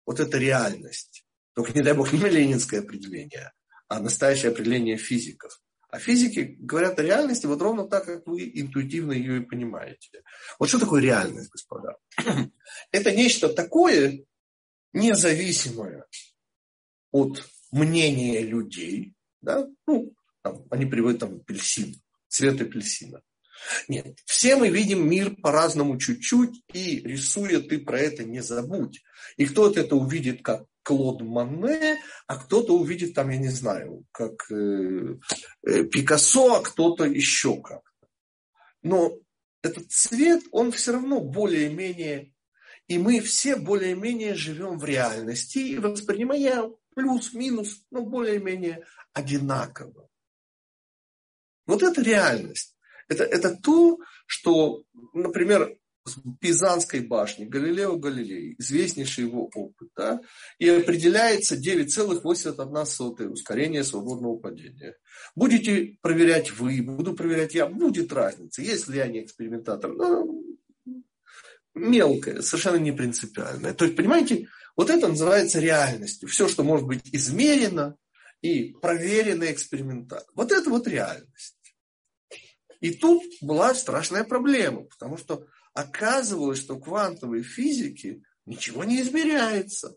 вот 0.05 0.20
эта 0.20 0.39
реальность, 0.39 1.24
только 1.53 1.72
не 1.74 1.84
дай 1.84 1.93
бог 1.93 2.12
не 2.12 2.20
ленинское 2.20 2.82
определение, 2.82 3.53
а 3.88 3.99
настоящее 3.99 4.51
определение 4.51 4.97
физиков. 4.97 5.62
А 5.89 5.99
физики 5.99 6.55
говорят 6.60 6.99
о 6.99 7.03
реальности 7.03 7.45
вот 7.45 7.62
ровно 7.62 7.88
так, 7.88 8.05
как 8.05 8.26
вы 8.28 8.51
интуитивно 8.55 9.14
ее 9.14 9.38
и 9.38 9.45
понимаете. 9.45 10.24
Вот 10.58 10.68
что 10.68 10.80
такое 10.80 11.01
реальность, 11.01 11.51
господа? 11.51 11.95
Это 12.91 13.12
нечто 13.16 13.49
такое 13.49 14.26
независимое 14.94 16.06
от 17.12 17.44
мнения 17.72 18.42
людей. 18.42 19.14
Да? 19.42 19.68
Ну, 19.86 20.14
там, 20.42 20.66
они 20.70 20.86
приводят 20.86 21.20
там 21.20 21.36
апельсин, 21.36 21.96
цвет 22.28 22.62
апельсина. 22.62 23.22
Нет, 23.88 24.20
все 24.26 24.56
мы 24.56 24.70
видим 24.70 25.10
мир 25.10 25.36
по-разному 25.36 25.98
чуть-чуть, 25.98 26.62
и 26.74 27.00
рисуя 27.00 27.60
ты 27.60 27.80
про 27.80 28.00
это 28.00 28.24
не 28.24 28.42
забудь. 28.42 29.04
И 29.36 29.46
кто-то 29.46 29.80
это 29.80 29.96
увидит 29.96 30.44
как 30.44 30.66
Клод 30.84 31.22
Манне, 31.22 31.98
а 32.28 32.38
кто-то 32.38 32.78
увидит 32.78 33.14
там, 33.14 33.30
я 33.30 33.38
не 33.38 33.50
знаю, 33.50 34.06
как 34.12 34.50
э, 34.52 35.18
э, 35.66 35.84
Пикассо, 35.84 36.56
а 36.56 36.62
кто-то 36.62 37.04
еще 37.04 37.62
как-то. 37.62 38.08
Но 38.84 39.20
этот 39.64 39.92
цвет, 39.92 40.44
он 40.52 40.72
все 40.72 40.94
равно 40.94 41.20
более-менее, 41.20 42.32
и 42.88 42.98
мы 42.98 43.20
все 43.20 43.56
более-менее 43.56 44.36
живем 44.36 44.80
в 44.80 44.86
реальности 44.86 45.60
и 45.60 45.78
воспринимаем 45.78 46.76
плюс-минус, 46.96 47.84
ну, 47.92 48.06
более-менее 48.06 48.86
одинаково. 49.14 50.10
Вот 51.66 51.84
это 51.84 52.02
реальность. 52.02 52.76
Это, 53.10 53.24
это 53.24 53.56
то, 53.56 54.00
что, 54.26 54.84
например, 55.14 55.78
в 56.06 56.38
Пизанской 56.38 57.02
башне 57.02 57.46
Галилео 57.46 57.98
Галилей, 57.98 58.56
известнейший 58.58 59.26
его 59.26 59.50
опыт, 59.54 59.90
да, 59.96 60.22
и 60.58 60.70
определяется 60.70 61.56
9,81 61.56 63.28
ускорение 63.28 63.84
свободного 63.84 64.38
падения. 64.38 64.96
Будете 65.36 65.98
проверять 66.02 66.52
вы, 66.52 66.82
буду 66.82 67.14
проверять 67.14 67.54
я, 67.54 67.68
будет 67.68 68.14
разница. 68.14 68.62
Если 68.62 68.96
я 68.96 69.08
не 69.08 69.24
экспериментатор, 69.24 69.92
ну, 69.94 70.47
мелкая, 71.78 72.42
совершенно 72.42 72.78
не 72.78 72.92
принципиальная. 72.92 73.74
То 73.74 73.86
есть, 73.86 73.96
понимаете, 73.98 74.48
вот 74.76 74.90
это 74.90 75.08
называется 75.08 75.60
реальностью. 75.60 76.30
Все, 76.30 76.48
что 76.48 76.64
может 76.64 76.86
быть 76.86 77.02
измерено 77.12 77.96
и 78.42 78.74
проверено 78.82 79.52
экспериментально. 79.52 80.28
Вот 80.36 80.52
это 80.52 80.70
вот 80.70 80.88
реальность. 80.88 81.56
И 82.80 82.94
тут 82.94 83.24
была 83.42 83.74
страшная 83.74 84.24
проблема, 84.24 84.84
потому 84.84 85.18
что 85.18 85.46
оказывалось, 85.74 86.60
что 86.60 86.76
в 86.76 86.82
квантовой 86.82 87.44
физике 87.44 88.22
ничего 88.46 88.84
не 88.84 89.02
измеряется. 89.02 89.96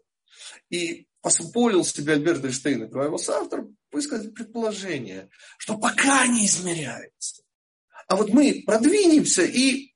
И 0.71 1.07
позволил 1.21 1.85
себе 1.85 2.15
Альберт 2.15 2.45
Эйнштейн 2.45 2.85
и 2.85 2.87
его 2.87 3.19
соавтора 3.19 3.69
высказать 3.93 4.35
предположение, 4.35 5.29
что 5.59 5.77
пока 5.77 6.27
не 6.27 6.47
измеряется. 6.47 7.43
А 8.09 8.17
вот 8.17 8.31
мы 8.31 8.63
продвинемся 8.67 9.43
и... 9.43 9.90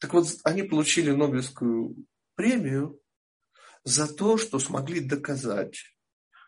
Так 0.00 0.14
вот, 0.14 0.26
они 0.44 0.62
получили 0.62 1.10
Нобелевскую 1.10 1.94
премию 2.34 3.00
за 3.84 4.12
то, 4.12 4.38
что 4.38 4.58
смогли 4.58 5.00
доказать, 5.00 5.78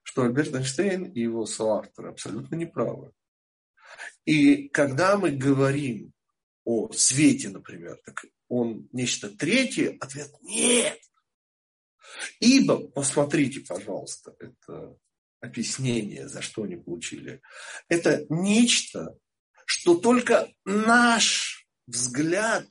что 0.03 0.23
Альберт 0.23 0.55
Эйнштейн 0.55 1.05
и 1.05 1.21
его 1.21 1.45
соавторы 1.45 2.11
абсолютно 2.11 2.57
неправы. 2.57 3.13
И 4.25 4.69
когда 4.69 5.19
мы 5.19 5.33
говорим 5.33 6.13
о 6.65 6.91
свете, 6.93 7.51
например, 7.51 7.99
так 8.05 8.25
он 8.49 8.89
нечто 8.93 9.29
третье, 9.29 9.97
ответ 10.01 10.33
нет. 10.41 10.99
Ибо, 12.41 12.89
посмотрите, 12.89 13.61
пожалуйста, 13.61 14.35
это 14.39 14.97
объяснение, 15.41 16.29
за 16.29 16.41
что 16.41 16.63
они 16.63 16.77
получили. 16.77 17.43
Это 17.89 18.25
нечто, 18.31 19.19
что 19.67 19.97
только 19.97 20.51
наш 20.65 21.67
взгляд 21.87 22.67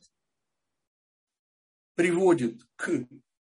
приводит 1.96 2.62
к 2.76 3.06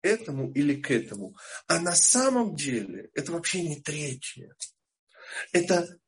этому 0.03 0.53
или 0.53 0.81
к 0.81 0.91
этому. 0.91 1.37
А 1.67 1.81
на 1.81 1.95
самом 1.95 2.55
деле 2.55 3.11
это 3.15 3.33
вообще 3.33 3.63
не 3.63 3.81
третье. 3.81 4.55
Это 5.53 5.99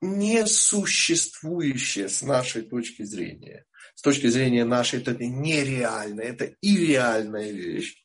несуществующее 0.00 2.08
с 2.08 2.22
нашей 2.22 2.62
точки 2.62 3.02
зрения. 3.02 3.64
С 3.94 4.02
точки 4.02 4.28
зрения 4.28 4.64
нашей, 4.64 5.00
это 5.00 5.14
нереально, 5.14 6.20
это 6.20 6.54
ирреальная 6.60 7.50
вещь, 7.50 8.04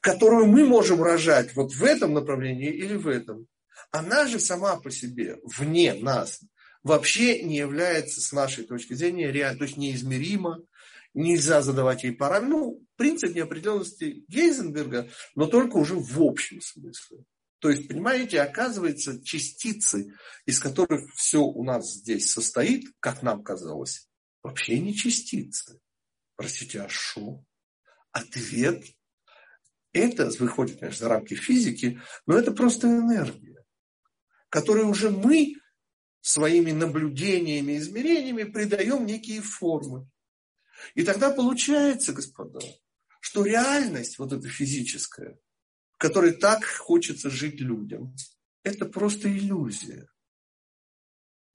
которую 0.00 0.46
мы 0.46 0.64
можем 0.64 1.02
рожать 1.02 1.56
вот 1.56 1.72
в 1.72 1.82
этом 1.82 2.14
направлении 2.14 2.70
или 2.70 2.94
в 2.94 3.08
этом. 3.08 3.48
Она 3.90 4.28
же 4.28 4.38
сама 4.38 4.76
по 4.76 4.90
себе, 4.90 5.38
вне 5.42 5.94
нас, 5.94 6.40
вообще 6.84 7.42
не 7.42 7.56
является 7.56 8.20
с 8.20 8.32
нашей 8.32 8.64
точки 8.64 8.94
зрения 8.94 9.32
реально, 9.32 9.58
то 9.58 9.64
есть 9.64 9.76
неизмеримо, 9.76 10.62
нельзя 11.14 11.62
задавать 11.62 12.04
ей 12.04 12.12
параметры. 12.12 12.50
Ну, 12.50 12.86
принцип 12.96 13.34
неопределенности 13.34 14.24
Гейзенберга, 14.28 15.08
но 15.34 15.46
только 15.46 15.76
уже 15.76 15.94
в 15.96 16.22
общем 16.22 16.60
смысле. 16.60 17.24
То 17.58 17.68
есть, 17.68 17.88
понимаете, 17.88 18.40
оказывается, 18.40 19.22
частицы, 19.22 20.14
из 20.46 20.58
которых 20.58 21.12
все 21.14 21.42
у 21.42 21.62
нас 21.62 21.92
здесь 21.92 22.32
состоит, 22.32 22.86
как 23.00 23.22
нам 23.22 23.42
казалось, 23.42 24.08
вообще 24.42 24.78
не 24.78 24.94
частицы. 24.94 25.78
Простите, 26.36 26.80
а 26.80 26.88
что? 26.88 27.44
Ответ 28.12 28.82
это 29.92 30.30
выходит, 30.38 30.78
конечно, 30.78 31.06
за 31.06 31.08
рамки 31.08 31.34
физики, 31.34 32.00
но 32.26 32.38
это 32.38 32.52
просто 32.52 32.86
энергия, 32.86 33.64
которую 34.48 34.88
уже 34.88 35.10
мы 35.10 35.56
своими 36.20 36.70
наблюдениями, 36.72 37.76
измерениями 37.76 38.44
придаем 38.44 39.04
некие 39.06 39.40
формы. 39.40 40.08
И 40.94 41.04
тогда 41.04 41.30
получается, 41.30 42.12
господа, 42.12 42.60
что 43.20 43.44
реальность, 43.44 44.18
вот 44.18 44.32
эта 44.32 44.48
физическая, 44.48 45.38
в 45.92 45.98
которой 45.98 46.32
так 46.32 46.64
хочется 46.64 47.30
жить 47.30 47.60
людям, 47.60 48.14
это 48.62 48.86
просто 48.86 49.28
иллюзия. 49.28 50.08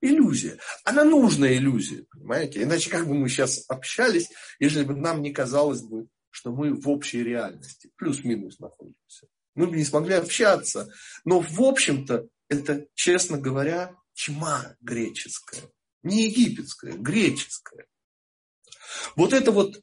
Иллюзия. 0.00 0.58
Она 0.84 1.04
нужная 1.04 1.56
иллюзия, 1.56 2.04
понимаете? 2.10 2.62
Иначе 2.62 2.90
как 2.90 3.06
бы 3.06 3.14
мы 3.14 3.28
сейчас 3.28 3.64
общались, 3.68 4.28
если 4.58 4.84
бы 4.84 4.94
нам 4.94 5.22
не 5.22 5.32
казалось 5.32 5.82
бы, 5.82 6.08
что 6.30 6.52
мы 6.52 6.74
в 6.74 6.88
общей 6.88 7.22
реальности, 7.22 7.90
плюс-минус 7.96 8.58
находимся. 8.58 9.26
Мы 9.54 9.68
бы 9.68 9.76
не 9.76 9.84
смогли 9.84 10.14
общаться. 10.14 10.92
Но 11.24 11.40
в 11.40 11.62
общем-то 11.62 12.28
это, 12.48 12.86
честно 12.94 13.38
говоря, 13.38 13.94
тьма 14.12 14.76
греческая. 14.80 15.62
Не 16.02 16.28
египетская, 16.28 16.92
греческая. 16.92 17.86
Вот 19.14 19.32
это 19.32 19.52
вот 19.52 19.82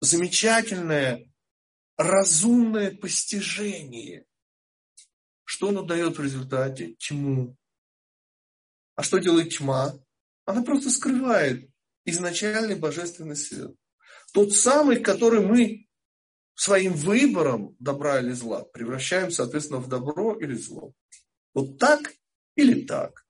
замечательное, 0.00 1.30
разумное 1.96 2.94
постижение. 2.94 4.24
Что 5.44 5.68
оно 5.68 5.82
дает 5.82 6.18
в 6.18 6.22
результате? 6.22 6.94
Тьму. 6.94 7.56
А 8.96 9.02
что 9.02 9.18
делает 9.18 9.50
тьма? 9.50 9.94
Она 10.44 10.62
просто 10.62 10.90
скрывает 10.90 11.70
изначальный 12.04 12.76
божественный 12.76 13.36
свет. 13.36 13.74
Тот 14.32 14.52
самый, 14.52 15.00
который 15.00 15.40
мы 15.40 15.88
своим 16.54 16.92
выбором 16.92 17.74
добра 17.78 18.20
или 18.20 18.32
зла 18.32 18.64
превращаем, 18.64 19.30
соответственно, 19.30 19.80
в 19.80 19.88
добро 19.88 20.38
или 20.38 20.54
зло. 20.54 20.92
Вот 21.54 21.78
так 21.78 22.12
или 22.54 22.84
так. 22.84 23.26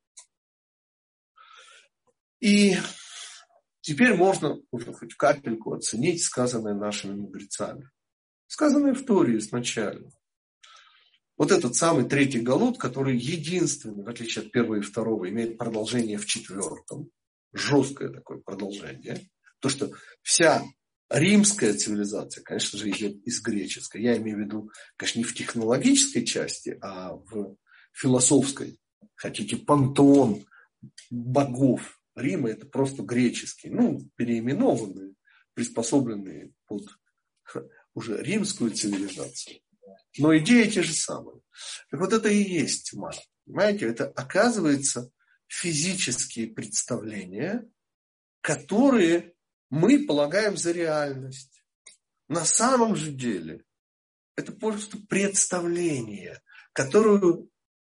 И 2.40 2.76
теперь 3.90 4.14
можно 4.14 4.56
уже 4.70 4.92
хоть 4.92 5.14
капельку 5.14 5.74
оценить 5.74 6.22
сказанное 6.22 6.74
нашими 6.74 7.12
мудрецами. 7.12 7.90
Сказанное 8.46 8.94
в 8.94 9.04
Торе 9.04 9.38
изначально. 9.38 10.12
Вот 11.36 11.50
этот 11.50 11.74
самый 11.74 12.08
третий 12.08 12.38
галут, 12.38 12.78
который 12.78 13.18
единственный, 13.18 14.04
в 14.04 14.08
отличие 14.08 14.44
от 14.44 14.52
первого 14.52 14.76
и 14.76 14.80
второго, 14.80 15.28
имеет 15.28 15.58
продолжение 15.58 16.18
в 16.18 16.26
четвертом. 16.26 17.10
Жесткое 17.52 18.10
такое 18.10 18.38
продолжение. 18.38 19.28
То, 19.58 19.68
что 19.68 19.90
вся 20.22 20.62
римская 21.08 21.74
цивилизация, 21.74 22.44
конечно 22.44 22.78
же, 22.78 22.90
идет 22.90 23.16
из 23.26 23.42
греческой. 23.42 24.02
Я 24.02 24.16
имею 24.18 24.36
в 24.36 24.40
виду, 24.40 24.70
конечно, 24.96 25.18
не 25.18 25.24
в 25.24 25.34
технологической 25.34 26.24
части, 26.24 26.78
а 26.80 27.14
в 27.14 27.56
философской. 27.92 28.78
Хотите, 29.16 29.56
пантеон 29.56 30.46
богов 31.10 31.99
Рима 32.14 32.50
это 32.50 32.66
просто 32.66 33.02
греческий, 33.02 33.70
ну, 33.70 34.00
переименованные, 34.16 35.14
приспособленные 35.54 36.52
под 36.66 36.84
уже 37.94 38.22
римскую 38.22 38.72
цивилизацию. 38.72 39.60
Но 40.18 40.36
идеи 40.38 40.68
те 40.68 40.82
же 40.82 40.92
самые. 40.92 41.40
Так 41.90 42.00
вот 42.00 42.12
это 42.12 42.28
и 42.28 42.42
есть 42.42 42.90
тьма. 42.90 43.10
Понимаете, 43.44 43.86
это 43.86 44.06
оказывается 44.08 45.10
физические 45.46 46.48
представления, 46.48 47.68
которые 48.40 49.34
мы 49.70 50.06
полагаем 50.06 50.56
за 50.56 50.72
реальность. 50.72 51.62
На 52.28 52.44
самом 52.44 52.96
же 52.96 53.12
деле 53.12 53.64
это 54.36 54.52
просто 54.52 54.98
представления, 55.08 56.40
которую, 56.72 57.50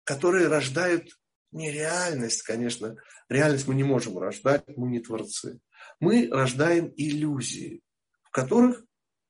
которые 0.05 0.49
рождают 0.49 1.17
не 1.55 1.71
реальность, 1.71 2.43
конечно. 2.43 2.97
Реальность 3.29 3.69
мы 3.69 3.77
не 3.77 3.85
можем 3.85 4.19
рождать, 4.19 4.65
мы 4.77 4.89
не 4.89 5.01
творцы. 5.01 5.61
Мы 6.01 6.29
рождаем 6.29 6.93
иллюзии, 6.97 7.81
в 8.25 8.31
которых 8.31 8.85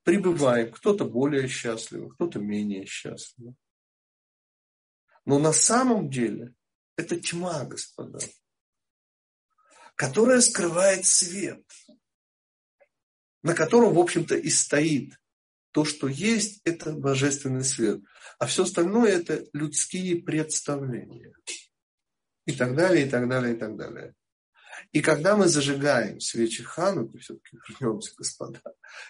пребываем. 0.05 0.73
Кто-то 0.73 1.05
более 1.05 1.47
счастливый, 1.49 2.11
кто-то 2.11 2.39
менее 2.39 2.87
счастливый. 2.87 3.55
Но 5.27 5.39
на 5.39 5.53
самом 5.53 6.09
деле 6.09 6.55
это 6.97 7.21
тьма, 7.21 7.65
господа, 7.65 8.19
которая 9.95 10.41
скрывает 10.41 11.05
свет, 11.05 11.63
на 13.43 13.55
котором, 13.55 13.95
в 13.95 13.99
общем-то, 13.99 14.35
и 14.35 14.49
стоит 14.49 15.13
то, 15.73 15.85
что 15.85 16.09
есть, 16.09 16.63
это 16.65 16.93
божественный 16.93 17.65
свет. 17.65 18.01
А 18.39 18.47
все 18.47 18.63
остальное 18.63 19.11
это 19.11 19.45
людские 19.53 20.23
представления 20.23 21.35
и 22.47 22.53
так 22.53 22.75
далее, 22.75 23.07
и 23.07 23.11
так 23.11 23.29
далее, 23.29 23.55
и 23.55 23.59
так 23.59 23.77
далее. 23.77 24.15
И 24.93 25.01
когда 25.01 25.37
мы 25.37 25.49
зажигаем 25.49 26.21
свечи 26.21 26.63
Хануки, 26.63 27.19
все-таки 27.19 27.57
вернемся, 27.69 28.13
господа, 28.17 28.61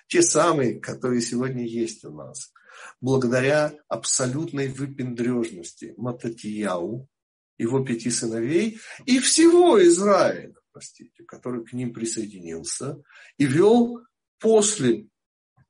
те 0.07 0.22
самые, 0.22 0.80
которые 0.80 1.20
сегодня 1.20 1.66
есть 1.66 2.05
у 2.05 2.11
нас, 2.11 2.53
благодаря 3.01 3.74
абсолютной 3.89 4.68
выпендрежности 4.68 5.95
Мататияу, 5.97 7.09
его 7.57 7.85
пяти 7.85 8.11
сыновей 8.11 8.80
и 9.07 9.20
всего 9.20 9.82
Израиля, 9.85 10.55
простите, 10.72 11.22
который 11.24 11.64
к 11.64 11.72
ним 11.72 11.93
присоединился 11.93 13.01
и 13.39 13.47
вел 13.47 14.01
после 14.41 15.07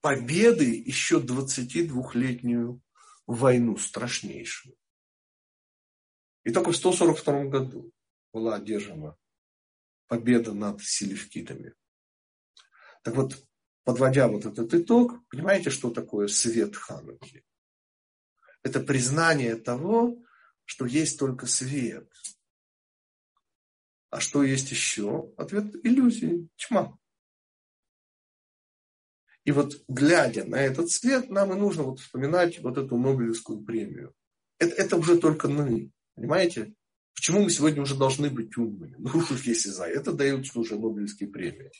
победы 0.00 0.64
еще 0.64 1.20
22-летнюю 1.20 2.80
войну 3.26 3.76
страшнейшую. 3.76 4.76
И 6.44 6.52
только 6.52 6.72
в 6.72 6.76
142 6.76 7.44
году 7.44 7.92
была 8.32 8.56
одержана 8.56 9.16
победа 10.06 10.52
над 10.52 10.82
селевкидами. 10.82 11.74
Так 13.02 13.16
вот, 13.16 13.44
подводя 13.84 14.28
вот 14.28 14.46
этот 14.46 14.72
итог, 14.74 15.26
понимаете, 15.28 15.70
что 15.70 15.90
такое 15.90 16.28
свет 16.28 16.76
Хануки? 16.76 17.44
Это 18.62 18.80
признание 18.80 19.56
того, 19.56 20.22
что 20.64 20.86
есть 20.86 21.18
только 21.18 21.46
свет. 21.46 22.10
А 24.10 24.20
что 24.20 24.42
есть 24.42 24.70
еще? 24.70 25.32
Ответ– 25.36 25.74
иллюзии, 25.84 26.48
тьма. 26.56 26.96
И 29.44 29.52
вот 29.52 29.84
глядя 29.88 30.44
на 30.44 30.56
этот 30.56 30.90
свет, 30.90 31.28
нам 31.28 31.52
и 31.52 31.56
нужно 31.56 31.82
вот 31.82 32.00
вспоминать 32.00 32.60
вот 32.60 32.78
эту 32.78 32.96
Нобелевскую 32.96 33.62
премию. 33.62 34.14
Это, 34.58 34.74
это 34.76 34.96
уже 34.96 35.18
только 35.18 35.48
мы. 35.48 35.90
Понимаете? 36.14 36.74
Почему 37.14 37.42
мы 37.42 37.50
сегодня 37.50 37.82
уже 37.82 37.96
должны 37.96 38.30
быть 38.30 38.56
умными? 38.56 38.96
Ну, 38.98 39.22
если 39.44 39.70
за 39.70 39.84
это 39.84 40.12
даются 40.12 40.58
уже 40.58 40.76
Нобелевские 40.76 41.28
премии. 41.28 41.70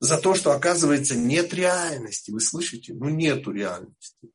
За 0.00 0.18
то, 0.18 0.34
что, 0.34 0.52
оказывается, 0.52 1.16
нет 1.16 1.54
реальности. 1.54 2.30
Вы 2.30 2.40
слышите? 2.40 2.92
Ну, 2.94 3.08
нету 3.08 3.52
реальности, 3.52 4.30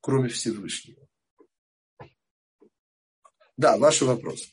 кроме 0.00 0.28
Всевышнего. 0.28 1.06
Да, 3.56 3.76
ваши 3.76 4.04
вопросы. 4.04 4.48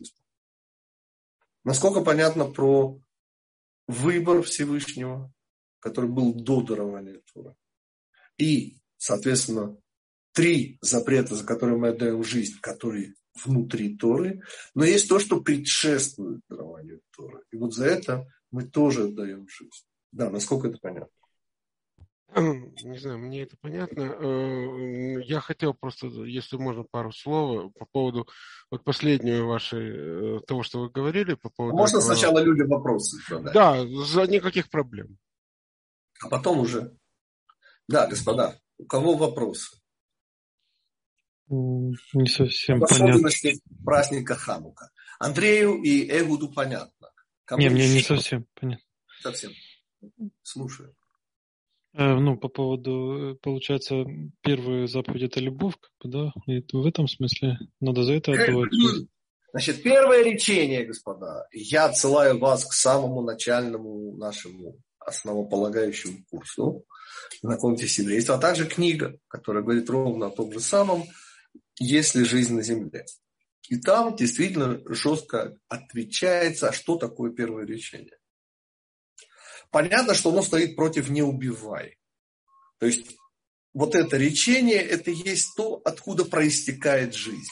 Насколько 1.64 2.02
понятно 2.02 2.46
про 2.46 3.00
выбор 3.88 4.42
Всевышнего, 4.44 5.32
который 5.80 6.10
был 6.10 6.34
до 6.34 6.62
дарования 6.62 7.22
Тура. 7.34 7.56
И, 8.38 8.80
соответственно, 8.98 9.78
три 10.34 10.78
запрета, 10.82 11.36
за 11.36 11.46
которые 11.46 11.78
мы 11.78 11.90
отдаем 11.90 12.24
жизнь, 12.24 12.60
которые 12.62 13.16
внутри 13.46 13.98
Торы, 13.98 14.42
но 14.76 14.86
есть 14.86 15.10
то, 15.10 15.20
что 15.20 15.42
предшествует 15.42 16.42
дарованию 16.50 17.02
Торы. 17.16 17.44
И 17.52 17.58
вот 17.58 17.74
за 17.74 17.86
это 17.86 18.28
мы 18.52 18.64
тоже 18.64 19.06
отдаем 19.06 19.48
жизнь. 19.48 19.86
Да, 20.12 20.30
насколько 20.30 20.68
это 20.68 20.78
понятно? 20.82 21.10
Не 22.84 22.98
знаю, 23.00 23.20
мне 23.20 23.44
это 23.44 23.56
понятно. 23.60 24.02
Э, 24.02 25.22
я 25.24 25.40
хотел 25.40 25.74
просто, 25.74 26.08
если 26.08 26.58
можно, 26.58 26.84
пару 26.84 27.12
слов 27.12 27.74
по 27.74 27.86
поводу 27.86 28.28
вот 28.70 28.84
последнего 28.84 29.46
вашей, 29.46 30.38
э, 30.38 30.40
того, 30.42 30.64
что 30.64 30.82
вы 30.82 30.90
говорили 30.90 31.34
по 31.34 31.50
поводу... 31.50 31.76
Можно 31.76 31.98
этого... 31.98 32.14
сначала 32.14 32.40
людям 32.40 32.68
вопросы 32.68 33.18
задать? 33.28 33.54
Да, 33.54 33.86
за 34.06 34.28
никаких 34.28 34.70
проблем. 34.70 35.18
А 36.22 36.30
потом 36.30 36.60
уже... 36.60 36.96
Да, 37.88 38.08
господа, 38.08 38.60
у 38.78 38.86
кого 38.86 39.16
вопросы? 39.16 39.79
Не 41.50 42.28
совсем 42.28 42.80
понятно. 42.80 43.06
Особенности 43.06 43.60
праздника 43.84 44.36
Ханука. 44.36 44.92
Андрею 45.20 45.82
и 45.82 46.08
Эгуду 46.08 46.50
понятно. 46.50 47.10
Кому 47.46 47.62
не, 47.62 47.70
мне 47.70 47.90
не 47.90 48.02
совсем 48.02 48.46
понятно. 48.60 48.86
Совсем. 49.22 49.52
Слушаю. 50.44 50.96
Э, 51.94 52.16
ну, 52.16 52.38
по 52.38 52.48
поводу, 52.50 53.38
получается, 53.42 54.06
первая 54.42 54.86
заповедь 54.88 55.24
это 55.24 55.40
любовь, 55.40 55.74
как 55.82 55.92
бы, 56.02 56.10
да? 56.10 56.34
И 56.46 56.64
в 56.72 56.86
этом 56.86 57.08
смысле 57.08 57.58
надо 57.80 58.04
за 58.04 58.14
это 58.14 58.32
отдавать. 58.32 58.70
Значит, 59.52 59.82
первое 59.82 60.24
речение, 60.24 60.86
господа. 60.86 61.48
Я 61.52 61.86
отсылаю 61.86 62.38
вас 62.38 62.66
к 62.66 62.74
самому 62.74 63.24
начальному 63.24 64.16
нашему 64.16 64.78
основополагающему 65.00 66.24
курсу 66.30 66.86
«Знакомьтесь 67.42 67.96
с 67.96 68.00
еврейством», 68.00 68.38
а 68.38 68.42
также 68.42 68.68
книга, 68.68 69.18
которая 69.28 69.64
говорит 69.64 69.90
ровно 69.90 70.28
о 70.28 70.30
том 70.30 70.54
же 70.54 70.60
самом 70.60 71.06
«Есть 71.78 72.16
ли 72.16 72.24
жизнь 72.24 72.54
на 72.54 72.62
земле?». 72.62 73.06
И 73.70 73.78
там 73.78 74.16
действительно 74.16 74.82
жестко 74.94 75.58
отвечается, 75.68 76.72
что 76.72 76.98
такое 76.98 77.32
первое 77.32 77.66
речение. 77.66 78.18
Понятно, 79.70 80.16
что 80.16 80.32
оно 80.32 80.42
стоит 80.42 80.76
против 80.76 81.10
«не 81.10 81.22
убивай». 81.22 81.98
То 82.80 82.88
есть 82.88 83.18
вот 83.74 83.94
это 83.94 84.18
речение, 84.18 84.82
это 84.82 85.12
есть 85.12 85.56
то, 85.56 85.82
откуда 85.86 86.26
проистекает 86.26 87.14
жизнь. 87.14 87.52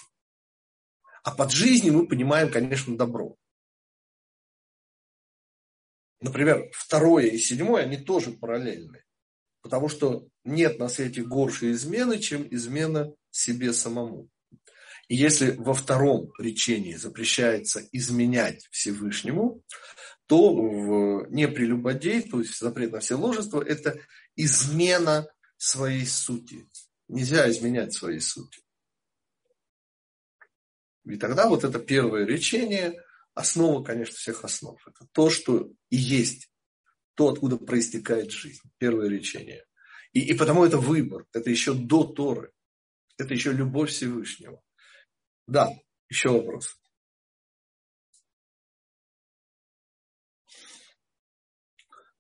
А 1.24 1.32
под 1.32 1.52
жизнью 1.52 1.94
мы 1.94 2.08
понимаем, 2.08 2.52
конечно, 2.52 2.98
добро. 2.98 3.36
Например, 6.20 6.70
второе 6.74 7.28
и 7.28 7.38
седьмое, 7.38 7.84
они 7.84 7.98
тоже 7.98 8.32
параллельны. 8.32 9.04
Потому 9.62 9.90
что 9.90 10.28
нет 10.44 10.80
на 10.80 10.90
свете 10.90 11.24
горше 11.24 11.72
измены, 11.72 12.20
чем 12.20 12.48
измена 12.50 13.14
себе 13.38 13.74
самому. 13.74 14.30
И 15.08 15.16
если 15.16 15.52
во 15.52 15.74
втором 15.74 16.32
речении 16.38 16.96
запрещается 16.96 17.82
изменять 17.92 18.68
Всевышнему, 18.72 19.64
то 20.26 20.54
в 20.54 21.28
то 21.28 22.40
есть 22.40 22.60
запрет 22.60 22.92
на 22.92 23.00
все 23.00 23.16
ложества, 23.16 23.64
это 23.64 24.00
измена 24.36 25.28
своей 25.56 26.06
сути. 26.06 26.68
Нельзя 27.08 27.50
изменять 27.50 27.94
своей 27.94 28.20
сути. 28.20 28.60
И 31.06 31.16
тогда 31.16 31.48
вот 31.48 31.64
это 31.64 31.80
первое 31.80 32.26
речение, 32.26 33.02
основа, 33.34 33.82
конечно, 33.84 34.16
всех 34.16 34.44
основ. 34.44 34.78
Это 34.86 35.08
то, 35.14 35.30
что 35.30 35.72
и 35.90 35.96
есть, 35.96 36.52
то, 37.16 37.30
откуда 37.30 37.58
проистекает 37.58 38.32
жизнь. 38.32 38.62
Первое 38.78 39.08
речение. 39.08 39.64
И, 40.12 40.20
и 40.20 40.34
потому 40.34 40.66
это 40.66 40.78
выбор. 40.78 41.26
Это 41.34 41.50
еще 41.50 41.74
до 41.74 42.04
Торы. 42.04 42.52
Это 43.18 43.34
еще 43.34 43.52
любовь 43.52 43.90
Всевышнего. 43.92 44.62
Да, 45.48 45.70
еще 46.10 46.30
вопрос. 46.30 46.78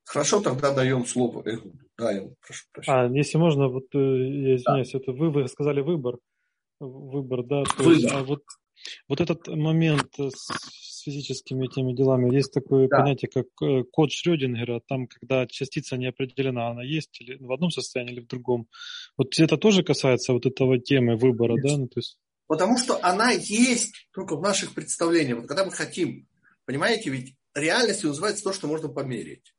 Хорошо, 0.06 0.42
тогда 0.42 0.74
даем 0.74 1.06
слово 1.06 1.42
Эгуду. 1.46 1.80
Да, 1.98 2.12
я 2.12 2.30
прошу 2.42 2.66
прощения. 2.72 2.98
А, 2.98 3.10
если 3.10 3.38
можно, 3.38 3.68
вот 3.68 3.94
э, 3.94 3.98
я 3.98 4.56
извиняюсь, 4.56 4.92
да. 4.92 5.00
это 5.00 5.12
вы, 5.12 5.32
вы 5.32 5.48
сказали 5.48 5.82
выбор. 5.82 6.18
Выбор, 6.80 7.44
да. 7.44 7.64
То 7.64 7.84
выбор. 7.84 7.94
Есть, 7.94 8.12
а 8.12 8.24
вот, 8.24 8.44
вот 9.10 9.20
этот 9.20 9.48
момент 9.48 10.14
с 10.18 10.50
физическими 11.08 11.68
этими 11.68 11.94
делами, 11.94 12.36
есть 12.36 12.52
такое 12.52 12.90
да. 12.90 12.98
понятие, 12.98 13.30
как 13.34 13.46
э, 13.62 13.84
код 13.90 14.12
Шрёдингера, 14.12 14.82
там, 14.86 15.08
когда 15.08 15.48
частица 15.48 15.96
не 15.96 16.08
определена, 16.08 16.70
она 16.70 16.84
есть 16.84 17.22
или 17.22 17.38
в 17.38 17.50
одном 17.52 17.72
состоянии, 17.72 18.14
или 18.14 18.20
в 18.22 18.28
другом. 18.28 18.68
Вот 19.16 19.40
это 19.40 19.58
тоже 19.58 19.84
касается 19.84 20.34
вот 20.34 20.46
этого 20.46 20.80
темы 20.80 21.16
выбора, 21.16 21.56
Конечно. 21.56 21.70
да? 21.70 21.78
Ну, 21.78 21.88
то 21.88 22.00
есть... 22.00 22.20
Потому 22.48 22.78
что 22.78 23.00
она 23.02 23.32
есть 23.32 24.10
только 24.12 24.36
в 24.36 24.42
наших 24.42 24.74
представлениях. 24.74 25.40
Вот 25.40 25.48
когда 25.48 25.64
мы 25.64 25.72
хотим, 25.72 26.28
понимаете, 26.66 27.10
ведь 27.10 27.36
реальностью 27.56 28.10
называется 28.10 28.44
то, 28.44 28.52
что 28.52 28.68
можно 28.68 28.90
померить. 28.90 29.54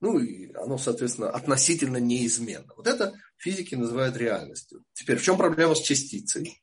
Ну, 0.00 0.18
и 0.18 0.52
оно, 0.54 0.76
соответственно, 0.76 1.30
относительно 1.30 1.98
неизменно. 1.98 2.72
Вот 2.76 2.86
это 2.88 3.14
физики 3.36 3.74
называют 3.76 4.16
реальностью. 4.16 4.84
Теперь, 4.92 5.18
в 5.18 5.22
чем 5.22 5.36
проблема 5.36 5.74
с 5.74 5.80
частицей? 5.80 6.60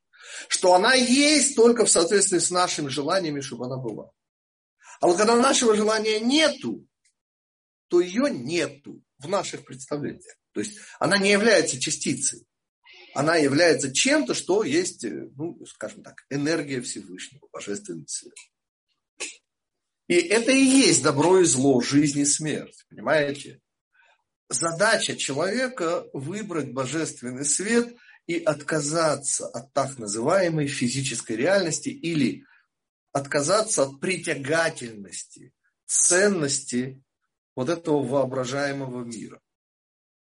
Что 0.48 0.74
она 0.74 0.94
есть 0.94 1.56
только 1.56 1.84
в 1.84 1.90
соответствии 1.90 2.38
с 2.38 2.50
нашими 2.50 2.88
желаниями, 2.88 3.40
чтобы 3.40 3.66
она 3.66 3.76
была. 3.76 4.10
А 5.00 5.06
вот 5.06 5.16
когда 5.16 5.36
нашего 5.36 5.74
желания 5.76 6.20
нету, 6.20 6.86
то 7.88 8.00
ее 8.00 8.30
нету 8.30 9.02
в 9.18 9.28
наших 9.28 9.64
представлениях. 9.64 10.36
То 10.52 10.60
есть 10.60 10.78
она 10.98 11.18
не 11.18 11.30
является 11.30 11.80
частицей 11.80 12.46
она 13.14 13.36
является 13.36 13.92
чем-то, 13.92 14.34
что 14.34 14.64
есть, 14.64 15.04
ну, 15.04 15.58
скажем 15.66 16.02
так, 16.02 16.24
энергия 16.30 16.80
Всевышнего, 16.80 17.46
божественный 17.52 18.08
свет. 18.08 18.34
И 20.08 20.14
это 20.14 20.52
и 20.52 20.62
есть 20.62 21.02
добро 21.02 21.40
и 21.40 21.44
зло, 21.44 21.80
жизнь 21.80 22.20
и 22.20 22.24
смерть, 22.24 22.84
понимаете? 22.88 23.60
Задача 24.48 25.16
человека 25.16 26.06
выбрать 26.12 26.72
божественный 26.72 27.44
свет 27.44 27.94
и 28.26 28.38
отказаться 28.38 29.46
от 29.48 29.72
так 29.72 29.98
называемой 29.98 30.66
физической 30.68 31.36
реальности 31.36 31.88
или 31.88 32.44
отказаться 33.12 33.84
от 33.84 34.00
притягательности, 34.00 35.52
ценности 35.86 37.02
вот 37.54 37.68
этого 37.68 38.02
воображаемого 38.02 39.04
мира. 39.04 39.40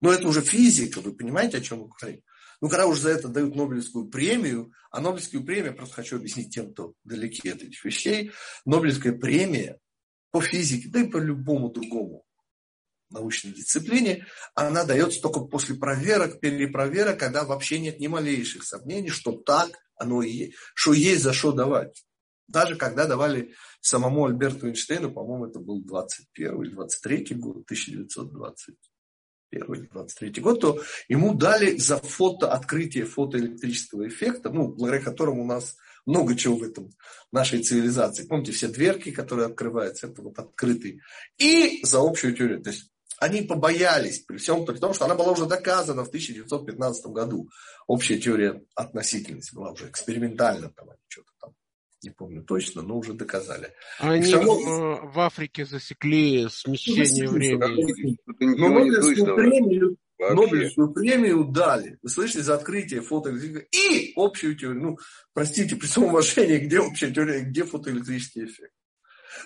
Но 0.01 0.11
это 0.11 0.27
уже 0.27 0.41
физика, 0.41 0.99
вы 0.99 1.13
понимаете, 1.13 1.57
о 1.57 1.61
чем 1.61 1.79
мы 1.79 1.87
говорим? 1.87 2.21
Ну, 2.59 2.69
когда 2.69 2.87
уже 2.87 3.01
за 3.01 3.09
это 3.11 3.27
дают 3.27 3.55
Нобелевскую 3.55 4.07
премию, 4.07 4.71
а 4.89 4.99
Нобелевскую 4.99 5.43
премию, 5.43 5.75
просто 5.75 5.95
хочу 5.95 6.17
объяснить 6.17 6.53
тем, 6.53 6.73
кто 6.73 6.93
далеки 7.03 7.49
от 7.49 7.61
этих 7.61 7.83
вещей, 7.83 8.31
Нобелевская 8.65 9.13
премия 9.13 9.79
по 10.31 10.41
физике, 10.41 10.89
да 10.89 11.01
и 11.01 11.07
по 11.07 11.17
любому 11.17 11.69
другому 11.69 12.25
научной 13.13 13.51
дисциплине, 13.51 14.25
она 14.55 14.83
дается 14.83 15.21
только 15.21 15.41
после 15.41 15.75
проверок, 15.75 16.39
перепроверок, 16.39 17.19
когда 17.19 17.43
вообще 17.45 17.79
нет 17.79 17.99
ни 17.99 18.07
малейших 18.07 18.63
сомнений, 18.63 19.09
что 19.09 19.31
так 19.31 19.71
оно 19.95 20.21
и 20.21 20.29
есть, 20.29 20.53
что 20.75 20.93
есть 20.93 21.23
за 21.23 21.33
что 21.33 21.51
давать. 21.51 22.03
Даже 22.47 22.75
когда 22.75 23.05
давали 23.05 23.53
самому 23.79 24.25
Альберту 24.25 24.67
Эйнштейну, 24.67 25.11
по-моему, 25.11 25.45
это 25.45 25.59
был 25.59 25.81
21 25.81 26.61
или 26.61 26.71
23 26.71 27.35
год, 27.35 27.63
1920 27.65 28.75
1923 29.55 30.41
год, 30.41 30.59
то 30.59 30.81
ему 31.07 31.35
дали 31.35 31.77
за 31.77 31.97
фото 31.97 32.51
открытие 32.51 33.05
фотоэлектрического 33.05 34.07
эффекта, 34.07 34.49
ну, 34.49 34.69
благодаря 34.69 35.01
которому 35.01 35.43
у 35.43 35.45
нас 35.45 35.75
много 36.05 36.35
чего 36.35 36.57
в 36.57 36.63
этом 36.63 36.89
нашей 37.31 37.61
цивилизации. 37.61 38.25
Помните, 38.25 38.51
все 38.51 38.67
дверки, 38.67 39.11
которые 39.11 39.47
открываются, 39.47 40.07
это 40.07 40.21
вот 40.21 40.37
открытый. 40.37 41.01
И 41.37 41.79
за 41.83 41.99
общую 41.99 42.35
теорию. 42.35 42.61
То 42.61 42.71
есть 42.71 42.91
они 43.23 43.41
побоялись, 43.41 44.19
при 44.19 44.37
всем 44.37 44.65
при 44.65 44.77
том, 44.77 44.93
что 44.93 45.05
она 45.05 45.15
была 45.15 45.31
уже 45.31 45.45
доказана 45.45 46.03
в 46.03 46.09
1915 46.09 47.05
году. 47.07 47.49
Общая 47.87 48.17
теория 48.19 48.61
относительности 48.75 49.55
была 49.55 49.71
уже 49.71 49.89
экспериментально, 49.89 50.69
там 50.69 50.89
они 50.89 50.99
что-то 51.07 51.31
там 51.39 51.53
не 52.03 52.09
помню 52.09 52.43
точно, 52.43 52.81
но 52.81 52.97
уже 52.97 53.13
доказали. 53.13 53.71
Они 53.99 54.33
равно... 54.33 54.55
в, 54.55 55.13
в 55.13 55.19
Африке 55.21 55.65
засекли 55.65 56.49
смещение 56.49 57.29
ну, 57.29 57.31
времени. 57.31 58.17
Но 58.39 58.67
Нобелевскую 58.67 59.35
премию, 59.37 59.97
Нобелевскую 60.19 60.93
премию 60.93 61.45
дали. 61.45 61.97
Вы 62.01 62.09
слышали, 62.09 62.41
за 62.41 62.55
открытие 62.55 62.99
фотоэлектрического 62.99 63.65
и 63.71 64.11
общую 64.17 64.57
теорию. 64.57 64.81
Ну, 64.81 64.97
простите, 65.33 65.77
при 65.77 65.87
всем 65.87 66.03
уважении, 66.03 66.57
где 66.57 66.79
общая 66.79 67.09
теория, 67.09 67.39
где 67.39 67.63
фотоэлектрический 67.63 68.45
эффект. 68.45 68.72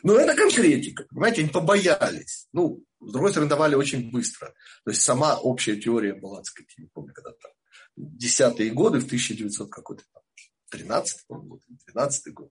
Но 0.04 0.18
это 0.18 0.36
конкретика. 0.36 1.06
Понимаете, 1.10 1.42
они 1.42 1.50
побоялись. 1.50 2.48
Ну, 2.54 2.84
с 3.00 3.12
другой 3.12 3.32
стороны, 3.32 3.50
давали 3.50 3.76
очень 3.76 4.12
быстро. 4.12 4.54
То 4.84 4.92
есть 4.92 5.02
сама 5.02 5.38
общая 5.38 5.76
теория 5.76 6.14
была, 6.14 6.38
так 6.38 6.48
сказать, 6.48 6.74
не 6.78 6.88
помню, 6.88 7.14
когда 7.14 7.32
там, 7.32 7.52
десятые 7.96 8.72
годы, 8.72 9.00
в 9.00 9.06
1900 9.06 9.70
какой-то 9.72 10.04
там 10.14 10.24
13 10.72 11.26
год, 11.30 11.62
12 11.88 12.34
год. 12.34 12.50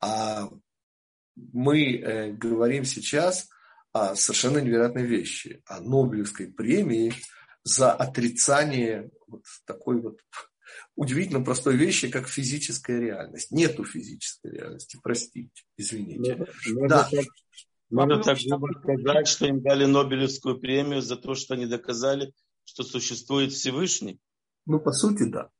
А 0.00 0.48
мы 1.36 1.96
э, 1.96 2.32
говорим 2.32 2.84
сейчас 2.84 3.48
о 3.92 4.14
совершенно 4.14 4.58
невероятной 4.58 5.04
вещи, 5.04 5.62
о 5.66 5.80
Нобелевской 5.80 6.48
премии 6.48 7.14
за 7.62 7.92
отрицание 7.92 9.10
вот 9.26 9.44
такой 9.64 10.00
вот 10.00 10.20
удивительно 10.94 11.44
простой 11.44 11.76
вещи, 11.76 12.08
как 12.08 12.28
физическая 12.28 12.98
реальность. 13.00 13.50
Нету 13.50 13.84
физической 13.84 14.52
реальности, 14.52 14.98
простите, 15.02 15.62
извините. 15.76 16.46
Ну, 16.66 16.88
да. 16.88 17.08
так, 17.10 17.24
надо 17.90 18.22
так 18.22 18.38
сказать, 18.38 19.28
что 19.28 19.46
им 19.46 19.62
дали 19.62 19.84
Нобелевскую 19.84 20.58
премию 20.58 21.02
за 21.02 21.16
то, 21.16 21.34
что 21.34 21.54
они 21.54 21.66
доказали, 21.66 22.32
что 22.64 22.82
существует 22.82 23.52
Всевышний. 23.52 24.18
Ну, 24.66 24.80
по 24.80 24.92
сути, 24.92 25.24
да. 25.24 25.50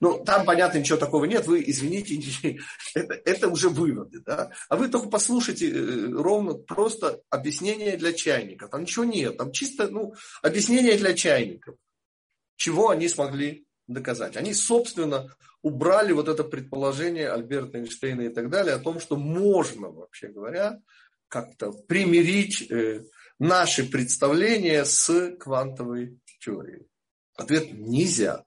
Ну, 0.00 0.22
там, 0.24 0.44
понятно, 0.44 0.78
ничего 0.78 0.98
такого 0.98 1.24
нет, 1.24 1.46
вы, 1.46 1.64
извините, 1.66 2.58
это, 2.94 3.14
это 3.24 3.48
уже 3.48 3.68
выводы, 3.68 4.20
да. 4.20 4.52
А 4.68 4.76
вы 4.76 4.88
только 4.88 5.08
послушайте 5.08 5.70
э, 5.70 6.10
ровно 6.12 6.54
просто 6.54 7.22
объяснение 7.30 7.96
для 7.96 8.12
чайников. 8.12 8.70
Там 8.70 8.82
ничего 8.82 9.04
нет, 9.04 9.36
там 9.36 9.52
чисто, 9.52 9.88
ну, 9.88 10.14
объяснение 10.42 10.96
для 10.96 11.14
чайников. 11.14 11.76
Чего 12.56 12.90
они 12.90 13.08
смогли 13.08 13.65
доказать. 13.86 14.36
Они, 14.36 14.54
собственно, 14.54 15.34
убрали 15.62 16.12
вот 16.12 16.28
это 16.28 16.44
предположение 16.44 17.30
Альберта 17.30 17.78
Эйнштейна 17.78 18.22
и 18.22 18.28
так 18.28 18.50
далее 18.50 18.74
о 18.74 18.80
том, 18.80 19.00
что 19.00 19.16
можно, 19.16 19.88
вообще 19.88 20.28
говоря, 20.28 20.80
как-то 21.28 21.72
примирить 21.72 22.70
э, 22.70 23.04
наши 23.38 23.88
представления 23.88 24.84
с 24.84 25.36
квантовой 25.38 26.20
теорией. 26.40 26.86
Ответ– 27.34 27.70
нельзя 27.72 28.44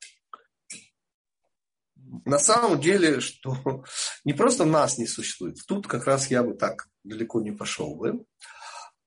на 2.25 2.39
самом 2.39 2.79
деле, 2.79 3.19
что 3.19 3.83
не 4.25 4.33
просто 4.33 4.65
нас 4.65 4.97
не 4.97 5.07
существует, 5.07 5.57
тут 5.67 5.87
как 5.87 6.05
раз 6.05 6.29
я 6.29 6.43
бы 6.43 6.53
так 6.53 6.87
далеко 7.03 7.41
не 7.41 7.51
пошел 7.51 7.95
бы, 7.95 8.25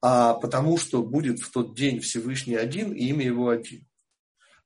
а 0.00 0.34
потому 0.34 0.78
что 0.78 1.02
будет 1.02 1.40
в 1.40 1.50
тот 1.50 1.76
день 1.76 2.00
Всевышний 2.00 2.56
один 2.56 2.92
и 2.92 3.06
имя 3.06 3.24
его 3.24 3.48
один. 3.48 3.86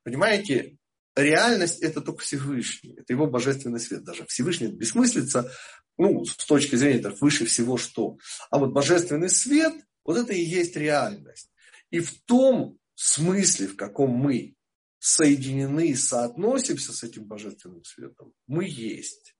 Понимаете, 0.03 0.77
реальность 1.17 1.81
это 1.83 2.01
только 2.01 2.23
Всевышний, 2.23 2.95
это 2.97 3.13
его 3.13 3.27
божественный 3.27 3.81
свет. 3.81 4.05
Даже 4.05 4.27
Всевышний 4.27 4.69
бессмыслица, 4.69 5.51
ну, 5.99 6.25
с 6.25 6.45
точки 6.45 6.77
зрения 6.77 7.01
так, 7.01 7.21
выше 7.21 7.47
всего 7.47 7.77
что. 7.77 8.19
А 8.51 8.59
вот 8.59 8.73
божественный 8.73 9.31
свет, 9.31 9.75
вот 10.05 10.19
это 10.19 10.33
и 10.33 10.41
есть 10.41 10.77
реальность. 10.77 11.51
И 11.91 12.01
в 12.01 12.23
том 12.25 12.79
смысле, 12.95 13.69
в 13.69 13.77
каком 13.77 14.11
мы 14.11 14.55
соединены 14.99 15.89
и 15.89 15.95
соотносимся 15.95 16.93
с 16.93 17.03
этим 17.03 17.25
божественным 17.25 17.85
светом, 17.85 18.33
мы 18.47 18.67
есть. 18.69 19.35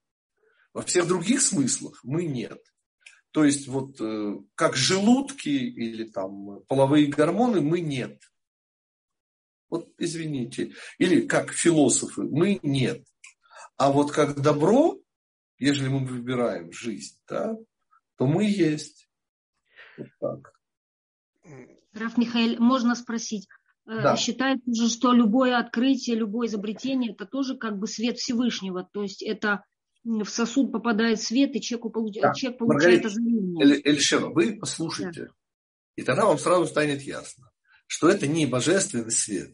Во 0.73 0.81
всех 0.81 1.07
других 1.07 1.41
смыслах 1.41 1.99
мы 2.03 2.25
нет. 2.25 2.59
То 3.31 3.43
есть 3.43 3.67
вот 3.67 3.99
э, 3.99 4.39
как 4.55 4.75
желудки 4.75 5.49
или 5.49 6.05
там 6.05 6.61
половые 6.67 7.07
гормоны 7.07 7.61
мы 7.61 7.81
нет. 7.81 8.21
Вот 9.69 9.89
извините. 9.97 10.73
Или 10.97 11.21
как 11.21 11.51
философы 11.51 12.23
мы 12.23 12.59
нет. 12.63 13.03
А 13.75 13.91
вот 13.91 14.11
как 14.11 14.41
добро, 14.41 14.97
если 15.59 15.87
мы 15.87 16.05
выбираем 16.05 16.71
жизнь, 16.71 17.17
да, 17.27 17.55
то 18.17 18.25
мы 18.25 18.45
есть. 18.45 19.09
Вот 19.97 20.07
так. 20.19 20.53
Раф 21.93 22.17
Михаил, 22.17 22.59
можно 22.59 22.95
спросить, 22.95 23.47
э, 23.85 24.01
да. 24.01 24.15
считается 24.15 24.73
же, 24.73 24.89
что 24.89 25.13
любое 25.13 25.57
открытие, 25.57 26.15
любое 26.15 26.47
изобретение, 26.47 27.13
это 27.13 27.25
тоже 27.25 27.57
как 27.57 27.77
бы 27.77 27.87
свет 27.87 28.17
Всевышнего, 28.17 28.87
то 28.91 29.01
есть 29.01 29.23
это 29.23 29.63
в 30.03 30.25
сосуд 30.25 30.71
попадает 30.71 31.21
свет, 31.21 31.55
и 31.55 31.61
человек, 31.61 31.93
получ... 31.93 32.15
да. 32.21 32.33
человек 32.33 32.59
получает 32.59 33.05
озарение. 33.05 33.81
Эльшева, 33.83 34.29
вы 34.29 34.57
послушайте, 34.57 35.25
да. 35.25 35.31
и 35.95 36.03
тогда 36.03 36.25
вам 36.25 36.37
сразу 36.37 36.65
станет 36.65 37.01
ясно, 37.01 37.49
что 37.87 38.09
это 38.09 38.27
не 38.27 38.45
божественный 38.45 39.11
свет, 39.11 39.53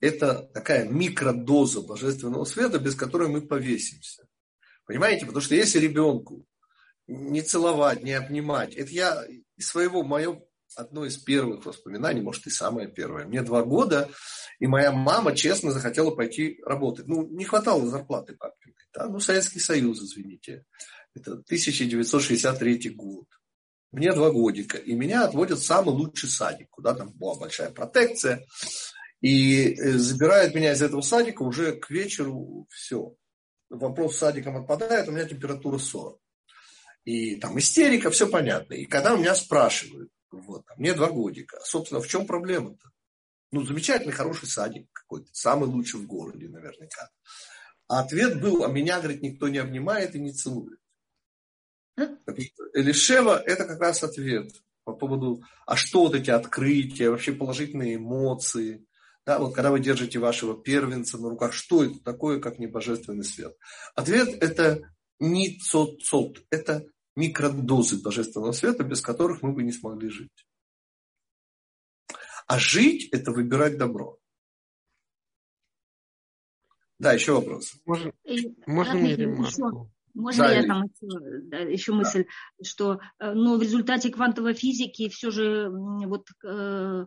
это 0.00 0.50
такая 0.54 0.88
микродоза 0.88 1.82
божественного 1.82 2.44
света, 2.44 2.78
без 2.78 2.94
которой 2.94 3.28
мы 3.28 3.42
повесимся. 3.42 4.26
Понимаете? 4.86 5.26
Потому 5.26 5.42
что 5.42 5.54
если 5.54 5.78
ребенку 5.78 6.44
не 7.06 7.42
целовать, 7.42 8.02
не 8.02 8.12
обнимать, 8.12 8.74
это 8.74 8.90
я 8.90 9.24
из 9.56 9.68
своего, 9.68 10.02
мое 10.02 10.40
одно 10.74 11.04
из 11.04 11.18
первых 11.18 11.66
воспоминаний, 11.66 12.22
может 12.22 12.46
и 12.46 12.50
самое 12.50 12.88
первое. 12.88 13.26
Мне 13.26 13.42
два 13.42 13.62
года, 13.62 14.10
и 14.58 14.66
моя 14.66 14.90
мама 14.92 15.34
честно 15.36 15.70
захотела 15.70 16.10
пойти 16.10 16.60
работать. 16.64 17.06
Ну, 17.06 17.26
не 17.28 17.44
хватало 17.44 17.86
зарплаты 17.88 18.34
папиной. 18.34 18.74
Да? 18.94 19.06
Ну, 19.08 19.20
Советский 19.20 19.60
Союз, 19.60 20.00
извините. 20.00 20.64
Это 21.14 21.32
1963 21.32 22.90
год. 22.90 23.26
Мне 23.92 24.12
два 24.14 24.30
годика. 24.30 24.78
И 24.78 24.94
меня 24.94 25.24
отводят 25.24 25.58
в 25.58 25.66
самый 25.66 25.94
лучший 25.94 26.30
садик, 26.30 26.70
куда 26.70 26.94
там 26.94 27.10
была 27.10 27.34
большая 27.34 27.70
протекция. 27.70 28.44
И 29.20 29.74
э, 29.74 29.92
забирают 29.92 30.54
меня 30.54 30.72
из 30.72 30.82
этого 30.82 31.02
садика 31.02 31.42
уже 31.42 31.76
к 31.76 31.90
вечеру 31.90 32.66
все. 32.70 33.14
Вопрос 33.68 34.16
с 34.16 34.18
садиком 34.18 34.56
отпадает, 34.56 35.08
у 35.08 35.12
меня 35.12 35.24
температура 35.24 35.78
40. 35.78 36.18
И 37.04 37.36
там 37.36 37.58
истерика, 37.58 38.10
все 38.10 38.28
понятно. 38.28 38.74
И 38.74 38.86
когда 38.86 39.14
у 39.14 39.18
меня 39.18 39.34
спрашивают, 39.34 40.10
вот. 40.30 40.64
А 40.68 40.74
мне 40.76 40.94
два 40.94 41.10
годика. 41.10 41.60
Собственно, 41.62 42.00
в 42.00 42.08
чем 42.08 42.26
проблема-то? 42.26 42.90
Ну, 43.50 43.62
замечательный, 43.62 44.12
хороший 44.12 44.48
садик 44.48 44.88
какой-то, 44.92 45.28
самый 45.32 45.68
лучший 45.68 46.00
в 46.00 46.06
городе 46.06 46.48
наверняка. 46.48 47.10
А 47.86 48.00
ответ 48.00 48.40
был, 48.40 48.64
а 48.64 48.68
меня, 48.68 48.98
говорит, 48.98 49.20
никто 49.22 49.48
не 49.48 49.58
обнимает 49.58 50.14
и 50.14 50.20
не 50.20 50.32
целует. 50.32 50.78
Элишева– 51.96 53.42
это 53.46 53.64
как 53.64 53.80
раз 53.80 54.02
ответ 54.02 54.50
по 54.84 54.94
поводу, 54.94 55.42
а 55.66 55.76
что 55.76 56.04
вот 56.04 56.14
эти 56.14 56.30
открытия, 56.30 57.10
вообще 57.10 57.32
положительные 57.32 57.96
эмоции. 57.96 58.86
Да, 59.24 59.38
вот 59.38 59.54
когда 59.54 59.70
вы 59.70 59.78
держите 59.78 60.18
вашего 60.18 60.60
первенца 60.60 61.18
на 61.18 61.28
руках, 61.28 61.52
что 61.52 61.84
это 61.84 62.00
такое, 62.00 62.40
как 62.40 62.58
небожественный 62.58 63.24
свет? 63.24 63.56
Ответ– 63.94 64.28
это 64.42 64.80
не 65.20 65.58
цот-цот, 65.58 66.44
это 66.50 66.84
микродозы 67.14 68.02
божественного 68.02 68.52
света, 68.52 68.82
без 68.82 69.00
которых 69.00 69.42
мы 69.42 69.52
бы 69.52 69.62
не 69.62 69.72
смогли 69.72 70.08
жить. 70.08 70.46
А 72.46 72.58
жить– 72.58 73.08
это 73.12 73.30
выбирать 73.30 73.78
добро. 73.78 74.18
Да, 76.98 77.12
еще 77.12 77.34
вопрос. 77.34 77.74
Можно, 77.84 78.12
можно 78.66 78.94
мне 78.94 79.16
ремарку? 79.16 79.92
Можно 80.14 80.44
да, 80.44 80.52
я 80.52 80.66
там 80.66 80.84
еще, 80.84 81.40
да, 81.44 81.58
еще 81.58 81.92
мысль, 81.92 82.26
что 82.62 83.00
э, 83.18 83.32
но 83.32 83.56
в 83.56 83.62
результате 83.62 84.10
квантовой 84.10 84.54
физики 84.54 85.08
все 85.08 85.30
же 85.30 85.70
вот 85.70 86.28
э, 86.44 87.06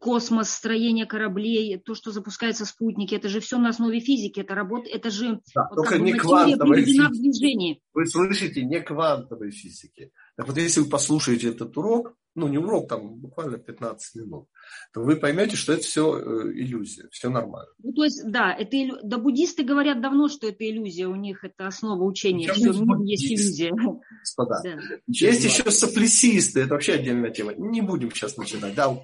космос, 0.00 0.50
строение 0.50 1.06
кораблей, 1.06 1.78
то, 1.78 1.94
что 1.94 2.10
запускаются 2.10 2.64
спутники, 2.64 3.14
это 3.14 3.28
же 3.28 3.40
все 3.40 3.58
на 3.58 3.68
основе 3.68 4.00
физики, 4.00 4.40
это 4.40 4.54
работа, 4.54 4.88
это 4.88 5.10
же 5.10 5.40
да, 5.54 5.68
вот, 5.70 5.76
только 5.76 5.98
не 5.98 6.12
квантовой 6.14 6.84
физики. 6.84 7.80
Вы 7.92 8.06
слышите, 8.06 8.64
не 8.64 8.80
квантовой 8.80 9.50
физики. 9.50 10.10
Так 10.36 10.48
вот, 10.48 10.56
если 10.56 10.80
вы 10.80 10.88
послушаете 10.88 11.50
этот 11.50 11.76
урок, 11.76 12.16
ну 12.34 12.48
не 12.48 12.58
урок, 12.58 12.88
там 12.88 13.14
буквально 13.14 13.58
15 13.58 14.16
минут, 14.16 14.48
то 14.92 15.02
вы 15.02 15.16
поймете, 15.16 15.56
что 15.56 15.72
это 15.72 15.82
все 15.82 16.18
э, 16.18 16.52
иллюзия, 16.52 17.08
все 17.10 17.30
нормально. 17.30 17.70
Ну, 17.82 17.92
то 17.92 18.04
есть, 18.04 18.22
да, 18.28 18.52
это 18.52 18.76
иллю... 18.76 18.98
да, 19.02 19.18
буддисты 19.18 19.62
говорят 19.62 20.00
давно, 20.00 20.28
что 20.28 20.48
это 20.48 20.68
иллюзия, 20.68 21.06
у 21.06 21.14
них 21.14 21.44
это 21.44 21.66
основа 21.66 22.02
учения, 22.02 22.52
все 22.52 22.72
в 22.72 22.80
мире 22.80 23.12
есть 23.12 23.26
иллюзия. 23.26 23.72
Господа. 24.20 24.60
Да. 24.64 24.78
Есть 25.06 25.44
еще 25.44 25.70
соплесисты, 25.70 26.60
это 26.60 26.74
вообще 26.74 26.94
отдельная 26.94 27.30
тема. 27.30 27.54
Не 27.54 27.82
будем 27.82 28.10
сейчас 28.10 28.36
начинать. 28.36 28.74
Да, 28.74 28.98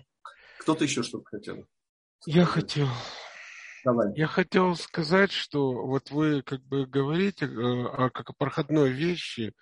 кто-то 0.61 0.85
еще 0.85 1.03
что-то 1.03 1.25
хотел. 1.25 1.67
Я 2.27 2.45
хотел. 2.45 2.89
Давай. 3.83 4.13
Я 4.15 4.27
хотел 4.27 4.77
сказать, 4.77 5.33
что 5.33 5.73
вот 5.73 6.11
вы 6.11 6.43
как 6.43 6.61
бы 6.67 6.85
говорите 6.85 7.47
э, 7.47 7.49
о, 7.49 8.11
как 8.11 8.29
о 8.29 8.35
проходной 8.35 8.91
вещи, 8.91 9.55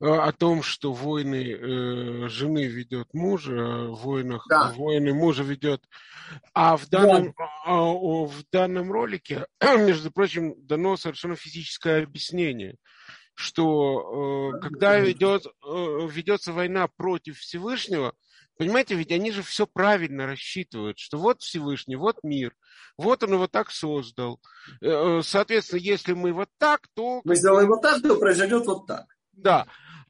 э, 0.00 0.06
о 0.06 0.30
том, 0.30 0.62
что 0.62 0.92
войны 0.92 1.50
э, 1.50 2.28
жены 2.28 2.66
ведет 2.66 3.12
мужа, 3.12 3.56
а 3.56 3.88
войнах 3.88 4.46
да. 4.48 4.72
войны 4.76 5.12
мужа 5.12 5.42
ведет. 5.42 5.82
А 6.54 6.76
в 6.76 6.88
данном, 6.88 7.34
да. 7.36 7.48
а, 7.64 7.82
в 7.82 8.44
данном 8.52 8.92
ролике, 8.92 9.46
между 9.60 10.12
прочим, 10.12 10.54
дано 10.64 10.96
совершенно 10.96 11.34
физическое 11.34 12.04
объяснение 12.04 12.76
что 13.38 14.54
э, 14.54 14.60
когда 14.60 14.98
ведет, 14.98 15.44
э, 15.46 16.08
ведется 16.10 16.54
война 16.54 16.88
против 16.88 17.38
Всевышнего, 17.38 18.14
Понимаете, 18.58 18.94
ведь 18.94 19.12
они 19.12 19.30
же 19.32 19.42
все 19.42 19.66
правильно 19.66 20.26
рассчитывают, 20.26 20.98
что 20.98 21.18
вот 21.18 21.42
Всевышний, 21.42 21.96
вот 21.96 22.22
мир, 22.22 22.54
вот 22.96 23.22
он 23.22 23.34
его 23.34 23.46
так 23.46 23.70
создал. 23.70 24.40
Э, 24.80 25.18
э, 25.18 25.22
соответственно, 25.22 25.80
если 25.80 26.14
мы 26.14 26.32
вот 26.32 26.48
так, 26.58 26.86
то... 26.94 27.20
Мы 27.24 27.36
сделаем 27.36 27.68
вот 27.68 27.82
так, 27.82 28.00
то 28.00 28.16
произойдет 28.16 28.66
вот 28.66 28.86
так. 28.86 29.06
Да. 29.32 29.66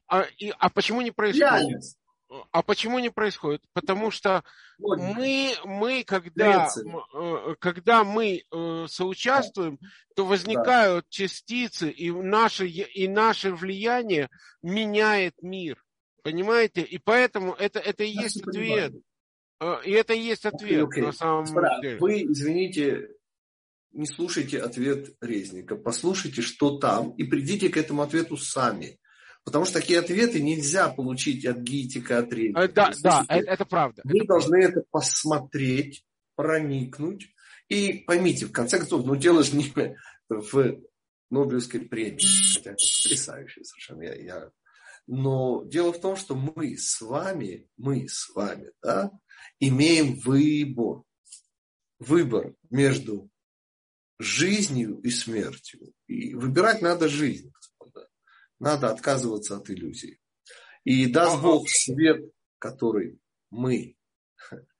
А, 0.07 0.21
и, 0.37 0.53
а 0.57 0.69
почему 0.69 1.01
не 1.01 1.11
происходит? 1.11 1.51
Реальность. 1.51 1.97
А 2.51 2.61
почему 2.61 2.99
не 2.99 3.09
происходит? 3.09 3.61
Потому 3.73 4.11
что 4.11 4.43
мы, 4.79 5.53
мы 5.63 6.03
когда, 6.05 6.69
э, 7.13 7.55
когда 7.59 8.03
мы 8.03 8.43
соучаствуем, 8.87 9.79
то 10.15 10.25
возникают 10.25 11.05
да. 11.05 11.09
частицы, 11.09 11.89
и 11.89 12.11
наше, 12.11 12.67
и 12.67 13.07
наше 13.07 13.53
влияние 13.53 14.29
меняет 14.61 15.35
мир. 15.41 15.83
Понимаете? 16.23 16.81
И 16.81 16.97
поэтому 16.97 17.53
это, 17.53 17.79
это 17.79 18.03
и 18.03 18.09
есть 18.09 18.41
ответ. 18.45 18.93
А, 19.59 19.79
и 19.83 19.91
это 19.91 20.13
и 20.13 20.19
есть 20.19 20.45
ответ 20.45 20.83
okay, 20.83 20.99
okay. 20.99 21.05
на 21.05 21.11
самом 21.11 21.45
Спора, 21.45 21.79
деле. 21.81 21.97
Вы, 21.97 22.23
извините, 22.23 23.09
не 23.91 24.05
слушайте 24.05 24.59
ответ 24.59 25.15
Резника, 25.21 25.75
послушайте, 25.75 26.41
что 26.41 26.77
там, 26.77 27.11
и 27.11 27.23
придите 27.23 27.69
к 27.69 27.77
этому 27.77 28.03
ответу 28.03 28.37
сами. 28.37 28.99
Потому 29.43 29.63
что 29.63 29.79
такие 29.79 29.99
ответы 29.99 30.41
нельзя 30.41 30.89
получить 30.89 31.45
от 31.45 31.59
Гитика, 31.59 32.19
от 32.19 32.33
Резника. 32.33 32.61
А, 32.61 32.67
да, 32.67 32.91
да, 33.01 33.25
это, 33.29 33.49
это 33.51 33.65
правда. 33.65 34.01
Вы 34.03 34.17
это 34.19 34.27
должны 34.27 34.59
правда. 34.59 34.79
это 34.79 34.87
посмотреть, 34.91 36.05
проникнуть. 36.35 37.29
И 37.69 38.03
поймите, 38.05 38.45
в 38.45 38.51
конце 38.51 38.77
концов, 38.77 39.05
ну 39.05 39.15
дело 39.15 39.43
же 39.43 39.55
не 39.55 39.73
в 40.29 40.81
Нобелевской 41.29 41.81
премии. 41.81 42.19
Хотя 42.55 42.71
это 42.71 42.83
потрясающе 43.03 43.63
совершенно. 43.63 44.03
Я, 44.03 44.15
я 44.15 44.51
но 45.07 45.63
дело 45.63 45.93
в 45.93 46.01
том, 46.01 46.17
что 46.17 46.35
мы 46.35 46.77
с 46.77 46.99
вами, 47.01 47.69
мы 47.77 48.07
с 48.09 48.29
вами, 48.35 48.71
да, 48.81 49.11
имеем 49.59 50.15
выбор. 50.19 51.03
Выбор 51.99 52.53
между 52.69 53.31
жизнью 54.19 54.99
и 54.99 55.09
смертью. 55.09 55.93
И 56.05 56.35
выбирать 56.35 56.81
надо 56.83 57.07
жизнь. 57.09 57.51
Господа. 57.51 58.07
Надо 58.59 58.91
отказываться 58.91 59.57
от 59.57 59.69
иллюзий. 59.71 60.19
И 60.83 61.07
даст 61.07 61.41
Бог 61.41 61.67
свет, 61.67 62.31
который 62.59 63.19
мы 63.49 63.95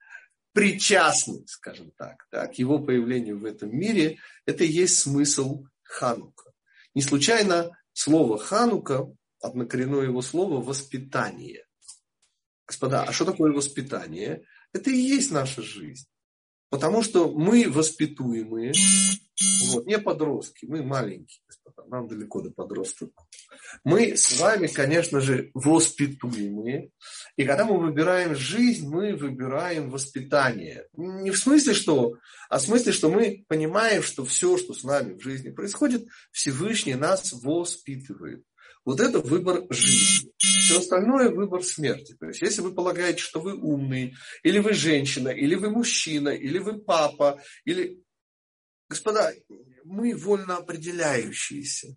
причастны, 0.52 1.44
скажем 1.48 1.90
так, 1.96 2.26
да, 2.30 2.46
к 2.46 2.54
его 2.54 2.78
появлению 2.78 3.38
в 3.38 3.44
этом 3.44 3.76
мире, 3.76 4.18
это 4.46 4.62
и 4.62 4.70
есть 4.70 5.00
смысл 5.00 5.64
Ханука. 5.82 6.52
Не 6.94 7.02
случайно 7.02 7.76
слово 7.92 8.38
Ханука 8.38 9.08
однокоренное 9.40 10.02
его 10.02 10.22
слово 10.22 10.62
воспитание. 10.62 11.64
Господа, 12.66 13.04
а 13.04 13.12
что 13.12 13.24
такое 13.24 13.52
воспитание? 13.52 14.44
Это 14.72 14.90
и 14.90 14.96
есть 14.96 15.30
наша 15.30 15.62
жизнь. 15.62 16.06
Потому 16.70 17.02
что 17.02 17.32
мы 17.32 17.70
воспитуемые, 17.70 18.74
вот, 19.70 19.86
не 19.86 19.98
подростки, 19.98 20.66
мы 20.66 20.82
маленькие, 20.82 21.40
господа, 21.46 21.88
нам 21.88 22.08
далеко 22.08 22.42
до 22.42 22.50
подростков. 22.50 23.10
Мы 23.84 24.16
с 24.16 24.38
вами, 24.38 24.66
конечно 24.66 25.20
же, 25.20 25.50
воспитуемые. 25.54 26.90
И 27.36 27.44
когда 27.44 27.64
мы 27.64 27.78
выбираем 27.78 28.34
жизнь, 28.34 28.86
мы 28.86 29.16
выбираем 29.16 29.88
воспитание. 29.88 30.86
Не 30.92 31.30
в 31.30 31.38
смысле, 31.38 31.72
что, 31.72 32.16
а 32.50 32.58
в 32.58 32.62
смысле, 32.62 32.92
что 32.92 33.08
мы 33.08 33.46
понимаем, 33.48 34.02
что 34.02 34.26
все, 34.26 34.58
что 34.58 34.74
с 34.74 34.84
нами 34.84 35.14
в 35.14 35.22
жизни 35.22 35.48
происходит, 35.48 36.06
Всевышний 36.32 36.96
нас 36.96 37.32
воспитывает. 37.32 38.44
Вот 38.88 39.00
это 39.00 39.20
выбор 39.20 39.66
жизни. 39.68 40.32
Все 40.38 40.78
остальное 40.78 41.28
выбор 41.28 41.62
смерти. 41.62 42.14
То 42.18 42.28
есть, 42.28 42.40
если 42.40 42.62
вы 42.62 42.74
полагаете, 42.74 43.18
что 43.18 43.38
вы 43.38 43.54
умный, 43.54 44.14
или 44.42 44.60
вы 44.60 44.72
женщина, 44.72 45.28
или 45.28 45.56
вы 45.56 45.68
мужчина, 45.68 46.30
или 46.30 46.56
вы 46.56 46.80
папа, 46.80 47.38
или... 47.66 48.02
Господа, 48.88 49.34
мы 49.84 50.16
вольно 50.16 50.56
определяющиеся. 50.56 51.96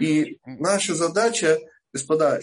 И 0.00 0.40
наша 0.44 0.96
задача, 0.96 1.60
господа, 1.92 2.40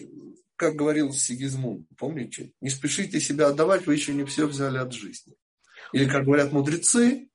как 0.55 0.75
говорил 0.75 1.11
Сигизмунд, 1.11 1.85
помните, 1.97 2.53
не 2.61 2.69
спешите 2.69 3.19
себя 3.19 3.47
отдавать, 3.47 3.85
вы 3.85 3.93
еще 3.93 4.13
не 4.13 4.23
все 4.23 4.47
взяли 4.47 4.77
от 4.77 4.93
жизни. 4.93 5.35
Или, 5.91 6.09
как 6.09 6.23
говорят 6.23 6.53
мудрецы, 6.53 7.27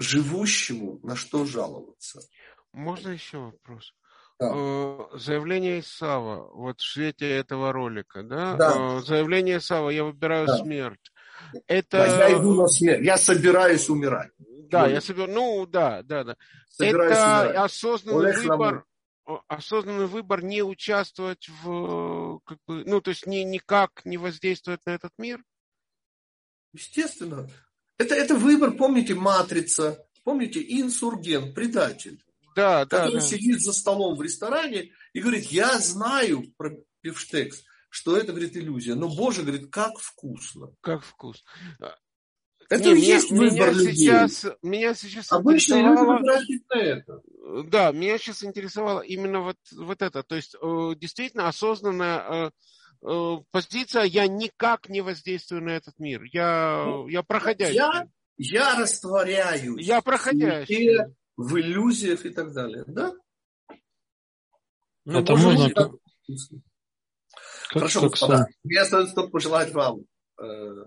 живущему 0.00 0.98
на 1.04 1.14
что 1.14 1.46
жаловаться. 1.46 2.20
Можно 2.76 3.08
еще 3.08 3.38
вопрос? 3.38 3.94
Да. 4.38 4.52
Э, 4.54 4.98
заявление 5.14 5.80
Исава, 5.80 6.50
вот 6.52 6.78
в 6.78 6.84
свете 6.84 7.26
этого 7.26 7.72
ролика, 7.72 8.22
да? 8.22 8.54
да. 8.56 8.98
Э, 8.98 9.00
заявление 9.00 9.58
Исава, 9.58 9.88
я 9.88 10.04
выбираю 10.04 10.46
да. 10.46 10.58
смерть. 10.58 11.10
Это... 11.66 12.04
Да, 12.06 12.28
я 12.28 12.38
иду 12.38 12.52
на 12.52 12.68
смерть, 12.68 13.02
я 13.02 13.16
собираюсь 13.16 13.88
умирать. 13.88 14.30
Да, 14.68 14.86
я 14.88 15.00
собираюсь, 15.00 15.34
ну 15.34 15.64
да, 15.64 16.02
да, 16.02 16.22
да. 16.22 16.36
Собираюсь 16.68 17.12
Это 17.12 17.40
умирать. 17.40 17.56
осознанный 17.56 18.30
Олег 18.30 18.44
выбор, 18.44 18.84
осознанный 19.48 20.06
выбор 20.06 20.44
не 20.44 20.62
участвовать 20.62 21.48
в, 21.62 22.40
как 22.44 22.58
бы, 22.66 22.84
ну 22.84 23.00
то 23.00 23.08
есть 23.08 23.26
ни, 23.26 23.38
никак 23.38 24.02
не 24.04 24.18
воздействовать 24.18 24.84
на 24.84 24.90
этот 24.90 25.12
мир? 25.16 25.42
Естественно. 26.74 27.48
Это, 27.96 28.14
это 28.14 28.34
выбор, 28.34 28.72
помните, 28.72 29.14
матрица, 29.14 30.06
помните, 30.24 30.60
инсургент, 30.60 31.54
предатель 31.54 32.20
да, 32.56 32.86
который 32.86 33.12
да, 33.12 33.20
сидит 33.20 33.60
за 33.60 33.72
столом 33.72 34.16
в 34.16 34.22
ресторане 34.22 34.90
и 35.12 35.20
говорит, 35.20 35.44
я 35.52 35.78
знаю 35.78 36.44
про 36.56 36.72
бифштекс, 37.02 37.62
что 37.90 38.16
это, 38.16 38.32
говорит, 38.32 38.56
иллюзия. 38.56 38.94
Но, 38.94 39.14
Боже, 39.14 39.42
говорит, 39.42 39.70
как 39.70 39.98
вкусно. 39.98 40.72
Как 40.80 41.04
вкусно. 41.04 41.48
Это 42.68 42.94
не, 42.94 43.00
и 43.00 43.04
есть 43.04 43.30
меня, 43.30 43.50
выбор 43.50 43.70
меня 43.70 43.78
людей. 43.78 43.94
Сейчас, 43.94 44.46
меня 44.62 44.94
сейчас 44.94 45.32
интересовало... 45.32 46.18
люди 46.18 46.62
на 46.68 46.80
это. 46.80 47.20
Да, 47.68 47.92
меня 47.92 48.18
сейчас 48.18 48.42
интересовало 48.42 49.00
именно 49.02 49.40
вот, 49.40 49.56
вот 49.72 50.02
это. 50.02 50.22
То 50.24 50.34
есть, 50.34 50.56
э, 50.60 50.94
действительно, 50.96 51.46
осознанная 51.46 52.18
э, 52.18 52.50
э, 53.06 53.36
позиция, 53.52 54.02
я 54.04 54.26
никак 54.26 54.88
не 54.88 55.00
воздействую 55.02 55.62
на 55.62 55.70
этот 55.70 55.98
мир. 55.98 56.24
Я, 56.32 56.84
ну, 56.86 57.06
я 57.06 57.22
проходящий. 57.22 57.76
Я, 57.76 58.08
я 58.38 58.80
растворяюсь. 58.80 59.86
Я 59.86 60.00
проходящий 60.00 60.98
в 61.36 61.58
иллюзиях 61.58 62.24
и 62.26 62.30
так 62.30 62.52
далее. 62.52 62.84
Да? 62.86 63.14
Но 65.04 65.20
Это 65.20 65.36
можно... 65.36 65.70
Как... 65.70 65.92
Хорошо, 67.68 68.02
как 68.02 68.10
господа. 68.10 68.46
Мне 68.64 68.80
остается 68.80 69.14
только 69.14 69.30
пожелать 69.30 69.72
вам 69.72 70.00
э, 70.40 70.84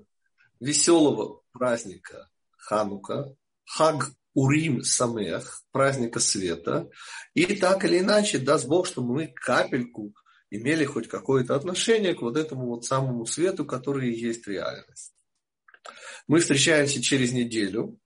веселого 0.60 1.41
праздника 1.52 2.30
Ханука, 2.58 3.36
Хаг 3.66 4.12
Урим 4.34 4.84
Самех, 4.84 5.64
праздника 5.72 6.20
света. 6.20 6.89
И 7.34 7.56
так 7.56 7.86
или 7.86 8.00
иначе, 8.00 8.39
даст 8.39 8.68
Бог, 8.68 8.88
чтобы 8.88 9.14
мы 9.14 9.28
капельку 9.28 10.14
имели 10.50 10.86
хоть 10.86 11.08
какое-то 11.08 11.56
отношение 11.56 12.16
к 12.16 12.22
вот 12.22 12.38
этому 12.38 12.68
вот 12.68 12.86
самому 12.86 13.26
свету, 13.26 13.66
который 13.66 14.12
и 14.12 14.20
есть 14.20 14.47
реальность. 14.47 15.14
Мы 16.28 16.39
встречаемся 16.39 17.02
через 17.02 17.32
неделю 17.32 18.00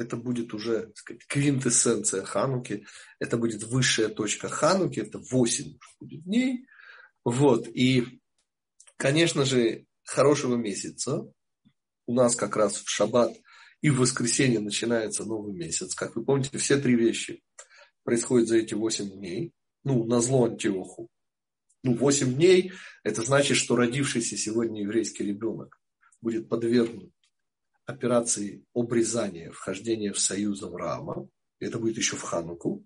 это 0.00 0.16
будет 0.16 0.54
уже 0.54 0.86
так 0.86 0.96
сказать, 0.96 1.26
квинтэссенция 1.26 2.24
Хануки, 2.24 2.86
это 3.18 3.36
будет 3.36 3.62
высшая 3.64 4.08
точка 4.08 4.48
Хануки, 4.48 5.00
это 5.00 5.18
8 5.18 5.78
будет 6.00 6.24
дней. 6.24 6.66
Вот. 7.24 7.68
И, 7.68 8.20
конечно 8.96 9.44
же, 9.44 9.84
хорошего 10.04 10.56
месяца. 10.56 11.30
У 12.06 12.14
нас 12.14 12.34
как 12.34 12.56
раз 12.56 12.76
в 12.76 12.88
шаббат 12.88 13.36
и 13.82 13.90
в 13.90 13.98
воскресенье 13.98 14.58
начинается 14.58 15.24
новый 15.24 15.54
месяц. 15.54 15.94
Как 15.94 16.16
вы 16.16 16.24
помните, 16.24 16.58
все 16.58 16.78
три 16.78 16.96
вещи 16.96 17.42
происходят 18.02 18.48
за 18.48 18.56
эти 18.56 18.74
8 18.74 19.10
дней. 19.10 19.52
Ну, 19.84 20.04
на 20.04 20.20
зло 20.20 20.46
Антиоху. 20.46 21.08
Ну, 21.82 21.94
8 21.94 22.34
дней– 22.34 22.72
это 23.04 23.22
значит, 23.22 23.56
что 23.56 23.76
родившийся 23.76 24.36
сегодня 24.36 24.82
еврейский 24.82 25.24
ребенок 25.24 25.80
будет 26.20 26.48
подвергнут 26.48 27.12
операции 27.90 28.64
обрезания, 28.74 29.50
вхождения 29.50 30.12
в 30.12 30.18
союз 30.18 30.62
Авраама. 30.62 31.28
Это 31.58 31.78
будет 31.78 31.96
еще 31.96 32.16
в 32.16 32.22
Хануку. 32.22 32.84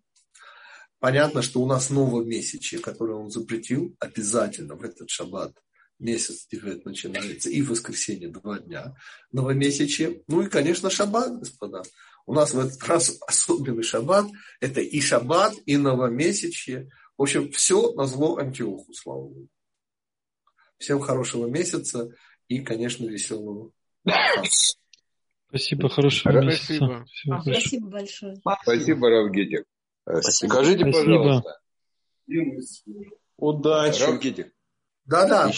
Понятно, 0.98 1.42
что 1.42 1.60
у 1.60 1.66
нас 1.66 1.90
новомесячие, 1.90 2.80
которое 2.80 3.14
он 3.14 3.30
запретил, 3.30 3.94
обязательно 4.00 4.74
в 4.74 4.82
этот 4.82 5.10
шаббат 5.10 5.54
месяц 5.98 6.46
Тивет 6.46 6.84
начинается, 6.84 7.50
и 7.50 7.62
в 7.62 7.70
воскресенье 7.70 8.28
два 8.28 8.58
дня 8.58 8.94
новомесячие. 9.32 10.22
Ну 10.28 10.42
и, 10.42 10.48
конечно, 10.48 10.90
шаббат, 10.90 11.38
господа. 11.38 11.82
У 12.26 12.34
нас 12.34 12.52
в 12.54 12.58
этот 12.58 12.82
раз 12.84 13.16
особенный 13.26 13.82
шаббат. 13.82 14.26
Это 14.60 14.80
и 14.80 15.00
шаббат, 15.00 15.54
и 15.66 15.76
новомесячие. 15.76 16.90
В 17.16 17.22
общем, 17.22 17.50
все 17.52 17.92
на 17.92 18.06
зло 18.06 18.38
Антиоху, 18.38 18.92
слава 18.92 19.28
Богу. 19.28 19.48
Всем 20.78 21.00
хорошего 21.00 21.46
месяца 21.46 22.10
и, 22.48 22.60
конечно, 22.60 23.06
веселого. 23.06 23.70
Спасибо, 25.54 25.88
хорошего 25.88 26.42
Спасибо. 26.42 27.04
Всего 27.04 27.40
Спасибо 27.42 27.88
большое. 27.88 28.36
Спасибо, 28.62 29.08
Равгетик. 29.08 29.64
Скажите, 30.20 30.80
Спасибо. 30.80 31.42
пожалуйста. 31.46 31.60
Удачи. 33.36 34.02
Равгетик. 34.02 34.52
Да-да. 35.06 35.52